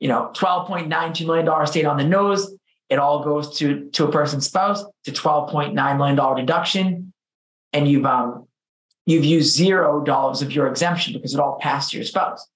you 0.00 0.08
know, 0.08 0.30
$12.92 0.34 1.26
million 1.26 1.62
estate 1.62 1.84
on 1.84 1.96
the 1.96 2.04
nose. 2.04 2.54
It 2.88 2.98
all 2.98 3.22
goes 3.22 3.58
to, 3.58 3.88
to 3.90 4.04
a 4.04 4.12
person's 4.12 4.46
spouse 4.46 4.84
to 5.04 5.12
$12.9 5.12 5.96
million 5.96 6.36
deduction. 6.36 7.12
And 7.72 7.88
you've, 7.88 8.06
um, 8.06 8.47
you've 9.08 9.24
used 9.24 9.56
zero 9.56 10.04
dollars 10.04 10.42
of 10.42 10.52
your 10.52 10.66
exemption 10.66 11.14
because 11.14 11.32
it 11.32 11.40
all 11.40 11.58
passed 11.58 11.90
to 11.90 11.96
your 11.96 12.04
spouse. 12.04 12.46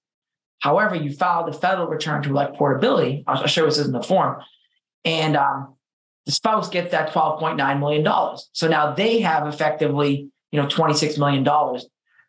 However, 0.59 0.95
you 0.95 1.11
filed 1.11 1.49
a 1.49 1.53
federal 1.53 1.87
return 1.87 2.21
to 2.21 2.29
elect 2.29 2.57
portability. 2.57 3.23
I'll, 3.25 3.47
show 3.47 3.65
this 3.65 3.79
in 3.79 3.91
the 3.91 4.03
form. 4.03 4.39
And 5.03 5.35
um, 5.35 5.73
the 6.27 6.31
spouse 6.31 6.69
gets 6.69 6.91
that 6.91 7.09
$12.9 7.09 7.79
million. 7.79 8.37
So 8.51 8.67
now 8.67 8.93
they 8.93 9.21
have 9.21 9.47
effectively, 9.47 10.29
you 10.51 10.61
know, 10.61 10.67
$26 10.67 11.17
million 11.17 11.81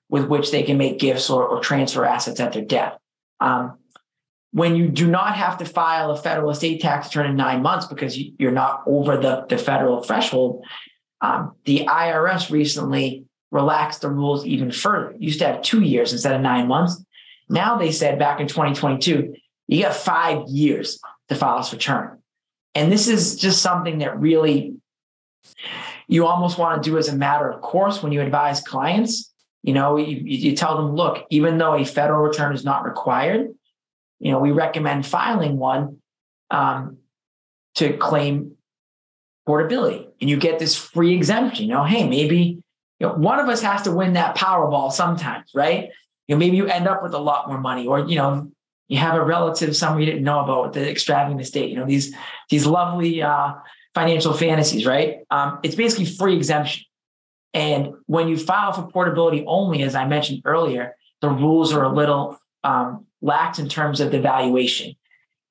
with 0.09 0.25
which 0.25 0.51
they 0.51 0.63
can 0.63 0.79
make 0.79 0.99
gifts 0.99 1.29
or, 1.29 1.47
or 1.47 1.61
transfer 1.61 2.07
assets 2.07 2.41
at 2.41 2.55
their 2.55 2.65
death. 2.65 2.97
Um, 3.41 3.77
when 4.53 4.75
you 4.75 4.89
do 4.89 5.07
not 5.07 5.37
have 5.37 5.59
to 5.59 5.67
file 5.67 6.11
a 6.13 6.17
federal 6.17 6.51
estate 6.51 6.81
tax 6.81 7.09
return 7.09 7.31
in 7.31 7.37
nine 7.37 7.61
months 7.61 7.87
because 7.87 8.17
you, 8.17 8.49
are 8.49 8.53
not 8.53 8.85
over 8.87 9.19
the, 9.19 9.45
the 9.51 9.59
federal 9.59 10.03
threshold, 10.03 10.65
um, 11.21 11.57
the 11.67 11.85
IRS 11.87 12.51
recently 12.51 13.27
relaxed 13.55 14.01
the 14.01 14.11
rules 14.11 14.45
even 14.45 14.73
further. 14.73 15.13
It 15.13 15.23
used 15.23 15.39
to 15.39 15.47
have 15.47 15.63
two 15.63 15.81
years 15.81 16.13
instead 16.13 16.35
of 16.35 16.41
nine 16.41 16.67
months. 16.67 17.03
Now 17.49 17.79
they 17.79 17.93
said 17.93 18.19
back 18.19 18.41
in 18.41 18.49
2022, 18.49 19.33
you 19.69 19.83
got 19.83 19.95
five 19.95 20.49
years 20.49 20.99
to 21.29 21.37
file 21.37 21.59
this 21.59 21.73
return. 21.73 22.19
And 22.75 22.91
this 22.91 23.07
is 23.07 23.37
just 23.37 23.63
something 23.63 23.99
that 23.99 24.19
really 24.19 24.75
you 26.09 26.27
almost 26.27 26.59
want 26.59 26.83
to 26.83 26.91
do 26.91 26.99
as 26.99 27.09
a 27.09 27.17
matter 27.17 27.49
of 27.49 27.61
course 27.61 28.03
when 28.03 28.13
you 28.13 28.21
advise 28.23 28.61
clients 28.61 29.33
You 29.63 29.73
know, 29.73 29.97
you, 29.97 30.17
you 30.25 30.57
tell 30.57 30.77
them, 30.77 30.97
look, 30.97 31.25
even 31.31 31.57
though 31.57 31.75
a 31.75 31.85
federal 31.85 32.23
return 32.23 32.55
is 32.55 32.65
not 32.65 32.85
required, 32.85 33.49
you 34.19 34.33
know, 34.33 34.41
we 34.41 34.51
recommend 34.51 35.07
filing 35.07 35.59
one 35.59 35.99
um, 36.51 36.99
to 37.77 37.97
claim 37.97 38.57
portability. 39.47 40.09
And 40.21 40.29
you 40.29 40.39
get 40.39 40.59
this 40.59 40.77
free 40.77 41.15
exemption. 41.15 41.67
You 41.67 41.75
know, 41.75 41.85
hey, 41.85 42.09
maybe 42.09 42.64
you 43.05 43.11
know, 43.11 43.17
one 43.17 43.39
of 43.39 43.49
us 43.49 43.61
has 43.61 43.83
to 43.83 43.93
win 43.93 44.15
that 44.15 44.37
Powerball 44.37 44.91
sometimes, 44.91 45.51
right? 45.55 45.91
You 46.27 46.35
know, 46.35 46.39
maybe 46.39 46.57
you 46.57 46.67
end 46.67 46.89
up 46.89 47.03
with 47.03 47.13
a 47.13 47.19
lot 47.19 47.49
more 47.49 47.61
money, 47.61 47.87
or 47.87 48.01
you 48.01 48.17
know, 48.17 48.51
you 48.89 48.99
have 48.99 49.15
a 49.15 49.23
relative 49.23 49.77
somewhere 49.77 50.01
you 50.01 50.07
didn't 50.07 50.25
know 50.25 50.41
about 50.41 50.73
the 50.73 50.91
extravagant 50.91 51.41
estate. 51.41 51.71
You 51.71 51.77
know, 51.77 51.87
these 51.87 52.15
these 52.49 52.67
lovely 52.67 53.23
uh, 53.23 53.55
financial 53.95 54.33
fantasies, 54.33 54.87
right? 54.87 55.19
Um, 55.31 55.61
it's 55.63 55.75
basically 55.75 56.07
free 56.07 56.37
exemption. 56.37 56.85
And 57.53 57.95
when 58.07 58.29
you 58.29 58.37
file 58.37 58.73
for 58.73 58.87
portability 58.91 59.45
only, 59.47 59.83
as 59.83 59.95
I 59.95 60.07
mentioned 60.07 60.43
earlier, 60.45 60.97
the 61.21 61.29
rules 61.29 61.73
are 61.73 61.85
a 61.85 61.93
little 61.93 62.39
um, 62.65 63.07
lax 63.21 63.59
in 63.59 63.69
terms 63.69 64.01
of 64.01 64.11
the 64.13 64.21
valuation. 64.21 64.97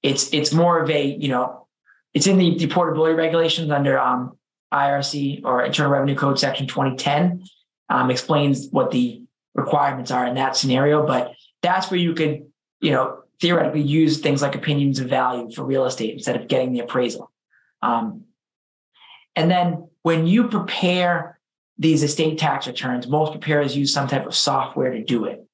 It's 0.01 0.33
it's 0.33 0.51
more 0.51 0.81
of 0.81 0.89
a 0.89 1.05
you 1.05 1.29
know, 1.29 1.67
it's 2.15 2.25
in 2.25 2.39
the, 2.39 2.57
the 2.57 2.67
portability 2.67 3.13
regulations 3.13 3.69
under 3.69 3.99
um, 3.99 4.37
IRC 4.73 5.45
or 5.45 5.63
Internal 5.63 5.91
Revenue 5.91 6.15
Code 6.15 6.39
Section 6.39 6.67
2010 6.67 7.43
um, 7.89 8.09
explains 8.09 8.67
what 8.71 8.91
the 8.91 9.21
requirements 9.53 10.11
are 10.11 10.25
in 10.25 10.35
that 10.35 10.55
scenario. 10.55 11.05
But 11.05 11.33
that's 11.61 11.91
where 11.91 11.99
you 11.99 12.13
could, 12.13 12.45
you 12.81 12.91
know, 12.91 13.19
theoretically 13.39 13.81
use 13.81 14.19
things 14.19 14.41
like 14.41 14.55
opinions 14.55 14.99
of 14.99 15.09
value 15.09 15.51
for 15.51 15.63
real 15.63 15.85
estate 15.85 16.13
instead 16.13 16.35
of 16.35 16.47
getting 16.47 16.73
the 16.73 16.79
appraisal. 16.79 17.31
Um, 17.81 18.23
and 19.35 19.49
then 19.49 19.89
when 20.01 20.25
you 20.27 20.47
prepare 20.47 21.39
these 21.77 22.03
estate 22.03 22.37
tax 22.37 22.67
returns, 22.67 23.07
most 23.07 23.31
preparers 23.31 23.75
use 23.75 23.93
some 23.93 24.07
type 24.07 24.25
of 24.25 24.35
software 24.35 24.91
to 24.91 25.03
do 25.03 25.25
it. 25.25 25.45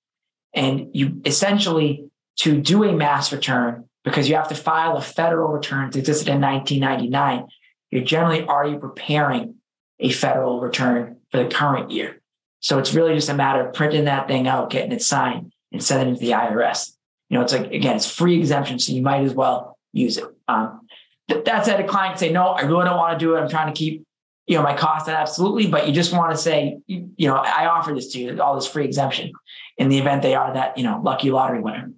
And 0.54 0.90
you 0.94 1.22
essentially, 1.26 2.06
to 2.38 2.60
do 2.60 2.84
a 2.84 2.94
mass 2.94 3.32
return, 3.32 3.86
because 4.04 4.30
you 4.30 4.36
have 4.36 4.48
to 4.50 4.56
file 4.56 4.98
a 4.98 5.02
federal 5.02 5.50
return 5.52 5.92
that 5.92 6.00
existed 6.00 6.30
in 6.30 6.42
1999, 6.42 7.48
you're 7.92 8.04
generally 8.04 8.44
already 8.44 8.78
preparing 8.78 9.56
a 10.00 10.10
federal 10.12 10.60
return 10.62 11.18
for 11.32 11.44
the 11.44 11.50
current 11.50 11.92
year. 11.92 12.22
So 12.62 12.78
it's 12.78 12.94
really 12.94 13.16
just 13.16 13.30
a 13.30 13.34
matter 13.34 13.66
of 13.66 13.74
printing 13.74 14.06
that 14.06 14.28
thing 14.28 14.48
out, 14.48 14.70
getting 14.70 14.92
it 14.92 15.02
signed, 15.02 15.54
and 15.72 15.84
sending 15.84 16.14
it 16.14 16.20
to 16.20 16.26
the 16.26 16.32
IRS. 16.32 16.92
You 17.30 17.38
know, 17.38 17.44
it's 17.44 17.54
like 17.54 17.72
again, 17.72 17.96
it's 17.96 18.10
free 18.10 18.38
exemption, 18.38 18.80
so 18.80 18.92
you 18.92 19.02
might 19.02 19.24
as 19.24 19.34
well 19.34 19.78
use 19.94 20.18
it. 20.18 20.26
Um, 20.48 20.82
that 21.28 21.66
said, 21.66 21.80
a 21.80 21.88
client 21.88 22.20
say, 22.20 22.32
"No, 22.32 22.48
I 22.48 22.62
really 22.62 22.86
don't 22.86 22.98
want 22.98 23.18
to 23.18 23.24
do 23.24 23.36
it. 23.36 23.40
I'm 23.40 23.50
trying 23.50 23.72
to 23.72 23.78
keep, 23.78 24.04
you 24.48 24.58
know, 24.58 24.64
my 24.64 24.76
costs 24.76 25.08
absolutely." 25.08 25.68
But 25.68 25.88
you 25.88 25.94
just 25.94 26.12
want 26.12 26.32
to 26.32 26.38
say, 26.38 26.80
you, 26.88 27.12
you 27.18 27.28
know, 27.28 27.36
I 27.36 27.68
offer 27.68 27.94
this 27.94 28.12
to 28.14 28.20
you, 28.20 28.42
all 28.42 28.56
this 28.56 28.68
free 28.68 28.84
exemption, 28.84 29.32
in 29.78 29.90
the 29.90 30.00
event 30.00 30.24
they 30.24 30.34
are 30.34 30.54
that 30.54 30.78
you 30.78 30.84
know 30.84 31.00
lucky 31.04 31.30
lottery 31.30 31.62
winner. 31.62 31.92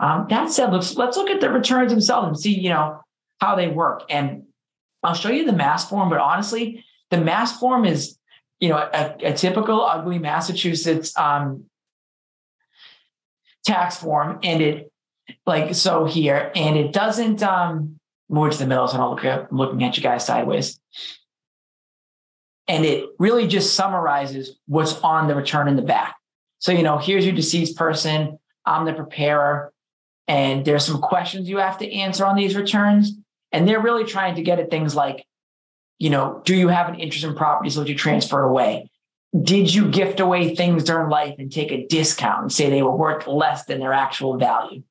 Um, 0.00 0.26
that 0.30 0.50
said, 0.50 0.72
let's 0.72 0.96
let's 0.96 1.18
look 1.18 1.28
at 1.28 1.42
the 1.42 1.50
returns 1.50 1.92
themselves 1.92 2.28
and 2.28 2.38
see, 2.38 2.58
you 2.58 2.70
know, 2.70 3.00
how 3.40 3.54
they 3.56 3.68
work. 3.68 4.04
And 4.08 4.44
I'll 5.02 5.14
show 5.14 5.30
you 5.30 5.44
the 5.44 5.52
mass 5.52 5.88
form, 5.88 6.10
but 6.10 6.18
honestly, 6.18 6.84
the 7.10 7.18
mass 7.18 7.58
form 7.58 7.84
is, 7.84 8.18
you 8.60 8.68
know, 8.68 8.76
a, 8.76 9.16
a 9.22 9.32
typical 9.32 9.84
ugly 9.84 10.18
Massachusetts 10.18 11.16
um, 11.18 11.64
tax 13.64 13.96
form, 13.96 14.38
and 14.42 14.62
it 14.62 14.92
like 15.46 15.74
so 15.74 16.04
here, 16.04 16.52
and 16.54 16.76
it 16.76 16.92
doesn't 16.92 17.42
um, 17.42 17.98
move 18.28 18.52
to 18.52 18.58
the 18.58 18.66
middle, 18.66 18.88
so 18.88 18.94
I 18.94 18.96
don't 18.98 19.10
look 19.10 19.24
I'm 19.24 19.56
looking 19.56 19.84
at 19.84 19.96
you 19.96 20.02
guys 20.02 20.24
sideways. 20.24 20.78
And 22.68 22.84
it 22.84 23.10
really 23.18 23.48
just 23.48 23.74
summarizes 23.74 24.56
what's 24.66 24.98
on 25.00 25.26
the 25.26 25.34
return 25.34 25.68
in 25.68 25.76
the 25.76 25.82
back. 25.82 26.16
So, 26.60 26.70
you 26.70 26.84
know, 26.84 26.96
here's 26.96 27.26
your 27.26 27.34
deceased 27.34 27.76
person. 27.76 28.38
I'm 28.64 28.86
the 28.86 28.92
preparer. 28.92 29.72
And 30.28 30.64
there's 30.64 30.86
some 30.86 31.00
questions 31.00 31.48
you 31.48 31.58
have 31.58 31.78
to 31.78 31.92
answer 31.92 32.24
on 32.24 32.36
these 32.36 32.54
returns. 32.54 33.12
And 33.52 33.68
they're 33.68 33.80
really 33.80 34.04
trying 34.04 34.36
to 34.36 34.42
get 34.42 34.58
at 34.58 34.70
things 34.70 34.94
like, 34.94 35.26
you 35.98 36.10
know, 36.10 36.42
do 36.44 36.54
you 36.56 36.68
have 36.68 36.88
an 36.88 36.98
interest 36.98 37.24
in 37.24 37.34
properties 37.34 37.74
that 37.76 37.88
you 37.88 37.94
transfer 37.94 38.42
away? 38.42 38.90
Did 39.40 39.72
you 39.72 39.88
gift 39.90 40.20
away 40.20 40.54
things 40.54 40.84
during 40.84 41.08
life 41.08 41.36
and 41.38 41.50
take 41.50 41.70
a 41.70 41.86
discount 41.86 42.42
and 42.42 42.52
say 42.52 42.68
they 42.68 42.82
were 42.82 42.96
worth 42.96 43.26
less 43.26 43.64
than 43.64 43.80
their 43.80 43.92
actual 43.92 44.36
value? 44.36 44.82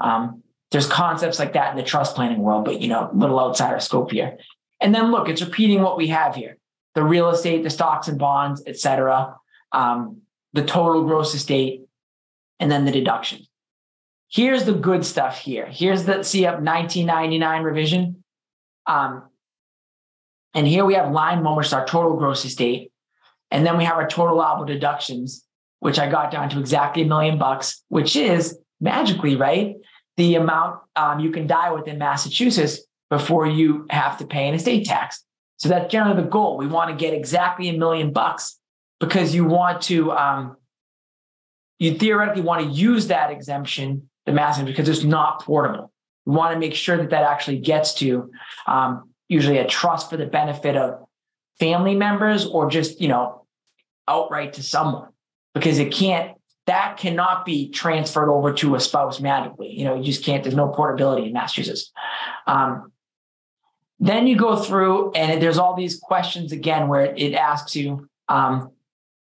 Um, 0.00 0.42
there's 0.70 0.86
concepts 0.86 1.38
like 1.38 1.52
that 1.52 1.70
in 1.70 1.76
the 1.76 1.82
trust 1.82 2.16
planning 2.16 2.40
world, 2.40 2.64
but 2.64 2.80
you 2.82 2.88
know, 2.88 3.10
a 3.10 3.16
little 3.16 3.38
outside 3.38 3.72
our 3.72 3.80
scope 3.80 4.10
here. 4.10 4.38
And 4.80 4.94
then 4.94 5.10
look, 5.12 5.28
it's 5.28 5.40
repeating 5.40 5.80
what 5.80 5.96
we 5.96 6.08
have 6.08 6.34
here: 6.34 6.58
the 6.94 7.04
real 7.04 7.30
estate, 7.30 7.62
the 7.62 7.70
stocks 7.70 8.08
and 8.08 8.18
bonds, 8.18 8.62
et 8.66 8.76
cetera, 8.76 9.36
um, 9.72 10.22
the 10.52 10.64
total 10.64 11.04
gross 11.04 11.34
estate, 11.34 11.82
and 12.60 12.70
then 12.70 12.84
the 12.84 12.92
deduction. 12.92 13.45
Here's 14.36 14.64
the 14.64 14.74
good 14.74 15.06
stuff 15.06 15.38
here. 15.38 15.64
Here's 15.64 16.04
the 16.04 16.16
CUP 16.16 16.60
1999 16.60 17.62
revision. 17.62 18.22
Um, 18.86 19.30
and 20.52 20.66
here 20.66 20.84
we 20.84 20.92
have 20.92 21.10
line 21.10 21.42
one, 21.42 21.56
which 21.56 21.68
is 21.68 21.72
our 21.72 21.86
total 21.86 22.18
gross 22.18 22.44
estate. 22.44 22.92
And 23.50 23.64
then 23.64 23.78
we 23.78 23.84
have 23.84 23.96
our 23.96 24.06
total 24.06 24.34
allowable 24.34 24.66
deductions, 24.66 25.42
which 25.80 25.98
I 25.98 26.10
got 26.10 26.30
down 26.30 26.50
to 26.50 26.60
exactly 26.60 27.04
a 27.04 27.06
million 27.06 27.38
bucks, 27.38 27.82
which 27.88 28.14
is 28.14 28.58
magically, 28.78 29.36
right? 29.36 29.76
The 30.18 30.34
amount 30.34 30.80
um, 30.96 31.18
you 31.18 31.30
can 31.30 31.46
die 31.46 31.72
with 31.72 31.88
in 31.88 31.96
Massachusetts 31.96 32.80
before 33.08 33.46
you 33.46 33.86
have 33.88 34.18
to 34.18 34.26
pay 34.26 34.48
an 34.48 34.54
estate 34.54 34.84
tax. 34.84 35.24
So 35.56 35.70
that's 35.70 35.90
generally 35.90 36.22
the 36.22 36.28
goal. 36.28 36.58
We 36.58 36.66
want 36.66 36.90
to 36.90 36.96
get 37.02 37.14
exactly 37.14 37.70
a 37.70 37.78
million 37.78 38.12
bucks 38.12 38.58
because 39.00 39.34
you 39.34 39.46
want 39.46 39.80
to, 39.84 40.12
um, 40.12 40.58
you 41.78 41.94
theoretically 41.94 42.42
want 42.42 42.66
to 42.66 42.68
use 42.70 43.06
that 43.06 43.30
exemption 43.30 44.10
the 44.26 44.32
mass 44.32 44.60
because 44.60 44.88
it's 44.88 45.04
not 45.04 45.42
portable. 45.42 45.92
We 46.26 46.34
want 46.34 46.52
to 46.52 46.58
make 46.58 46.74
sure 46.74 46.96
that 46.96 47.10
that 47.10 47.22
actually 47.22 47.58
gets 47.60 47.94
to 47.94 48.30
um, 48.66 49.10
usually 49.28 49.58
a 49.58 49.66
trust 49.66 50.10
for 50.10 50.16
the 50.16 50.26
benefit 50.26 50.76
of 50.76 51.06
family 51.58 51.94
members 51.94 52.44
or 52.44 52.68
just 52.68 53.00
you 53.00 53.08
know 53.08 53.46
outright 54.08 54.52
to 54.54 54.62
someone 54.62 55.08
because 55.54 55.78
it 55.78 55.92
can't 55.92 56.36
that 56.66 56.96
cannot 56.96 57.44
be 57.44 57.70
transferred 57.70 58.28
over 58.28 58.52
to 58.52 58.74
a 58.74 58.80
spouse 58.80 59.20
magically. 59.20 59.70
You 59.70 59.84
know, 59.84 59.94
you 59.94 60.02
just 60.02 60.24
can't. 60.24 60.42
There's 60.42 60.56
no 60.56 60.68
portability 60.68 61.26
in 61.26 61.32
Massachusetts. 61.32 61.92
Um, 62.48 62.92
then 64.00 64.26
you 64.26 64.36
go 64.36 64.56
through 64.56 65.12
and 65.12 65.40
there's 65.40 65.58
all 65.58 65.76
these 65.76 65.98
questions 65.98 66.50
again 66.52 66.88
where 66.88 67.14
it 67.14 67.34
asks 67.34 67.76
you. 67.76 68.08
Um, 68.28 68.72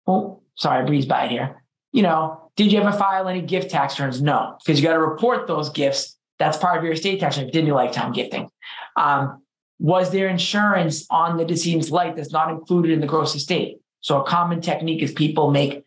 oh, 0.06 0.44
sorry, 0.56 0.84
I 0.84 0.86
breezed 0.86 1.10
by 1.10 1.28
here. 1.28 1.63
You 1.94 2.02
know, 2.02 2.52
did 2.58 2.72
you 2.72 2.80
ever 2.82 2.92
file 2.92 3.30
any 3.30 3.42
gift 3.42 3.72
tax 3.72 3.98
returns? 3.98 4.22
No, 4.22 4.58
because 4.60 4.80
you 4.80 4.86
got 4.86 4.94
to 4.94 5.00
report 5.00 5.48
those 5.48 5.70
gifts. 5.70 6.18
That's 6.40 6.58
part 6.58 6.78
of 6.78 6.84
your 6.84 6.94
estate 6.94 7.22
tax 7.22 7.38
if 7.38 7.46
you 7.46 7.52
did 7.52 7.66
do 7.66 7.74
lifetime 7.74 8.12
gifting. 8.12 8.50
Um, 8.98 9.44
was 9.80 10.12
there 10.12 10.28
insurance 10.28 11.06
on 11.10 11.38
the 11.38 11.46
decedent's 11.46 11.92
life 11.92 12.16
that's 12.16 12.32
not 12.32 12.50
included 12.50 12.92
in 12.92 13.00
the 13.00 13.08
gross 13.08 13.36
estate? 13.36 13.78
So 14.02 14.22
a 14.22 14.28
common 14.28 14.60
technique 14.60 15.02
is 15.02 15.14
people 15.14 15.52
make 15.52 15.86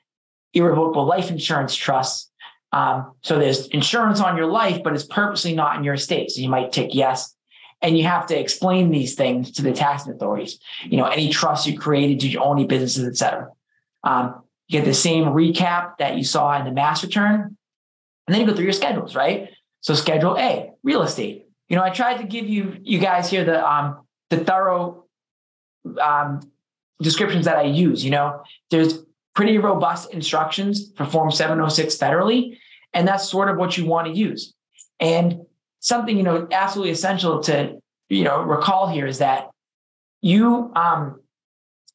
irrevocable 0.55 1.05
life 1.05 1.31
insurance 1.31 1.75
trusts. 1.75 2.31
Um, 2.73 3.13
so 3.23 3.39
there's 3.39 3.67
insurance 3.69 4.21
on 4.21 4.37
your 4.37 4.47
life, 4.47 4.83
but 4.83 4.95
it's 4.95 5.05
purposely 5.05 5.55
not 5.55 5.77
in 5.77 5.85
your 5.85 5.95
estate. 5.95 6.31
So 6.31 6.41
you 6.41 6.49
might 6.49 6.73
tick 6.73 6.91
yes. 6.95 7.35
And 7.83 7.99
you 7.99 8.05
have 8.05 8.27
to 8.27 8.39
explain 8.39 8.91
these 8.91 9.15
things 9.17 9.51
to 9.53 9.63
the 9.63 9.73
tax 9.73 10.07
authorities. 10.07 10.59
You 10.85 10.97
know, 10.97 11.07
any 11.07 11.29
trusts 11.31 11.67
you 11.67 11.79
created, 11.79 12.19
did 12.19 12.33
you 12.33 12.41
own 12.41 12.59
any 12.59 12.67
businesses, 12.67 13.07
et 13.07 13.17
cetera. 13.17 13.51
Um, 14.03 14.43
you 14.69 14.79
get 14.79 14.85
the 14.85 14.95
same 14.95 15.25
recap 15.27 15.99
that 15.99 16.17
you 16.17 16.25
saw 16.25 16.59
in 16.59 16.65
the 16.65 16.73
mass 16.73 17.03
return. 17.03 17.57
And 18.27 18.35
then 18.35 18.41
you 18.41 18.47
go 18.47 18.55
through 18.55 18.65
your 18.65 18.73
schedules, 18.73 19.15
right? 19.15 19.51
So 19.81 19.95
schedule 19.95 20.37
A, 20.37 20.73
real 20.83 21.03
estate. 21.03 21.47
You 21.69 21.77
know, 21.77 21.83
I 21.83 21.91
tried 21.91 22.19
to 22.19 22.25
give 22.25 22.49
you 22.49 22.77
you 22.83 22.99
guys 22.99 23.31
here 23.31 23.45
the 23.45 23.65
um 23.65 24.07
the 24.31 24.39
thorough 24.39 25.05
um 26.01 26.41
descriptions 27.01 27.45
that 27.45 27.57
I 27.57 27.63
use. 27.63 28.05
You 28.05 28.11
know, 28.11 28.43
there's 28.71 29.05
pretty 29.35 29.59
robust 29.59 30.13
instructions 30.13 30.93
for 30.97 31.05
Form 31.05 31.31
706 31.31 31.97
federally, 31.97 32.57
and 32.93 33.07
that's 33.07 33.29
sort 33.29 33.49
of 33.49 33.59
what 33.59 33.77
you 33.77 33.85
want 33.87 34.09
to 34.09 34.15
use. 34.19 34.55
And 34.99 35.43
something, 35.81 36.17
you 36.17 36.23
know, 36.23 36.49
absolutely 36.51 36.93
essential 36.93 37.43
to, 37.45 37.79
you 38.09 38.25
know, 38.25 38.43
recall 38.43 38.89
here 38.89 39.07
is 39.07 39.19
that 39.19 39.51
you 40.23 40.73
um 40.75 41.21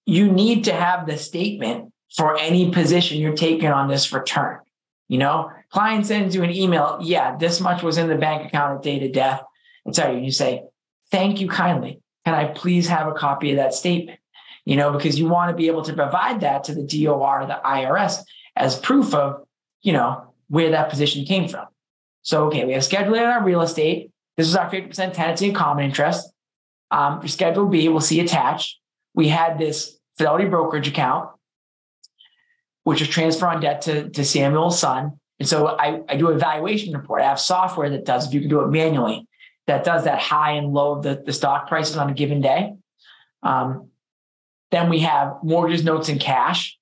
you 0.05 0.31
need 0.31 0.65
to 0.65 0.73
have 0.73 1.05
the 1.07 1.17
statement 1.17 1.90
for 2.15 2.37
any 2.37 2.71
position 2.71 3.19
you're 3.19 3.35
taking 3.35 3.69
on 3.69 3.87
this 3.87 4.11
return. 4.11 4.59
You 5.07 5.17
know, 5.17 5.51
client 5.71 6.05
sends 6.05 6.35
you 6.35 6.43
an 6.43 6.51
email, 6.51 6.99
yeah, 7.01 7.35
this 7.35 7.59
much 7.59 7.83
was 7.83 7.97
in 7.97 8.07
the 8.07 8.15
bank 8.15 8.47
account 8.47 8.77
at 8.77 8.83
date 8.83 9.03
of 9.03 9.11
death. 9.11 9.41
And 9.85 9.95
so 9.95 10.11
you 10.11 10.31
say, 10.31 10.63
thank 11.09 11.41
you 11.41 11.47
kindly. 11.47 12.01
Can 12.25 12.33
I 12.33 12.45
please 12.45 12.87
have 12.87 13.07
a 13.07 13.13
copy 13.13 13.51
of 13.51 13.57
that 13.57 13.73
statement? 13.73 14.19
You 14.63 14.75
know, 14.75 14.91
because 14.91 15.17
you 15.19 15.27
want 15.27 15.49
to 15.49 15.55
be 15.55 15.67
able 15.67 15.81
to 15.83 15.93
provide 15.93 16.41
that 16.41 16.65
to 16.65 16.75
the 16.75 16.83
DOR, 16.83 17.45
the 17.47 17.59
IRS, 17.65 18.19
as 18.55 18.77
proof 18.77 19.13
of, 19.13 19.43
you 19.81 19.91
know, 19.91 20.33
where 20.49 20.71
that 20.71 20.89
position 20.89 21.25
came 21.25 21.47
from. 21.47 21.65
So, 22.21 22.45
okay, 22.45 22.65
we 22.65 22.73
have 22.73 22.83
schedule 22.83 23.15
A 23.15 23.19
on 23.19 23.25
our 23.25 23.43
real 23.43 23.61
estate. 23.61 24.11
This 24.37 24.47
is 24.47 24.55
our 24.55 24.69
50% 24.69 25.13
tenancy 25.13 25.47
and 25.47 25.55
common 25.55 25.85
interest. 25.85 26.31
Um, 26.91 27.21
for 27.21 27.27
Schedule 27.27 27.67
B, 27.67 27.87
we'll 27.89 28.01
see 28.01 28.19
attached. 28.19 28.77
We 29.13 29.29
had 29.29 29.57
this 29.57 29.97
Fidelity 30.17 30.45
brokerage 30.45 30.87
account 30.87 31.29
which 32.83 33.01
is 33.01 33.07
transfer 33.07 33.47
on 33.47 33.61
debt 33.61 33.81
to, 33.83 34.09
to 34.09 34.25
Samuel's 34.25 34.79
son. 34.79 35.19
And 35.39 35.47
so 35.47 35.67
I, 35.67 36.01
I 36.07 36.17
do 36.17 36.29
a 36.29 36.37
valuation 36.37 36.93
report. 36.93 37.21
I 37.21 37.27
have 37.27 37.39
software 37.39 37.89
that 37.89 38.05
does, 38.05 38.27
if 38.27 38.33
you 38.33 38.41
can 38.41 38.49
do 38.49 38.61
it 38.61 38.67
manually, 38.67 39.27
that 39.67 39.83
does 39.83 40.03
that 40.05 40.19
high 40.19 40.53
and 40.53 40.67
low 40.67 40.93
of 40.93 41.03
the, 41.03 41.21
the 41.25 41.33
stock 41.33 41.67
prices 41.67 41.97
on 41.97 42.09
a 42.09 42.13
given 42.13 42.41
day. 42.41 42.73
Um, 43.43 43.89
then 44.71 44.89
we 44.89 44.99
have 44.99 45.37
mortgages, 45.43 45.83
notes, 45.83 46.09
and 46.09 46.19
cash, 46.19 46.77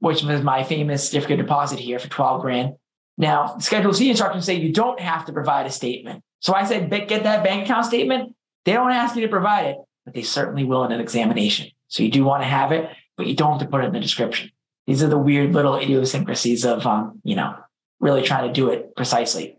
which 0.00 0.22
was 0.22 0.42
my 0.42 0.64
famous 0.64 1.08
certificate 1.08 1.38
deposit 1.38 1.78
here 1.78 1.98
for 1.98 2.08
12 2.08 2.40
grand. 2.42 2.74
Now, 3.16 3.58
Schedule 3.58 3.92
C 3.92 4.10
instructions 4.10 4.44
say 4.44 4.54
you 4.54 4.72
don't 4.72 4.98
have 4.98 5.26
to 5.26 5.32
provide 5.32 5.66
a 5.66 5.70
statement. 5.70 6.24
So 6.40 6.54
I 6.54 6.64
said, 6.64 6.90
get 6.90 7.22
that 7.22 7.44
bank 7.44 7.64
account 7.64 7.86
statement. 7.86 8.34
They 8.64 8.72
don't 8.72 8.90
ask 8.90 9.14
you 9.14 9.22
to 9.22 9.28
provide 9.28 9.66
it, 9.66 9.76
but 10.04 10.14
they 10.14 10.22
certainly 10.22 10.64
will 10.64 10.84
in 10.84 10.92
an 10.92 11.00
examination. 11.00 11.70
So 11.88 12.02
you 12.02 12.10
do 12.10 12.24
want 12.24 12.42
to 12.42 12.48
have 12.48 12.72
it, 12.72 12.88
but 13.16 13.26
you 13.26 13.36
don't 13.36 13.58
have 13.58 13.60
to 13.60 13.66
put 13.68 13.84
it 13.84 13.88
in 13.88 13.92
the 13.92 14.00
description. 14.00 14.50
These 14.86 15.02
are 15.02 15.08
the 15.08 15.18
weird 15.18 15.52
little 15.52 15.76
idiosyncrasies 15.76 16.64
of, 16.64 16.86
um, 16.86 17.20
you 17.22 17.36
know, 17.36 17.54
really 18.00 18.22
trying 18.22 18.48
to 18.48 18.52
do 18.52 18.70
it 18.70 18.94
precisely. 18.96 19.56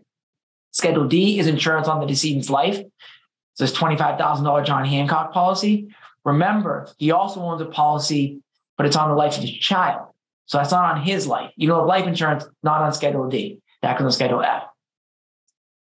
Schedule 0.72 1.06
D 1.06 1.38
is 1.38 1.46
insurance 1.46 1.88
on 1.88 2.00
the 2.00 2.06
decedent's 2.06 2.50
life. 2.50 2.78
So 3.54 3.64
this 3.64 3.72
$25,000 3.72 4.66
John 4.66 4.84
Hancock 4.84 5.32
policy. 5.32 5.94
Remember, 6.24 6.88
he 6.98 7.12
also 7.12 7.40
owns 7.40 7.60
a 7.60 7.66
policy, 7.66 8.40
but 8.76 8.86
it's 8.86 8.96
on 8.96 9.08
the 9.08 9.14
life 9.14 9.36
of 9.36 9.42
his 9.42 9.52
child. 9.52 10.08
So 10.46 10.58
that's 10.58 10.72
not 10.72 10.96
on 10.96 11.02
his 11.02 11.26
life. 11.26 11.52
You 11.56 11.68
know, 11.68 11.84
life 11.84 12.06
insurance, 12.06 12.44
not 12.62 12.82
on 12.82 12.92
Schedule 12.92 13.28
D. 13.28 13.60
That 13.82 13.98
goes 13.98 14.06
on 14.06 14.12
Schedule 14.12 14.42
F. 14.42 14.64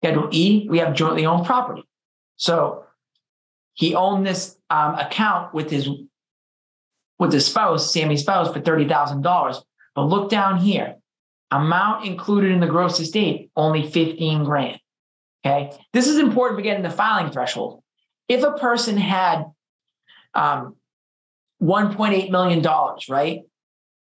Schedule 0.03 0.29
E, 0.33 0.67
we 0.69 0.79
have 0.79 0.95
jointly 0.95 1.27
owned 1.27 1.47
property. 1.47 1.85
So 2.37 2.85
he 3.75 3.95
owned 3.95 4.27
this 4.27 4.57
um, 4.71 4.95
account 4.95 5.55
with 5.55 5.71
his 5.71 5.89
with 7.21 7.33
his 7.33 7.47
spouse, 7.47 7.93
Sammy's 7.93 8.23
spouse, 8.23 8.53
for 8.53 8.61
thirty 8.61 8.89
thousand 8.89 9.23
dollars. 9.23 9.63
But 9.95 10.05
look 10.05 10.31
down 10.31 10.59
here, 10.59 10.97
amount 11.53 12.07
included 12.07 12.51
in 12.51 12.59
the 12.59 12.67
gross 12.67 12.99
estate 12.99 13.51
only 13.55 13.89
fifteen 13.89 14.43
grand. 14.43 14.81
Okay, 15.47 15.71
this 15.93 16.09
is 16.09 16.19
important 16.19 16.59
for 16.59 16.63
getting 16.63 16.83
the 16.83 16.91
filing 16.91 17.31
threshold. 17.31 17.83
If 18.29 18.43
a 18.43 18.53
person 18.53 18.97
had 18.97 19.47
um, 20.35 20.77
1.8 21.63 22.31
million 22.31 22.63
dollars, 22.63 23.09
right, 23.09 23.43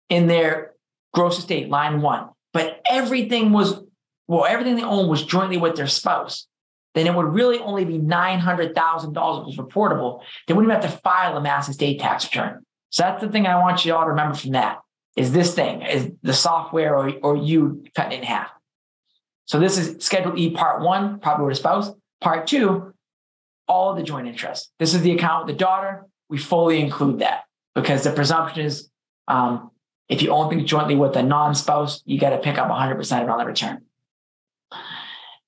in 0.08 0.26
their 0.26 0.72
gross 1.12 1.38
estate, 1.38 1.68
line 1.68 2.00
one, 2.00 2.28
but 2.52 2.80
everything 2.88 3.52
was 3.52 3.82
well, 4.28 4.46
everything 4.46 4.76
they 4.76 4.84
owned 4.84 5.10
was 5.10 5.24
jointly 5.24 5.56
with 5.56 5.76
their 5.76 5.88
spouse, 5.88 6.46
then 6.94 7.06
it 7.06 7.14
would 7.14 7.26
really 7.26 7.58
only 7.58 7.84
be 7.84 7.98
$900,000 7.98 9.14
was 9.14 9.56
reportable. 9.56 10.22
They 10.46 10.54
wouldn't 10.54 10.72
have 10.72 10.90
to 10.90 10.98
file 10.98 11.36
a 11.36 11.40
mass 11.40 11.68
estate 11.68 11.98
tax 12.00 12.24
return. 12.26 12.64
So 12.92 13.04
that's 13.04 13.22
the 13.22 13.28
thing 13.28 13.46
I 13.46 13.58
want 13.58 13.84
you 13.84 13.94
all 13.94 14.04
to 14.04 14.10
remember 14.10 14.34
from 14.34 14.52
that 14.52 14.80
is 15.16 15.32
this 15.32 15.54
thing, 15.54 15.82
is 15.82 16.10
the 16.22 16.34
software 16.34 16.96
or, 16.96 17.10
or 17.22 17.36
you 17.36 17.84
cut 17.96 18.12
in 18.12 18.22
half. 18.22 18.50
So 19.46 19.58
this 19.58 19.78
is 19.78 20.04
Schedule 20.04 20.38
E 20.38 20.50
Part 20.50 20.82
One, 20.82 21.18
probably 21.18 21.46
with 21.46 21.56
a 21.56 21.60
spouse. 21.60 21.90
Part 22.20 22.46
Two, 22.46 22.92
all 23.66 23.94
the 23.94 24.02
joint 24.02 24.28
interest. 24.28 24.70
This 24.78 24.94
is 24.94 25.00
the 25.00 25.12
account 25.12 25.46
with 25.46 25.54
the 25.54 25.58
daughter. 25.58 26.06
We 26.28 26.38
fully 26.38 26.80
include 26.80 27.20
that 27.20 27.44
because 27.74 28.04
the 28.04 28.12
presumption 28.12 28.66
is 28.66 28.90
um, 29.26 29.70
if 30.08 30.20
you 30.20 30.30
own 30.30 30.50
things 30.50 30.68
jointly 30.68 30.94
with 30.94 31.16
a 31.16 31.22
non-spouse, 31.22 32.02
you 32.04 32.18
got 32.18 32.30
to 32.30 32.38
pick 32.38 32.58
up 32.58 32.68
100% 32.68 33.22
of 33.22 33.28
on 33.30 33.38
the 33.38 33.46
return. 33.46 33.82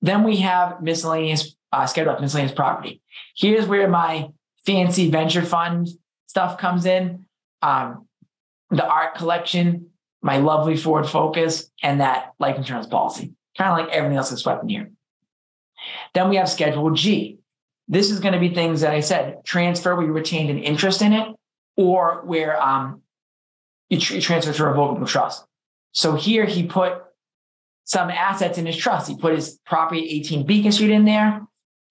Then 0.01 0.23
we 0.23 0.37
have 0.37 0.81
miscellaneous, 0.81 1.55
uh, 1.71 1.85
schedule 1.85 2.13
of 2.13 2.21
miscellaneous 2.21 2.53
property. 2.53 3.01
Here's 3.35 3.67
where 3.67 3.87
my 3.87 4.29
fancy 4.65 5.09
venture 5.09 5.43
fund 5.43 5.87
stuff 6.27 6.57
comes 6.57 6.85
in. 6.85 7.24
Um, 7.65 8.07
the 8.69 8.85
art 8.85 9.15
collection, 9.15 9.89
my 10.21 10.37
lovely 10.37 10.77
Ford 10.77 11.07
Focus, 11.07 11.71
and 11.81 12.01
that 12.01 12.33
life 12.39 12.57
insurance 12.57 12.87
policy. 12.87 13.33
Kind 13.57 13.71
of 13.71 13.77
like 13.77 13.95
everything 13.95 14.17
else 14.17 14.29
that's 14.29 14.43
swept 14.43 14.63
in 14.63 14.69
here. 14.69 14.91
Then 16.13 16.29
we 16.29 16.35
have 16.35 16.49
Schedule 16.49 16.91
G. 16.91 17.39
This 17.87 18.11
is 18.11 18.19
going 18.19 18.33
to 18.33 18.39
be 18.39 18.53
things 18.53 18.81
that 18.81 18.91
I 18.91 18.99
said 18.99 19.43
transfer 19.45 19.95
where 19.95 20.05
you 20.05 20.11
retained 20.11 20.49
an 20.49 20.59
interest 20.59 21.01
in 21.01 21.13
it, 21.13 21.27
or 21.75 22.21
where 22.25 22.61
um, 22.61 23.01
you, 23.89 23.99
tr- 23.99 24.15
you 24.15 24.21
transfer 24.21 24.53
to 24.53 24.63
a 24.63 24.69
revocable 24.69 25.07
trust. 25.07 25.45
So 25.91 26.15
here 26.15 26.45
he 26.45 26.67
put 26.67 27.01
some 27.85 28.09
assets 28.09 28.57
in 28.57 28.65
his 28.65 28.77
trust. 28.77 29.07
He 29.07 29.17
put 29.17 29.33
his 29.33 29.59
property 29.65 30.07
18 30.19 30.45
Beacon 30.45 30.71
Street 30.71 30.91
in 30.91 31.05
there. 31.05 31.41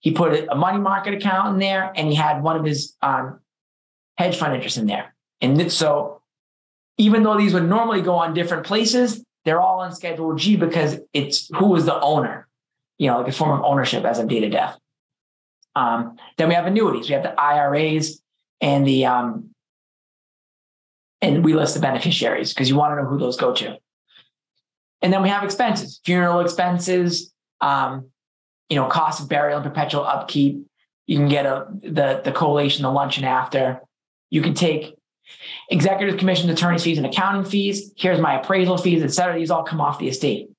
He 0.01 0.12
put 0.12 0.49
a 0.49 0.55
money 0.55 0.79
market 0.79 1.14
account 1.14 1.55
in 1.55 1.59
there, 1.59 1.93
and 1.97 2.09
he 2.09 2.14
had 2.14 2.43
one 2.43 2.57
of 2.57 2.64
his 2.64 2.95
um, 3.01 3.41
hedge 4.18 4.37
fund 4.37 4.55
interests 4.55 4.79
in 4.79 4.87
there. 4.87 5.14
And 5.45 5.71
so, 5.71 6.23
even 6.97 7.23
though 7.23 7.37
these 7.37 7.53
would 7.53 7.69
normally 7.69 8.01
go 8.01 8.15
on 8.15 8.33
different 8.33 8.65
places, 8.65 9.23
they're 9.45 9.61
all 9.61 9.81
on 9.81 9.95
Schedule 9.95 10.35
G 10.37 10.57
because 10.57 10.99
it's 11.13 11.55
who 11.55 11.77
is 11.77 11.85
the 11.85 12.01
owner, 12.01 12.49
you 12.97 13.09
know, 13.09 13.19
like 13.19 13.29
a 13.29 13.33
form 13.33 13.59
of 13.59 13.65
ownership 13.65 14.05
as 14.05 14.19
of 14.19 14.29
date 14.29 14.45
of 14.45 14.53
death. 14.53 14.79
Um, 15.77 16.17
then 16.39 16.49
we 16.49 16.55
have 16.55 16.67
annuities. 16.67 17.09
We 17.09 17.15
have 17.15 17.25
the 17.25 17.39
IRAs 17.39 18.23
and 18.63 18.87
the 18.87 19.05
um, 19.05 19.51
and 21.21 21.45
we 21.45 21.53
list 21.53 21.75
the 21.75 21.81
beneficiaries 21.81 22.55
because 22.55 22.71
you 22.71 22.77
want 22.77 22.93
to 22.93 23.03
know 23.03 23.09
who 23.09 23.19
those 23.19 23.37
go 23.37 23.53
to. 23.53 23.77
And 25.03 25.13
then 25.13 25.23
we 25.23 25.29
have 25.29 25.45
expenses, 25.45 26.01
funeral 26.07 26.41
expenses, 26.41 27.35
um, 27.61 28.09
you 28.71 28.77
know, 28.77 28.87
cost 28.87 29.21
of 29.21 29.29
burial 29.29 29.59
and 29.59 29.67
perpetual 29.67 30.05
upkeep. 30.05 30.65
You 31.07 31.19
can 31.19 31.29
get 31.29 31.45
a 31.45 31.67
the 31.83 32.23
the 32.25 32.33
collation, 32.33 32.83
the 32.83 32.91
luncheon 32.91 33.25
after. 33.25 33.83
You 34.31 34.41
can 34.41 34.55
take 34.55 34.95
executive 35.71 36.19
commission, 36.19 36.51
attorney 36.51 36.79
fees, 36.79 36.99
and 36.99 37.07
accounting 37.07 37.45
fees. 37.45 37.93
Here's 37.97 38.21
my 38.21 38.41
appraisal 38.41 38.77
fees, 38.77 39.03
et 39.03 39.12
cetera. 39.12 39.39
These 39.39 39.51
all 39.51 39.65
come 39.65 39.81
off 39.81 39.99
the 39.99 40.09
estate. 40.09 40.51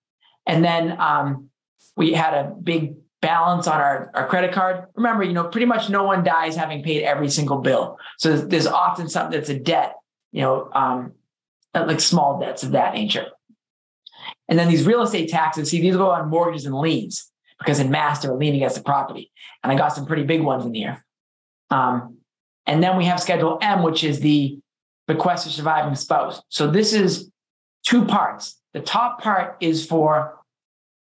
And 0.48 0.64
then 0.64 1.00
um, 1.00 1.50
we 1.96 2.14
had 2.14 2.34
a 2.34 2.54
big 2.62 2.96
balance 3.22 3.68
on 3.68 3.80
our, 3.82 4.12
our 4.14 4.28
credit 4.28 4.52
card. 4.52 4.86
Remember, 4.96 5.24
you 5.24 5.34
know, 5.34 5.46
pretty 5.46 5.66
much 5.66 5.90
no 5.90 6.04
one 6.04 6.24
dies 6.24 6.56
having 6.56 6.84
paid 6.84 7.04
every 7.04 7.30
single 7.30 7.58
bill. 7.58 7.98
So 8.18 8.38
there's, 8.38 8.68
often 8.68 9.10
something 9.10 9.38
that's 9.38 9.50
a 9.50 9.58
debt, 9.58 9.96
you 10.32 10.42
know, 10.42 10.70
um, 10.74 11.14
like 11.74 12.00
small 12.00 12.40
debts 12.40 12.64
of 12.64 12.72
that 12.72 12.94
nature. 12.94 13.28
And 14.48 14.60
then 14.60 14.68
these 14.68 14.86
real 14.86 15.02
estate 15.02 15.30
taxes, 15.30 15.72
see, 15.72 15.82
these 15.82 15.96
go 15.96 16.12
on 16.12 16.30
mortgages 16.30 16.66
and 16.66 16.76
liens 16.76 17.32
because 17.58 17.80
in 17.80 17.90
mass 17.90 18.22
they're 18.22 18.34
leaning 18.34 18.58
against 18.58 18.76
the 18.76 18.84
property. 18.84 19.32
And 19.64 19.72
I 19.72 19.76
got 19.76 19.94
some 19.94 20.06
pretty 20.06 20.24
big 20.24 20.42
ones 20.42 20.66
in 20.66 20.74
here. 20.74 21.04
Um, 21.72 22.18
and 22.68 22.84
then 22.84 22.96
we 22.98 23.06
have 23.06 23.20
Schedule 23.20 23.58
M, 23.62 23.82
which 23.82 24.04
is 24.04 24.20
the 24.20 24.60
bequest 25.08 25.46
of 25.46 25.54
surviving 25.54 25.96
spouse. 25.96 26.42
So 26.50 26.70
this 26.70 26.94
is 26.94 27.32
two 27.86 28.06
parts. 28.06 28.60
The 28.74 28.82
top 28.82 29.22
part 29.22 29.58
is 29.60 29.86
for, 29.86 30.40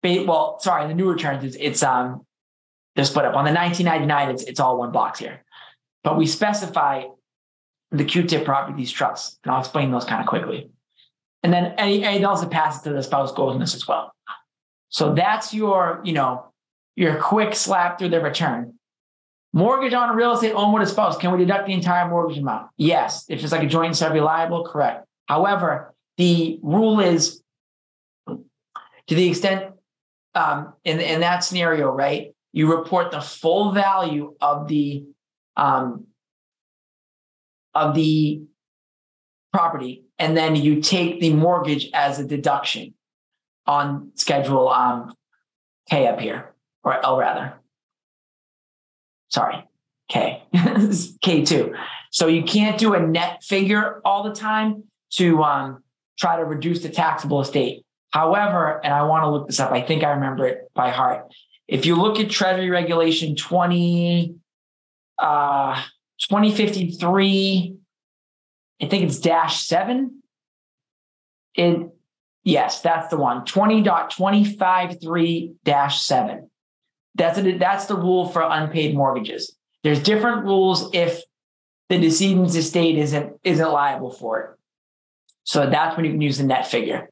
well, 0.03 0.59
sorry, 0.61 0.86
the 0.86 0.94
new 0.94 1.11
returns, 1.11 1.44
it's, 1.44 1.57
it's 1.59 1.82
um, 1.82 2.24
they're 2.94 3.05
split 3.05 3.24
up. 3.24 3.34
On 3.34 3.44
the 3.44 3.53
1999, 3.53 4.34
it's, 4.34 4.42
it's 4.44 4.61
all 4.61 4.78
one 4.78 4.92
box 4.92 5.18
here. 5.18 5.44
But 6.05 6.16
we 6.16 6.26
specify 6.26 7.05
the 7.90 8.05
QTIP 8.05 8.44
properties 8.44 8.90
trusts, 8.90 9.38
and 9.44 9.53
I'll 9.53 9.61
explain 9.61 9.90
those 9.90 10.05
kind 10.05 10.20
of 10.20 10.26
quickly. 10.26 10.70
And 11.42 11.53
then 11.53 11.74
any, 11.78 12.03
else 12.22 12.40
that 12.40 12.51
passes 12.51 12.82
to 12.82 12.90
the 12.90 13.03
spouse 13.03 13.32
goes 13.32 13.55
in 13.55 13.61
this 13.61 13.74
as 13.74 13.86
well. 13.86 14.12
So 14.88 15.14
that's 15.14 15.53
your, 15.53 16.01
you 16.05 16.12
know, 16.12 16.53
your 16.97 17.20
quick 17.20 17.55
slap 17.55 17.99
through 17.99 18.09
the 18.09 18.20
return. 18.20 18.76
Mortgage 19.53 19.94
on 19.94 20.11
a 20.11 20.14
real 20.14 20.32
estate 20.32 20.53
owned 20.53 20.74
with 20.74 20.82
a 20.82 20.86
spouse. 20.86 21.16
Can 21.16 21.32
we 21.32 21.38
deduct 21.38 21.66
the 21.66 21.72
entire 21.72 22.09
mortgage 22.09 22.38
amount? 22.38 22.68
Yes. 22.76 23.24
If 23.28 23.42
it's 23.42 23.53
like 23.53 23.62
a 23.62 23.66
joint 23.66 23.86
and 23.86 23.97
severally 23.97 24.20
liable, 24.20 24.66
correct. 24.66 25.07
However, 25.26 25.94
the 26.18 26.59
rule 26.62 27.01
is 27.01 27.42
to 28.28 29.14
the 29.14 29.28
extent 29.28 29.72
um, 30.34 30.74
in, 30.84 31.01
in 31.01 31.20
that 31.20 31.44
scenario, 31.44 31.90
right? 31.90 32.34
You 32.53 32.76
report 32.76 33.11
the 33.11 33.20
full 33.20 33.72
value 33.72 34.34
of 34.40 34.68
the 34.68 35.05
um, 35.57 36.07
of 37.74 37.94
the 37.94 38.42
property 39.53 40.07
and 40.18 40.36
then 40.36 40.57
you 40.57 40.80
take 40.80 41.20
the 41.20 41.32
mortgage 41.32 41.90
as 41.92 42.18
a 42.18 42.24
deduction 42.24 42.94
on 43.66 44.12
schedule 44.14 44.68
um, 44.68 45.14
K 45.90 46.07
up 46.07 46.20
here, 46.20 46.55
or 46.82 47.05
L 47.05 47.18
rather. 47.18 47.55
Sorry, 49.29 49.64
K. 50.09 50.43
K2. 50.55 51.77
So 52.11 52.29
you 52.29 52.45
can't 52.45 52.79
do 52.79 52.95
a 52.95 53.01
net 53.01 53.43
figure 53.43 54.01
all 54.05 54.22
the 54.22 54.35
time 54.35 54.85
to 55.12 55.43
um, 55.43 55.83
try 56.18 56.37
to 56.37 56.45
reduce 56.45 56.83
the 56.83 56.89
taxable 56.89 57.41
estate. 57.41 57.85
However, 58.11 58.81
and 58.85 58.95
I 58.95 59.03
want 59.03 59.24
to 59.24 59.31
look 59.31 59.47
this 59.47 59.61
up, 59.61 59.72
I 59.72 59.83
think 59.83 60.05
I 60.05 60.11
remember 60.11 60.47
it 60.47 60.70
by 60.74 60.91
heart. 60.91 61.33
If 61.68 61.85
you 61.85 61.97
look 61.97 62.20
at 62.20 62.31
Treasury 62.31 62.70
Regulation 62.70 63.37
20, 63.37 64.37
uh, 65.18 65.83
2053 66.20 67.77
I 68.81 68.87
think 68.87 69.05
it's 69.05 69.18
dash 69.18 69.64
seven. 69.64 70.22
It 71.55 71.91
yes, 72.45 72.81
that's 72.83 73.09
the 73.09 73.16
one. 73.16 73.41
20.253 73.43 75.55
dash 75.64 76.03
seven. 76.03 76.51
That's 77.16 77.38
it. 77.38 77.58
That's 77.58 77.86
the 77.86 77.96
rule 77.96 78.28
for 78.28 78.42
unpaid 78.42 78.94
mortgages. 78.94 79.56
There's 79.82 80.02
different 80.02 80.44
rules 80.44 80.90
if 80.92 81.20
the 81.88 81.98
decedent's 81.98 82.54
estate 82.54 82.98
isn't 82.98 83.38
isn't 83.44 83.72
liable 83.72 84.10
for 84.10 84.40
it. 84.40 84.50
So 85.44 85.68
that's 85.70 85.96
when 85.96 86.04
you 86.04 86.12
can 86.12 86.20
use 86.20 86.38
the 86.38 86.44
net 86.44 86.66
figure. 86.66 87.08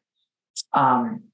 Um, 0.72 1.24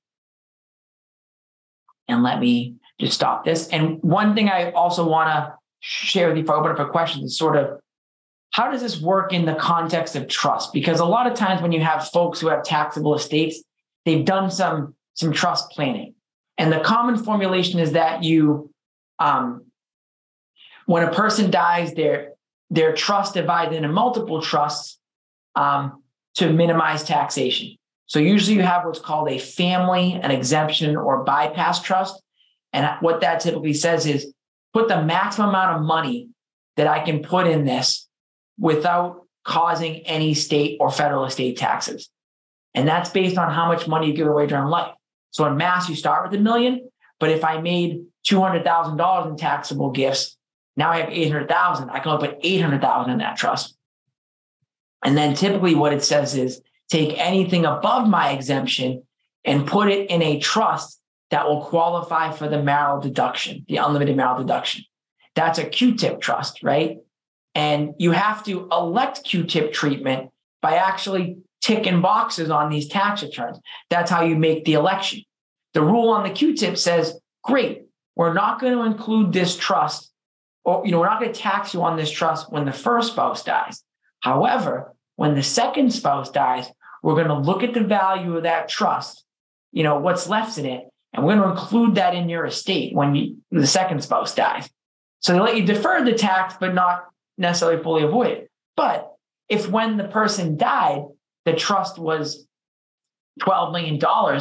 and 2.08 2.22
let 2.22 2.40
me 2.40 2.76
just 3.00 3.14
stop 3.14 3.44
this. 3.44 3.68
And 3.68 4.02
one 4.02 4.34
thing 4.34 4.48
I 4.48 4.70
also 4.72 5.08
want 5.08 5.30
to 5.30 5.54
share 5.80 6.28
with 6.28 6.36
you 6.36 6.44
for 6.44 6.54
open 6.54 6.72
up 6.72 6.76
for 6.76 6.88
questions 6.88 7.24
is 7.24 7.38
sort 7.38 7.56
of 7.56 7.80
how 8.52 8.70
does 8.70 8.82
this 8.82 9.00
work 9.00 9.32
in 9.32 9.46
the 9.46 9.54
context 9.54 10.16
of 10.16 10.28
trust? 10.28 10.72
Because 10.72 11.00
a 11.00 11.04
lot 11.04 11.26
of 11.26 11.34
times 11.34 11.62
when 11.62 11.72
you 11.72 11.80
have 11.80 12.08
folks 12.08 12.40
who 12.40 12.48
have 12.48 12.64
taxable 12.64 13.14
estates, 13.14 13.62
they've 14.04 14.24
done 14.24 14.50
some 14.50 14.94
some 15.14 15.32
trust 15.32 15.70
planning, 15.70 16.14
and 16.61 16.70
the 16.70 16.80
common 16.80 17.16
formulation 17.16 17.80
is 17.80 17.92
that 17.92 18.22
you, 18.22 18.70
um, 19.18 19.64
when 20.84 21.02
a 21.02 21.11
person 21.11 21.50
dies, 21.50 21.94
their 21.94 22.34
their 22.68 22.92
trust 22.92 23.32
divided 23.32 23.74
into 23.74 23.88
multiple 23.88 24.42
trusts 24.42 24.98
um, 25.56 26.02
to 26.34 26.52
minimize 26.52 27.02
taxation. 27.02 27.76
So 28.06 28.18
usually 28.18 28.56
you 28.56 28.62
have 28.62 28.84
what's 28.84 29.00
called 29.00 29.30
a 29.30 29.38
family, 29.38 30.12
an 30.12 30.30
exemption, 30.30 30.96
or 30.96 31.24
bypass 31.24 31.80
trust, 31.80 32.22
and 32.74 32.94
what 33.00 33.22
that 33.22 33.40
typically 33.40 33.72
says 33.72 34.04
is 34.04 34.30
put 34.74 34.86
the 34.88 35.02
maximum 35.02 35.48
amount 35.48 35.78
of 35.78 35.82
money 35.82 36.28
that 36.76 36.86
I 36.86 37.00
can 37.00 37.22
put 37.22 37.46
in 37.46 37.64
this 37.64 38.06
without 38.58 39.22
causing 39.44 40.00
any 40.00 40.34
state 40.34 40.76
or 40.78 40.90
federal 40.90 41.24
estate 41.24 41.56
taxes. 41.56 42.11
And 42.74 42.86
that's 42.86 43.08
based 43.08 43.38
on 43.38 43.50
how 43.50 43.66
much 43.66 43.88
money 43.88 44.08
you 44.08 44.12
give 44.12 44.26
away 44.26 44.46
during 44.46 44.66
life. 44.66 44.94
So 45.31 45.47
in 45.47 45.57
mass, 45.57 45.89
you 45.89 45.95
start 45.95 46.28
with 46.28 46.39
a 46.39 46.43
million, 46.43 46.89
but 47.18 47.31
if 47.31 47.45
I 47.45 47.61
made 47.61 48.03
$200,000 48.28 49.31
in 49.31 49.37
taxable 49.37 49.91
gifts, 49.91 50.37
now 50.76 50.91
I 50.91 51.01
have 51.01 51.11
800,000. 51.11 51.91
I 51.91 52.01
can 52.01 52.12
only 52.12 52.28
put 52.28 52.39
800,000 52.43 53.12
in 53.12 53.18
that 53.18 53.37
trust. 53.37 53.76
And 55.05 55.16
then 55.16 55.35
typically 55.35 55.74
what 55.74 55.93
it 55.93 56.03
says 56.03 56.35
is 56.35 56.61
take 56.89 57.18
anything 57.18 57.64
above 57.64 58.09
my 58.09 58.31
exemption 58.31 59.03
and 59.45 59.66
put 59.66 59.89
it 59.89 60.11
in 60.11 60.22
a 60.22 60.39
trust 60.39 61.01
that 61.31 61.47
will 61.47 61.62
qualify 61.62 62.33
for 62.33 62.49
the 62.49 62.62
marital 62.62 63.01
deduction, 63.01 63.64
the 63.68 63.76
unlimited 63.76 64.16
marital 64.16 64.45
deduction. 64.45 64.85
That's 65.35 65.59
a 65.59 65.64
QTIP 65.64 66.20
trust, 66.20 66.62
right? 66.62 66.99
And 67.55 67.95
you 67.99 68.11
have 68.11 68.45
to 68.45 68.68
elect 68.70 69.24
QTIP 69.24 69.72
treatment 69.72 70.31
by 70.61 70.74
actually 70.76 71.39
ticking 71.61 72.00
boxes 72.00 72.50
on 72.50 72.70
these 72.70 72.88
tax 72.88 73.22
returns. 73.22 73.58
That's 73.90 74.11
how 74.11 74.22
you 74.22 74.36
make 74.36 74.64
the 74.64 74.74
election. 74.74 75.22
The 75.74 75.82
rule 75.82 76.11
on 76.11 76.24
the 76.24 76.30
QTIP 76.30 76.76
says, 76.76 77.18
great, 77.42 77.82
we're 78.16 78.32
not 78.32 78.61
going 78.61 78.72
to 78.72 78.84
include 78.84 79.32
this 79.32 79.56
trust, 79.56 80.11
or 80.64 80.82
you 80.84 80.92
know, 80.92 81.00
we're 81.00 81.06
not 81.06 81.20
going 81.20 81.32
to 81.32 81.40
tax 81.40 81.74
you 81.74 81.82
on 81.82 81.96
this 81.96 82.11
trust 82.11 82.52
when 82.52 82.64
the 82.64 82.72
first 82.72 83.12
spouse 83.12 83.44
dies. 83.44 83.82
However, 84.20 84.94
when 85.16 85.34
the 85.34 85.42
second 85.42 85.92
spouse 85.92 86.30
dies, 86.30 86.66
we're 87.02 87.14
going 87.14 87.28
to 87.28 87.38
look 87.38 87.62
at 87.62 87.74
the 87.74 87.84
value 87.84 88.36
of 88.36 88.42
that 88.42 88.68
trust, 88.68 89.24
you 89.72 89.82
know, 89.82 89.98
what's 89.98 90.28
left 90.28 90.58
in 90.58 90.66
it, 90.66 90.84
and 91.12 91.24
we're 91.24 91.36
going 91.36 91.54
to 91.54 91.61
include 91.61 91.94
that 91.94 92.14
in 92.14 92.28
your 92.28 92.46
estate 92.46 92.94
when 92.94 93.14
you, 93.14 93.36
the 93.50 93.66
second 93.66 94.02
spouse 94.02 94.34
dies. 94.34 94.68
So 95.20 95.32
they 95.32 95.40
let 95.40 95.56
you 95.56 95.64
defer 95.64 96.04
the 96.04 96.14
tax, 96.14 96.54
but 96.58 96.74
not 96.74 97.06
necessarily 97.38 97.82
fully 97.82 98.02
avoid 98.02 98.28
it. 98.28 98.50
But 98.76 99.12
if 99.48 99.68
when 99.68 99.96
the 99.96 100.08
person 100.08 100.56
died, 100.56 101.04
the 101.45 101.53
trust 101.53 101.99
was 101.99 102.47
$12 103.41 103.72
million, 103.72 104.41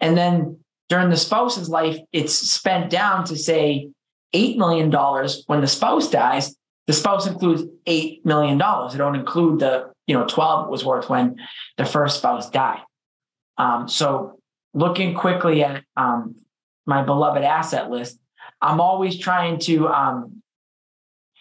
and 0.00 0.16
then 0.16 0.58
during 0.88 1.10
the 1.10 1.16
spouse's 1.16 1.68
life, 1.68 1.98
it's 2.12 2.32
spent 2.32 2.90
down 2.90 3.24
to 3.26 3.36
say 3.36 3.90
$8 4.34 4.56
million 4.56 4.90
when 5.46 5.60
the 5.60 5.66
spouse 5.66 6.10
dies, 6.10 6.56
the 6.86 6.92
spouse 6.94 7.26
includes 7.26 7.62
$8 7.86 8.24
million. 8.24 8.56
It 8.56 8.96
don't 8.96 9.14
include 9.14 9.60
the, 9.60 9.90
you 10.06 10.14
know, 10.14 10.26
12 10.26 10.70
was 10.70 10.84
worth 10.84 11.10
when 11.10 11.36
the 11.76 11.84
first 11.84 12.18
spouse 12.18 12.48
died. 12.48 12.80
Um, 13.58 13.88
so 13.88 14.38
looking 14.72 15.14
quickly 15.14 15.62
at 15.62 15.84
um, 15.96 16.36
my 16.86 17.02
beloved 17.02 17.42
asset 17.42 17.90
list, 17.90 18.18
I'm 18.62 18.80
always 18.80 19.18
trying 19.18 19.58
to 19.60 19.88
um, 19.88 20.42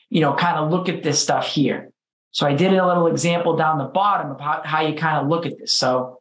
you 0.10 0.22
know, 0.22 0.34
kind 0.34 0.58
of 0.58 0.72
look 0.72 0.90
at 0.90 1.04
this 1.04 1.22
stuff 1.22 1.48
here. 1.48 1.92
So 2.32 2.46
I 2.46 2.54
did 2.54 2.74
a 2.74 2.86
little 2.86 3.08
example 3.08 3.56
down 3.56 3.78
the 3.78 3.86
bottom 3.86 4.32
of 4.32 4.40
how, 4.40 4.82
you 4.82 4.96
kind 4.96 5.18
of 5.18 5.28
look 5.28 5.46
at 5.46 5.58
this. 5.58 5.74
So 5.74 6.20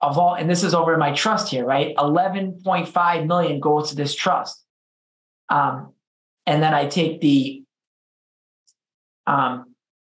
of 0.00 0.18
all, 0.18 0.34
and 0.34 0.50
this 0.50 0.64
is 0.64 0.74
over 0.74 0.92
in 0.92 0.98
my 0.98 1.12
trust 1.12 1.48
here, 1.48 1.64
right? 1.64 1.94
11.5 1.96 3.26
million 3.26 3.60
goes 3.60 3.90
to 3.90 3.96
this 3.96 4.14
trust. 4.14 4.62
Um, 5.48 5.94
and 6.44 6.62
then 6.62 6.74
I 6.74 6.86
take 6.86 7.20
the, 7.20 7.62
um, 9.26 9.74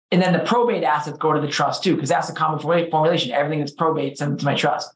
and 0.10 0.22
then 0.22 0.34
the 0.34 0.40
probate 0.40 0.84
assets 0.84 1.18
go 1.18 1.34
to 1.34 1.42
the 1.42 1.48
trust 1.48 1.84
too, 1.84 1.96
because 1.96 2.10
that's 2.10 2.30
a 2.30 2.34
common 2.34 2.60
formulation. 2.60 3.32
Everything 3.34 3.60
that's 3.60 3.74
probate 3.74 4.18
sent 4.18 4.40
to 4.40 4.46
my 4.46 4.56
trust. 4.56 4.90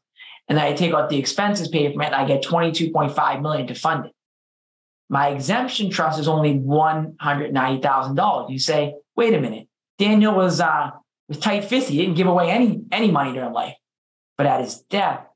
And 0.48 0.56
then 0.56 0.64
I 0.64 0.72
take 0.72 0.94
out 0.94 1.10
the 1.10 1.18
expenses 1.18 1.68
paid 1.68 1.92
from 1.92 2.00
it 2.02 2.06
and 2.06 2.14
I 2.14 2.24
get 2.24 2.42
22.5 2.42 3.42
million 3.42 3.66
to 3.66 3.74
fund 3.74 4.06
it. 4.06 4.12
My 5.10 5.28
exemption 5.28 5.90
trust 5.90 6.18
is 6.18 6.28
only 6.28 6.54
$190,000. 6.54 8.50
You 8.50 8.58
say, 8.58 8.94
wait 9.16 9.34
a 9.34 9.40
minute, 9.40 9.67
Daniel 9.98 10.34
was, 10.34 10.60
uh, 10.60 10.90
was 11.28 11.38
tight 11.38 11.64
fisted. 11.64 11.94
He 11.94 12.00
didn't 12.00 12.16
give 12.16 12.26
away 12.26 12.50
any, 12.50 12.82
any 12.92 13.10
money 13.10 13.32
during 13.32 13.52
life. 13.52 13.74
But 14.36 14.46
at 14.46 14.60
his 14.60 14.82
death, 14.82 15.26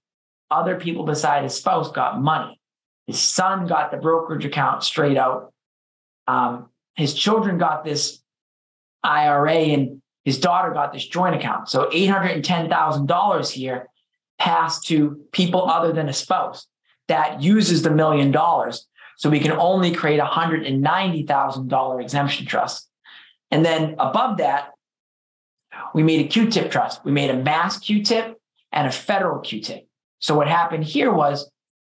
other 0.50 0.78
people 0.78 1.04
beside 1.04 1.42
his 1.42 1.54
spouse 1.54 1.90
got 1.90 2.20
money. 2.20 2.60
His 3.06 3.20
son 3.20 3.66
got 3.66 3.90
the 3.90 3.96
brokerage 3.96 4.44
account 4.44 4.84
straight 4.84 5.16
out. 5.16 5.52
Um, 6.28 6.68
his 6.94 7.14
children 7.14 7.58
got 7.58 7.84
this 7.84 8.22
IRA 9.02 9.52
and 9.52 10.02
his 10.24 10.38
daughter 10.38 10.70
got 10.70 10.92
this 10.92 11.04
joint 11.06 11.34
account. 11.34 11.68
So 11.68 11.90
$810,000 11.90 13.50
here 13.50 13.88
passed 14.38 14.86
to 14.86 15.20
people 15.32 15.68
other 15.68 15.92
than 15.92 16.08
a 16.08 16.12
spouse 16.12 16.66
that 17.08 17.42
uses 17.42 17.82
the 17.82 17.90
million 17.90 18.30
dollars 18.30 18.86
so 19.16 19.28
we 19.30 19.40
can 19.40 19.52
only 19.52 19.92
create 19.92 20.18
a 20.18 20.24
$190,000 20.24 22.02
exemption 22.02 22.46
trust. 22.46 22.88
And 23.52 23.64
then 23.64 23.94
above 23.98 24.38
that, 24.38 24.70
we 25.94 26.02
made 26.02 26.26
a 26.26 26.28
QTIP 26.28 26.70
trust. 26.70 27.04
We 27.04 27.12
made 27.12 27.30
a 27.30 27.36
mass 27.36 27.78
QTIP 27.78 28.34
and 28.72 28.88
a 28.88 28.90
federal 28.90 29.40
QTIP. 29.40 29.86
So 30.18 30.34
what 30.34 30.48
happened 30.48 30.84
here 30.84 31.12
was 31.12 31.50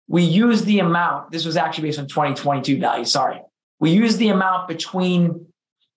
we 0.06 0.22
used 0.22 0.64
the 0.64 0.78
amount, 0.78 1.30
this 1.30 1.44
was 1.44 1.56
actually 1.56 1.88
based 1.88 1.98
on 1.98 2.06
2022 2.06 2.78
value, 2.78 3.04
sorry. 3.04 3.42
We 3.80 3.90
used 3.90 4.18
the 4.18 4.28
amount 4.28 4.68
between 4.68 5.46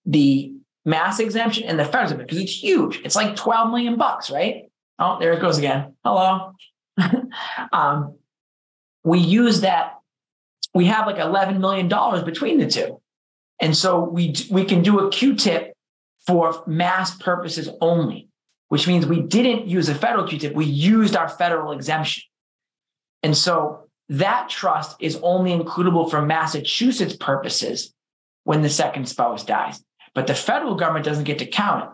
the 0.05 0.53
mass 0.83 1.19
exemption 1.19 1.63
and 1.63 1.79
the 1.79 1.85
federal 1.85 2.03
exemption 2.03 2.25
because 2.25 2.39
it's 2.39 2.63
huge. 2.63 2.99
It's 3.05 3.15
like 3.15 3.35
12 3.35 3.69
million 3.69 3.97
bucks, 3.97 4.29
right? 4.29 4.69
Oh, 4.99 5.19
there 5.19 5.33
it 5.33 5.41
goes 5.41 5.57
again. 5.57 5.95
Hello. 6.03 6.53
um, 7.71 8.17
we 9.03 9.19
use 9.19 9.61
that 9.61 10.01
we 10.73 10.85
have 10.85 11.05
like 11.05 11.17
$11 11.17 11.59
million 11.59 11.87
between 12.25 12.59
the 12.59 12.67
two. 12.67 13.00
And 13.61 13.77
so 13.77 14.03
we, 14.03 14.33
we 14.49 14.65
can 14.65 14.81
do 14.81 14.99
a 14.99 15.09
QTIP 15.09 15.71
for 16.25 16.63
mass 16.65 17.15
purposes 17.15 17.69
only, 17.79 18.27
which 18.69 18.87
means 18.87 19.05
we 19.05 19.21
didn't 19.21 19.67
use 19.67 19.87
a 19.87 19.95
federal 19.95 20.25
QTIP. 20.25 20.53
We 20.53 20.65
used 20.65 21.15
our 21.15 21.29
federal 21.29 21.71
exemption. 21.71 22.23
And 23.23 23.37
so 23.37 23.87
that 24.09 24.49
trust 24.49 24.97
is 24.99 25.19
only 25.21 25.51
includable 25.51 26.09
for 26.09 26.21
Massachusetts 26.21 27.15
purposes 27.15 27.93
when 28.43 28.63
the 28.63 28.69
second 28.69 29.07
spouse 29.07 29.45
dies. 29.45 29.81
But 30.13 30.27
the 30.27 30.35
federal 30.35 30.75
government 30.75 31.05
doesn't 31.05 31.23
get 31.23 31.39
to 31.39 31.45
count 31.45 31.83
it. 31.85 31.89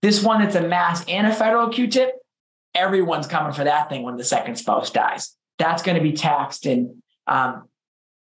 This 0.00 0.22
one 0.22 0.40
that's 0.40 0.54
a 0.54 0.62
mass 0.62 1.04
and 1.08 1.26
a 1.26 1.34
federal 1.34 1.68
QTIP, 1.68 2.10
everyone's 2.74 3.26
coming 3.26 3.52
for 3.52 3.64
that 3.64 3.88
thing 3.88 4.04
when 4.04 4.16
the 4.16 4.24
second 4.24 4.56
spouse 4.56 4.90
dies. 4.90 5.36
That's 5.58 5.82
going 5.82 5.96
to 5.96 6.02
be 6.02 6.12
taxed 6.12 6.66
in 6.66 7.02
um, 7.26 7.68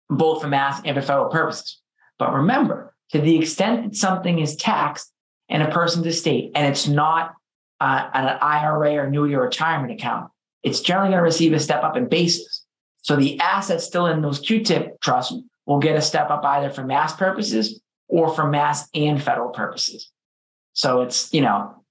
both 0.09 0.41
for 0.41 0.47
mass 0.47 0.81
and 0.83 0.95
for 0.97 1.03
federal 1.03 1.29
purposes. 1.29 1.79
But 2.19 2.33
remember, 2.33 2.93
to 3.11 3.19
the 3.19 3.39
extent 3.39 3.83
that 3.83 3.95
something 3.95 4.39
is 4.39 4.55
taxed 4.55 5.11
in 5.47 5.61
a 5.61 5.71
person's 5.71 6.05
estate 6.05 6.51
and 6.53 6.67
it's 6.67 6.87
not 6.87 7.33
uh, 7.79 8.09
an 8.13 8.37
IRA 8.41 8.95
or 8.95 9.05
annuity 9.05 9.33
or 9.33 9.43
retirement 9.43 9.93
account, 9.93 10.29
it's 10.61 10.81
generally 10.81 11.09
going 11.09 11.19
to 11.19 11.23
receive 11.23 11.53
a 11.53 11.59
step 11.59 11.83
up 11.83 11.95
in 11.95 12.07
basis. 12.07 12.65
So 13.01 13.15
the 13.15 13.39
assets 13.39 13.85
still 13.85 14.05
in 14.07 14.21
those 14.21 14.41
QTIP 14.41 14.99
trusts 15.01 15.33
will 15.65 15.79
get 15.79 15.95
a 15.95 16.01
step 16.01 16.29
up 16.29 16.43
either 16.43 16.69
for 16.69 16.83
mass 16.83 17.15
purposes 17.15 17.81
or 18.07 18.33
for 18.33 18.47
mass 18.47 18.89
and 18.93 19.21
federal 19.21 19.49
purposes. 19.49 20.11
So 20.73 21.01
it's, 21.01 21.33
you 21.33 21.41
know, 21.41 21.83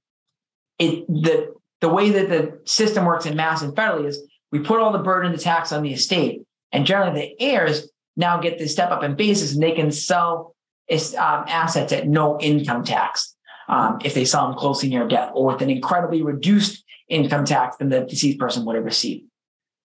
it 0.79 1.07
the 1.09 1.55
the 1.81 1.89
way 1.89 2.11
that 2.11 2.29
the 2.29 2.61
system 2.65 3.05
works 3.05 3.25
in 3.25 3.37
mass 3.37 3.63
and 3.63 3.75
federally 3.75 4.07
is 4.07 4.21
we 4.51 4.59
put 4.59 4.81
all 4.81 4.93
the 4.93 4.99
burden 4.99 5.33
of 5.33 5.37
the 5.37 5.43
tax 5.43 5.73
on 5.73 5.83
the 5.83 5.93
estate. 5.93 6.43
And 6.73 6.87
generally 6.87 7.21
the 7.21 7.43
heirs 7.43 7.89
now 8.19 8.39
get 8.39 8.59
this 8.59 8.73
step 8.73 8.91
up 8.91 9.03
in 9.03 9.15
basis 9.15 9.55
and 9.55 9.63
they 9.63 9.73
can 9.73 9.91
sell 9.91 10.55
um, 10.91 11.45
assets 11.47 11.93
at 11.93 12.07
no 12.07 12.39
income 12.41 12.85
tax 12.85 13.35
um, 13.69 13.99
if 14.05 14.13
they 14.13 14.25
sell 14.25 14.49
them 14.49 14.59
closely 14.59 14.89
near 14.89 15.07
death 15.07 15.31
or 15.35 15.47
with 15.47 15.63
an 15.63 15.71
incredibly 15.71 16.23
reduced 16.23 16.85
income 17.09 17.45
tax 17.45 17.77
than 17.77 17.89
the 17.89 18.01
deceased 18.01 18.39
person 18.39 18.65
would 18.65 18.77
have 18.77 18.85
received. 18.85 19.25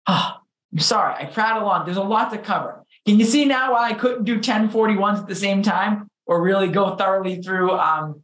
Oh, 0.05 0.34
I'm 0.72 0.80
sorry, 0.80 1.15
I 1.15 1.26
prattle 1.26 1.67
on. 1.67 1.86
There's 1.86 1.97
a 1.97 2.03
lot 2.03 2.32
to 2.32 2.38
cover. 2.38 2.84
Can 3.05 3.20
you 3.20 3.26
see 3.26 3.45
now 3.45 3.74
why 3.74 3.89
I 3.89 3.93
couldn't 3.93 4.26
do 4.26 4.39
1041s 4.39 5.20
at 5.20 5.28
the 5.28 5.36
same 5.36 5.63
time 5.63 6.09
or 6.26 6.41
really 6.41 6.67
go 6.67 6.95
thoroughly 6.95 7.41
through, 7.41 7.72
um, 7.72 8.22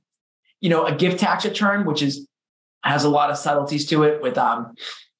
you 0.59 0.69
know, 0.69 0.85
a 0.85 0.93
gift 0.93 1.19
tax 1.19 1.45
return, 1.45 1.85
which 1.85 2.01
is 2.01 2.27
has 2.83 3.03
a 3.03 3.09
lot 3.09 3.31
of 3.31 3.37
subtleties 3.37 3.87
to 3.87 4.03
it 4.03 4.21
with 4.21 4.37
um, 4.37 4.73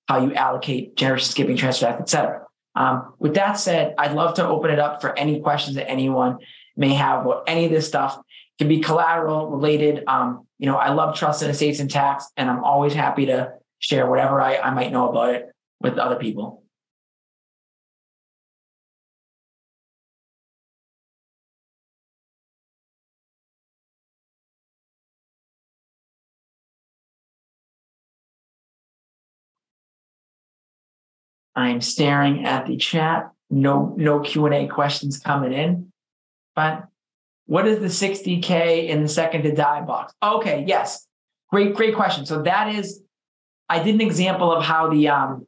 how 0.08 0.24
you 0.24 0.34
allocate 0.36 0.96
generation 0.96 1.28
skipping, 1.28 1.58
transfer, 1.58 1.88
et 1.88 2.08
cetera. 2.08 2.45
Um, 2.76 3.14
with 3.20 3.36
that 3.36 3.54
said, 3.54 3.96
I'd 3.98 4.14
love 4.14 4.36
to 4.36 4.48
open 4.48 4.72
it 4.72 4.80
up 4.80 5.02
for 5.02 5.18
any 5.18 5.40
questions 5.40 5.76
that 5.78 5.90
anyone 5.90 6.40
may 6.76 6.94
have 6.94 7.26
about 7.26 7.44
any 7.48 7.66
of 7.66 7.72
this 7.72 7.88
stuff. 7.88 8.18
It 8.18 8.64
can 8.64 8.68
be 8.68 8.80
collateral 8.80 9.50
related. 9.50 10.04
Um, 10.08 10.46
you 10.60 10.66
know, 10.66 10.76
I 10.76 10.92
love 10.94 11.16
trust 11.16 11.42
and 11.42 11.52
estates 11.52 11.80
and 11.80 11.90
tax, 11.90 12.30
and 12.36 12.50
I'm 12.50 12.64
always 12.64 12.94
happy 12.94 13.28
to 13.28 13.54
share 13.80 14.10
whatever 14.10 14.42
I, 14.42 14.58
I 14.58 14.72
might 14.72 14.92
know 14.92 15.10
about 15.10 15.36
it 15.36 15.50
with 15.80 15.98
other 15.98 16.16
people. 16.18 16.65
I'm 31.56 31.82
staring 31.82 32.46
at 32.46 32.68
the 32.68 32.78
chat. 32.78 33.32
No, 33.50 33.94
no 33.98 34.20
Q 34.20 34.46
and 34.46 34.56
A 34.56 34.68
questions 34.68 35.20
coming 35.20 35.54
in. 35.54 35.92
But 36.56 36.86
what 37.46 37.68
is 37.68 37.80
the 37.80 38.08
60k 38.08 38.88
in 38.88 39.04
the 39.04 39.08
second 39.08 39.44
to 39.44 39.54
die 39.54 39.82
box? 39.82 40.14
Okay, 40.22 40.66
yes, 40.68 41.06
great, 41.52 41.76
great 41.76 41.96
question. 41.96 42.26
So 42.26 42.42
that 42.42 42.74
is, 42.74 43.02
I 43.70 43.82
did 43.84 43.96
an 43.96 44.02
example 44.02 44.52
of 44.52 44.64
how 44.64 44.90
the 44.90 45.10
um, 45.10 45.46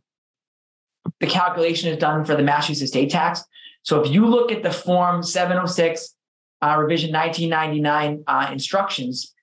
the 1.19 1.27
calculation 1.27 1.91
is 1.91 1.97
done 1.97 2.25
for 2.25 2.35
the 2.35 2.43
Massachusetts 2.43 2.91
state 2.91 3.09
tax. 3.09 3.43
So 3.83 4.01
if 4.01 4.11
you 4.11 4.25
look 4.25 4.51
at 4.51 4.63
the 4.63 4.71
form 4.71 5.23
706 5.23 6.15
uh, 6.61 6.75
revision 6.77 7.13
1999 7.13 8.23
uh, 8.27 8.49
instructions, 8.51 9.33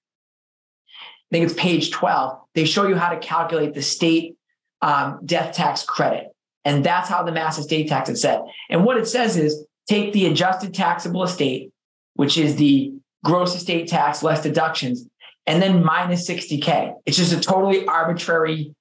I 0.87 1.37
think 1.37 1.47
it's 1.47 1.55
page 1.59 1.91
12. 1.91 2.39
They 2.55 2.65
show 2.65 2.87
you 2.87 2.97
how 2.97 3.11
to 3.11 3.19
calculate 3.19 3.75
the 3.75 3.83
state 3.83 4.37
um, 4.83 5.21
death 5.25 5.55
tax 5.55 5.83
credit. 5.83 6.34
And 6.65 6.85
that's 6.85 7.09
how 7.09 7.23
the 7.23 7.33
mass 7.33 7.59
estate 7.59 7.89
tax 7.89 8.09
is 8.09 8.23
set. 8.23 8.43
And 8.71 8.85
what 8.85 8.97
it 8.97 9.07
says 9.07 9.37
is 9.37 9.67
take 9.87 10.12
the 10.12 10.27
adjusted 10.27 10.73
taxable 10.73 11.23
estate, 11.23 11.73
which 12.15 12.39
is 12.39 12.57
the 12.57 12.95
gross 13.23 13.55
estate 13.55 13.89
tax 13.89 14.23
less 14.23 14.43
deductions, 14.43 15.07
and 15.47 15.62
then 15.62 15.85
minus 15.85 16.29
60K. 16.29 16.95
It's 17.07 17.17
just 17.17 17.33
a 17.33 17.41
totally 17.41 17.87
arbitrary 17.87 18.75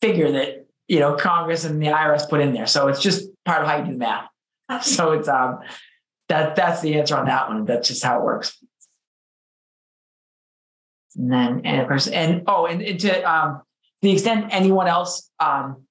figure 0.00 0.32
that 0.32 0.66
you 0.88 1.00
know 1.00 1.14
Congress 1.14 1.64
and 1.64 1.80
the 1.80 1.86
IRS 1.86 2.28
put 2.28 2.40
in 2.40 2.52
there. 2.52 2.66
So 2.66 2.88
it's 2.88 3.00
just 3.00 3.28
part 3.44 3.62
of 3.62 3.68
how 3.68 3.78
you 3.78 3.84
do 3.84 3.92
the 3.92 3.98
math. 3.98 4.28
So 4.82 5.12
it's 5.12 5.28
um 5.28 5.60
that 6.28 6.56
that's 6.56 6.80
the 6.80 6.98
answer 6.98 7.16
on 7.16 7.26
that 7.26 7.48
one. 7.48 7.64
That's 7.66 7.88
just 7.88 8.02
how 8.02 8.18
it 8.18 8.24
works. 8.24 8.56
And 11.16 11.30
then 11.30 11.60
and 11.64 11.82
of 11.82 11.88
course, 11.88 12.08
and 12.08 12.42
oh, 12.46 12.66
and, 12.66 12.82
and 12.82 12.98
to 13.00 13.30
um 13.30 13.62
the 14.00 14.12
extent 14.12 14.46
anyone 14.50 14.88
else 14.88 15.30
um 15.40 15.84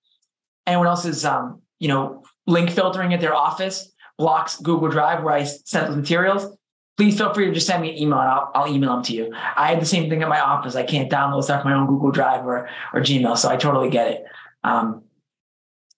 anyone 0.68 0.88
else's 0.88 1.26
um, 1.26 1.62
you 1.80 1.88
know, 1.88 2.24
link 2.47 2.70
filtering 2.70 3.14
at 3.14 3.22
their 3.22 3.34
office 3.34 3.91
blocks 4.18 4.57
Google 4.59 4.88
Drive 4.88 5.24
where 5.24 5.34
I 5.34 5.43
sent 5.43 5.88
those 5.88 5.95
materials, 5.97 6.55
please 6.95 7.18
feel 7.18 7.34
free 7.34 7.47
to 7.47 7.51
just 7.51 7.66
send 7.66 7.82
me 7.82 7.89
an 7.89 7.97
email 7.97 8.20
and 8.20 8.30
I'll, 8.30 8.51
I'll 8.53 8.72
email 8.72 8.93
them 8.93 9.03
to 9.03 9.14
you. 9.14 9.34
I 9.34 9.72
have 9.72 9.80
the 9.80 9.86
same 9.86 10.07
thing 10.07 10.22
at 10.22 10.30
my 10.30 10.39
office. 10.39 10.76
I 10.76 10.84
can't 10.84 11.12
download 11.12 11.43
stuff 11.43 11.64
from 11.64 11.72
my 11.72 11.78
own 11.78 11.88
Google 11.88 12.12
Drive 12.12 12.45
or, 12.45 12.70
or 12.93 13.01
Gmail. 13.01 13.36
So 13.36 13.49
I 13.49 13.57
totally 13.57 13.89
get 13.89 14.09
it. 14.09 14.24
Um, 14.64 15.03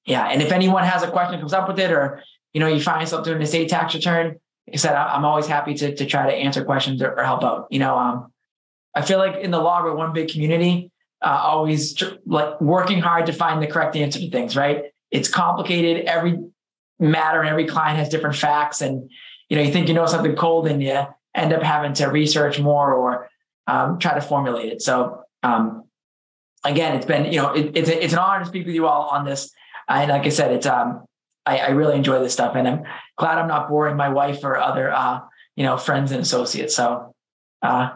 yeah. 0.05 0.25
And 0.27 0.41
if 0.41 0.53
anyone 0.53 0.85
has 0.85 1.03
a 1.03 1.11
question 1.11 1.37
comes 1.37 1.51
up 1.51 1.67
with 1.67 1.79
it, 1.79 1.91
or, 1.91 2.23
you 2.53 2.61
know, 2.61 2.67
you 2.67 2.79
find 2.79 3.01
yourself 3.01 3.25
doing 3.25 3.41
a 3.41 3.45
state 3.45 3.67
tax 3.67 3.93
return, 3.93 4.39
like 4.67 4.75
I 4.75 4.77
said, 4.77 4.95
I'm 4.95 5.25
always 5.25 5.47
happy 5.47 5.73
to, 5.73 5.93
to 5.93 6.05
try 6.05 6.25
to 6.25 6.33
answer 6.33 6.63
questions 6.63 7.01
or, 7.01 7.11
or 7.19 7.25
help 7.25 7.43
out. 7.43 7.67
You 7.69 7.79
know, 7.79 7.97
um, 7.97 8.31
I 8.95 9.01
feel 9.01 9.17
like 9.17 9.35
in 9.41 9.51
the 9.51 9.59
law, 9.59 9.83
we're 9.83 9.95
one 9.95 10.13
big 10.13 10.29
community 10.29 10.92
uh, 11.23 11.39
always 11.43 11.93
tr- 11.93 12.15
like 12.25 12.59
working 12.59 12.99
hard 12.99 13.25
to 13.27 13.33
find 13.33 13.61
the 13.61 13.67
correct 13.67 13.95
answer 13.95 14.19
to 14.19 14.29
things, 14.29 14.55
right? 14.55 14.85
It's 15.09 15.29
complicated. 15.29 16.05
Every 16.05 16.37
matter 16.99 17.39
and 17.39 17.49
every 17.49 17.65
client 17.65 17.97
has 17.97 18.09
different 18.09 18.35
facts. 18.35 18.81
And, 18.81 19.09
you 19.49 19.57
know, 19.57 19.63
you 19.63 19.71
think 19.71 19.87
you 19.87 19.93
know 19.93 20.05
something 20.05 20.35
cold 20.35 20.67
and 20.67 20.81
you 20.83 21.01
end 21.33 21.53
up 21.53 21.63
having 21.63 21.93
to 21.93 22.07
research 22.07 22.59
more 22.59 22.93
or 22.93 23.29
um, 23.67 23.99
try 23.99 24.13
to 24.13 24.21
formulate 24.21 24.71
it. 24.71 24.81
So, 24.81 25.23
um, 25.41 25.83
again, 26.63 26.95
it's 26.95 27.05
been, 27.05 27.31
you 27.31 27.41
know, 27.41 27.53
it, 27.53 27.75
it's, 27.75 27.89
a, 27.89 28.03
it's 28.03 28.13
an 28.13 28.19
honor 28.19 28.43
to 28.43 28.49
speak 28.49 28.65
with 28.65 28.75
you 28.75 28.87
all 28.87 29.09
on 29.09 29.25
this. 29.25 29.51
And 29.87 30.11
like 30.11 30.25
I 30.25 30.29
said, 30.29 30.51
it's, 30.51 30.65
um, 30.65 31.05
I, 31.45 31.59
I, 31.59 31.69
really 31.69 31.97
enjoy 31.97 32.19
this 32.19 32.31
stuff 32.31 32.55
and 32.55 32.65
I'm 32.65 32.83
glad 33.17 33.37
I'm 33.37 33.49
not 33.49 33.67
boring 33.67 33.97
my 33.97 34.07
wife 34.09 34.43
or 34.45 34.57
other, 34.57 34.91
uh, 34.91 35.19
you 35.55 35.63
know, 35.63 35.77
friends 35.77 36.11
and 36.11 36.21
associates. 36.21 36.75
So, 36.75 37.13
uh, 37.61 37.91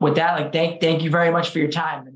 with 0.00 0.16
that, 0.16 0.38
like 0.38 0.52
thank 0.52 0.80
thank 0.80 1.02
you 1.02 1.10
very 1.10 1.30
much 1.30 1.50
for 1.50 1.58
your 1.58 1.70
time. 1.70 2.15